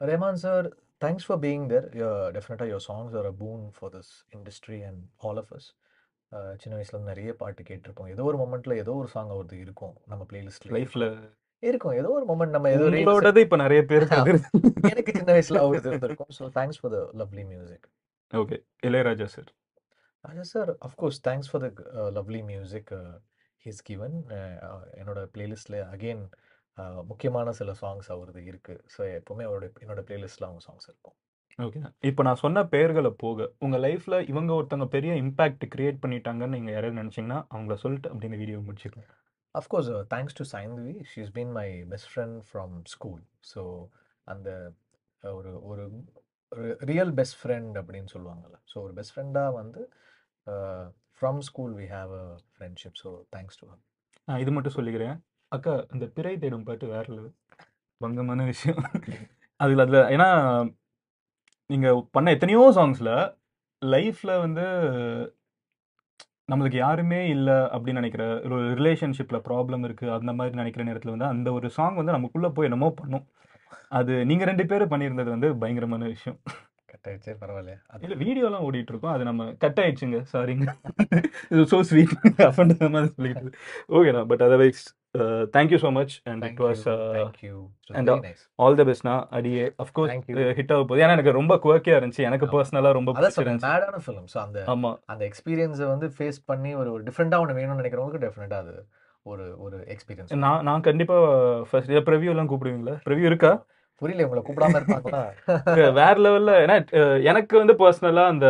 Rehman 0.00 0.36
sir, 0.36 0.70
thanks 1.00 1.24
for 1.24 1.38
being 1.38 1.68
there. 1.68 1.88
Your, 1.94 2.32
definitely 2.32 2.66
your 2.66 2.80
songs 2.80 3.14
are 3.14 3.26
a 3.26 3.32
boon 3.32 3.70
for 3.72 3.90
this 3.90 4.08
industry 4.32 4.82
and 4.82 4.96
all 5.18 5.38
of 5.38 5.48
us. 5.52 5.66
Uh, 6.32 6.54
சின்ன 6.58 6.78
வயசுல 6.78 6.92
இருந்து 6.92 7.08
நிறைய 7.08 7.32
பாட்டு 7.34 7.62
கேட்டிருப்போம். 7.62 8.08
ஏதோ 8.08 8.22
ஒரு 8.24 8.38
மொமெண்ட்ல 8.38 8.76
ஏதோ 8.76 8.92
ஒரு 8.92 9.08
சாங் 9.08 9.28
அவரது 9.28 9.60
இருக்கும் 9.60 9.94
நம்ம 10.06 10.26
பிளேலிஸ்ட்ல 10.32 10.70
லைஃப்ல 10.70 11.04
இருக்கும். 11.62 11.92
ஏதோ 11.92 12.08
ஒரு 12.08 12.24
மொமெண்ட் 12.24 12.48
நம்ம 12.48 12.70
ஏதோ 12.70 12.84
reels- 12.84 13.06
உங்களோடது 13.06 13.36
இப்ப 13.36 13.56
நிறைய 13.56 13.84
அது 14.08 14.40
எனக்கு 14.80 15.12
சின்ன 15.12 15.32
வயசுல 15.32 15.58
அவரது 15.58 15.88
இருந்திருக்கும். 15.88 16.32
So 16.38 16.42
thanks 16.42 16.80
for 16.80 16.92
the 16.92 17.00
lovely 17.14 17.46
music 17.46 17.86
okay 18.34 18.58
Ilaiyaraaja 18.86 19.24
sir 19.24 19.50
Raja 20.20 20.42
sir 20.42 20.70
of course 20.86 21.20
thanks 21.28 21.50
for 21.50 21.72
the 21.74 21.82
lovely 22.10 22.44
music 22.44 22.92
he's 23.64 23.82
given 23.84 24.16
என்னோட 25.00 25.20
பிளேலிஸ்ட்ல 25.34 25.78
அகெயின் 25.94 26.24
முக்கியமான 26.82 27.52
சில 27.52 27.72
சாங்ஸ் 27.80 28.08
அவரது 28.08 28.44
இருக்கு. 28.44 28.84
ஸோ 28.98 29.00
எப்பவுமே 29.00 29.42
அவரோட 29.42 29.70
என்னோட 29.80 30.00
பிளேலிஸ்ட்ல 30.00 30.44
அவங்க 30.44 30.64
சாங்ஸ் 30.70 30.88
இருக்கும். 30.88 31.14
ஓகே 31.62 31.92
இப்போ 32.00 32.22
நான் 32.22 32.34
சொன்ன 32.34 32.66
பெயர்களை 32.66 33.10
போக 33.10 33.52
உங்க 33.58 33.76
லைஃப்ல 33.76 34.28
இவங்க 34.28 34.52
ஒருத்தவங்க 34.52 34.86
பெரிய 34.86 35.14
இம்பாக்ட் 35.14 35.62
கிரியேட் 35.74 35.98
பண்ணிட்டாங்கன்னு 36.02 36.48
நீங்க 36.48 36.70
யாராவது 36.70 37.02
நினைச்சீங்கன்னா 37.02 37.46
அவங்கள 37.54 37.74
சொல்லிட்டு 37.74 38.10
அப்படி 38.10 38.26
இந்த 38.26 38.36
video 38.36 38.60
Of 39.56 39.62
course, 39.74 39.84
uh, 39.84 40.06
thanks 40.14 40.26
to 40.26 40.58
Saindvi, 40.58 41.04
she's 41.14 41.30
been 41.34 41.52
my 41.52 41.84
best 41.84 42.06
friend 42.14 42.42
from 42.52 42.68
school. 42.84 43.20
So, 43.40 43.88
அந்த 44.24 44.72
ஒரு 45.22 45.62
ஒரு 45.62 46.04
ரியல் 46.78 47.14
பெஸ்ட் 47.14 47.46
ஃப்ரெண்ட் 47.46 47.84
அப்படின்னு 47.84 48.06
சொல்லுவாங்கல்ல. 48.14 48.54
ஸோ 48.74 48.74
ஒரு 48.74 48.92
பெஸ்ட் 48.92 49.18
ஃப்ரெண்டாக 49.18 49.52
வந்து 49.52 49.92
from 51.20 51.38
school 51.38 51.74
we 51.74 51.86
have 51.86 52.12
a 52.12 52.38
friendship 52.58 52.92
so 53.04 53.22
thanks 53.36 53.58
to 53.60 53.68
நான் 54.24 54.38
இது 54.38 54.50
மட்டும் 54.50 54.72
சொல்லிக்கிறேன். 54.72 55.20
அக்கா 55.52 55.74
இந்த 55.94 56.04
பிறை 56.16 56.34
தேடும் 56.42 56.66
பாட்டு 56.68 56.86
வேற 56.92 57.04
level. 57.16 57.32
பங்கமான 58.00 58.44
விஷயம். 58.52 58.80
அதில் 59.60 59.82
அதில் 59.84 60.00
ஏன்னா 60.14 60.28
நீங்கள் 61.70 62.00
பண்ண 62.14 62.34
எத்தனையோ 62.36 62.62
சாங்ஸில் 62.78 63.14
லைஃப்பில் 63.82 64.40
வந்து 64.44 64.64
நம்மளுக்கு 66.50 66.78
யாருமே 66.78 67.20
இல்லை 67.36 67.56
அப்படின்னு 67.74 68.00
நினைக்கிற 68.00 68.24
ஒரு 68.48 68.58
ரிலேஷன்ஷிப்பில் 68.80 69.44
ப்ராப்ளம் 69.48 69.86
இருக்குது 69.88 70.14
அந்த 70.18 70.32
மாதிரி 70.38 70.60
நினைக்கிற 70.60 70.82
நேரத்தில் 70.88 71.14
வந்து 71.14 71.32
அந்த 71.32 71.48
ஒரு 71.58 71.68
சாங் 71.78 71.98
வந்து 72.00 72.16
நமக்குள்ளே 72.16 72.50
போய் 72.56 72.68
என்னமோ 72.70 72.90
பண்ணும். 73.00 73.24
அது 73.98 74.12
நீங்கள் 74.30 74.48
ரெண்டு 74.50 74.64
பேரும் 74.70 74.92
பண்ணியிருந்தது 74.92 75.30
வந்து 75.34 75.48
பயங்கரமான 75.62 76.04
விஷயம். 76.14 76.38
கட் 76.90 77.06
ஆயிடுச்சே 77.08 77.34
பரவாயில்லையா. 77.40 77.78
அது 77.92 78.04
இல்லை 78.06 78.18
வீடியோலாம் 78.24 78.66
ஓடிட்டு 78.66 78.92
இருக்கோம் 78.92 79.14
அது 79.14 79.24
நம்ம 79.30 79.48
கட் 79.64 79.80
ஆயிடுச்சுங்க 79.82 80.20
சாரிங்க 80.32 80.66
இது 81.52 81.64
ஸோ 81.72 81.80
ஸ்வீட் 81.90 82.14
அஃபண்ட் 82.50 82.76
மாதிரி 82.94 83.10
சொல்லிட்டு 83.16 83.50
ஓகேண்ணா 83.96 84.22
but 84.32 84.44
otherwise 84.46 84.84
thank you 85.54 85.78
so 85.82 85.90
much 85.92 86.14
and 86.24 86.38
it 86.38 86.44
thank 86.46 86.60
you 86.60 86.66
was 86.66 86.84
thank 87.16 87.40
you 87.46 87.54
and, 87.94 88.08
very 88.10 88.22
nice 88.24 88.42
all 88.58 88.78
the 88.78 88.86
பெஸ்ட்னா 88.88 89.14
அடியே 89.36 89.64
அஃப்கோர்ஸ் 89.84 90.12
Thank 90.12 90.28
you. 90.30 90.36
ஹிட் 90.58 90.72
ஆக 90.72 90.82
போகுது. 90.82 91.02
ஏன்னா 91.02 91.16
எனக்கு 91.16 91.38
ரொம்ப 91.38 91.56
குவக்கியாக 91.64 92.00
இருந்துச்சு. 92.00 92.26
எனக்கு 92.28 92.46
ஆமா. 92.46 92.54
பர்சனலாக 92.56 92.98
ரொம்ப 92.98 93.12
பிடிச்சிருந்துச்சு. 93.14 93.68
மேடான 93.68 94.02
ஃபிலிம் 94.04 94.28
ஸோ 94.34 94.40
அந்த 94.44 94.60
ஆமாம் 94.74 94.98
அந்த 95.06 95.24
எக்ஸ்பீரியன்ஸை 95.30 95.88
வந்து 95.92 96.08
ஃபேஸ் 96.16 96.40
பண்ணி 96.46 96.72
ஒரு 96.82 96.92
டிஃப்ரெண்ட்டாக 97.08 97.44
ஒன்று 97.44 97.58
வேணும்னு 97.58 97.80
நினைக்கிறவங்களுக்கு 97.82 98.24
டெஃபினட்டாக 98.26 98.62
அது 98.64 98.74
ஒரு 99.26 99.46
ஒரு 99.58 99.76
எக்ஸ்பீரியன்ஸ் 99.94 100.34
நான் 100.42 100.64
நான் 100.64 100.84
கண்டிப்பாக 100.84 101.30
ஃபர்ஸ்ட் 101.70 101.90
இதை 101.90 102.02
ப்ரிவியூலாம் 102.08 102.50
கூப்பிடுவீங்களா? 102.50 102.96
ப்ரிவியூ 103.06 103.26
இருக்கா? 103.26 103.52
புரியல. 104.02 104.24
உங்களை 104.26 104.40
கூப்பிடாம 104.42 104.78
இருப்பாங்களா? 104.78 105.20
வேற 105.98 106.14
லெவலில் 106.24 106.52
ஏன்னா 106.62 106.76
எனக்கு 107.24 107.54
வந்து 107.58 107.74
பர்சனலாக 107.74 108.32
அந்த 108.32 108.46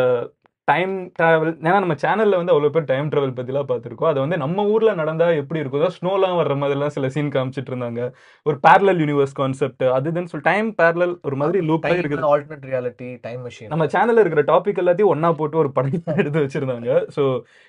டைம் 0.69 0.93
டிராவல் 1.17 1.51
ஏன்னா 1.65 1.79
நம்ம 1.83 1.95
சேனல்ல 2.03 2.39
வந்து 2.39 2.53
அவ்வளோ 2.53 2.71
பேர் 2.75 2.87
டைம் 2.91 3.09
டிராவல் 3.11 3.35
பற்றிலாம் 3.37 3.69
பார்த்துருக்கோம். 3.69 4.09
அதை 4.11 4.21
வந்து 4.25 4.37
நம்ம 4.43 4.65
ஊர்ல 4.73 4.93
நடந்தா 5.01 5.27
எப்படி 5.41 5.61
இருக்கும்? 5.63 5.93
ஸ்னோலாம் 5.97 6.39
வர்ற 6.41 6.55
மாதிரிலாம் 6.63 6.95
சில 6.97 7.09
சீன் 7.15 7.31
காமிச்சிட்டு 7.37 7.71
இருந்தாங்க. 7.73 8.01
ஒரு 8.47 8.57
பேரலல் 8.67 9.01
யூனிவர்ஸ் 9.03 9.37
கான்செப்ட் 9.41 9.85
அது 9.97 10.11
இதுன்னு 10.13 10.31
சொல்லி 10.33 10.47
டைம் 10.51 10.71
பேரலல் 10.81 11.15
ஒரு 11.29 11.37
மாதிரி 11.43 11.61
லூப் 11.69 11.85
டைம் 11.87 12.01
இருக்குது. 12.03 12.27
ஆல்டர்னேட் 12.33 12.67
ரியாலிட்டி 12.73 13.11
டைம் 13.27 13.43
மெஷின் 13.47 13.71
நம்ம 13.75 13.87
சேனல்ல 13.95 14.25
இருக்கிற 14.25 14.45
டாபிக் 14.53 14.81
எல்லாத்தையும் 14.85 15.13
ஒண்ணா 15.15 15.31
போட்டு 15.41 15.61
ஒரு 15.63 15.71
படம் 15.77 15.95
எடுத்து 16.23 16.45
வச்சிருந்தாங்க. 16.45 16.91
ஸோ 17.17 17.25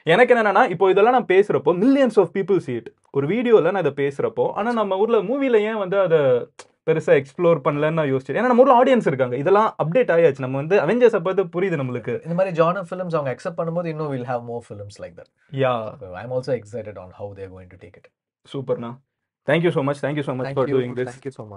எனக்கு 0.05 0.33
என்னன்னா 0.35 0.63
இப்போ 0.75 0.89
இதெல்லாம் 0.93 1.17
நான் 1.17 1.31
பேசுறப்போ 1.35 1.73
மில்லியன்ஸ் 1.83 2.19
ஆஃப் 2.23 2.33
பீப்புள் 2.37 2.61
it. 2.77 2.87
ஒரு 3.17 3.27
வீடியோல 3.33 3.71
நான் 3.75 3.85
இதை 3.85 3.95
பேசுறப்போ 4.03 4.47
ஆனா 4.59 4.71
நம்ம 4.79 4.97
ஊர்ல 5.03 5.19
மூவில 5.29 5.61
ஏன் 5.69 5.81
வந்து 5.83 5.99
அதை 6.05 6.19
பெருசா 6.87 7.13
எக்ஸ்ப்ளோர் 7.21 7.59
பண்ணலன்னு 7.65 7.99
நான் 7.99 8.11
யோசிச்சேன். 8.13 8.37
ஏன்னா 8.39 8.51
நம்ம 8.51 8.63
ஊர்ல 8.63 8.75
ஆடியன்ஸ் 8.81 9.09
இருக்காங்க. 9.11 9.35
இதெல்லாம் 9.43 9.69
அப்டேட் 9.83 10.13
ஆயாச்சு. 10.15 10.43
நம்ம 10.45 10.57
வந்து 10.61 10.77
அவெஞ்சர்ஸ் 10.85 11.17
பார்த்து 11.27 11.45
புரியுது 11.55 11.79
நம்மளுக்கு. 11.81 12.15
இந்த 12.27 12.37
மாதிரி 12.39 12.53
ஜானர் 12.61 12.87
ஃபிலிம்ஸ் 12.91 13.17
அவங்க 13.19 13.33
அக்செப்ட் 13.35 13.59
பண்ணும்போது 13.61 13.91
இன்னும் 13.93 14.11
will 14.15 14.29
have 14.31 14.45
more 14.51 14.63
films 14.67 14.99
like 15.03 15.15
that 15.19 15.31
yeah 15.63 15.73
I 16.21 16.23
am 16.27 16.35
also 16.37 16.53
excited 16.59 16.99
on 17.05 17.13
how 17.21 17.31
they're 17.39 17.51
going 17.55 17.71
to 17.73 17.79
take 17.83 17.97
it 18.01 18.09
சூப்பர்ண்ணா 18.45 18.91
thank you 19.47 19.71
so 19.77 19.81
much 19.89 20.01
thank you 20.05 20.25
so 20.29 20.35
much 20.39 20.53
for 20.55 20.71
doing 20.73 20.95
this 20.99 21.17
you 21.27 21.31
so 21.31 21.43
much. 21.45 21.55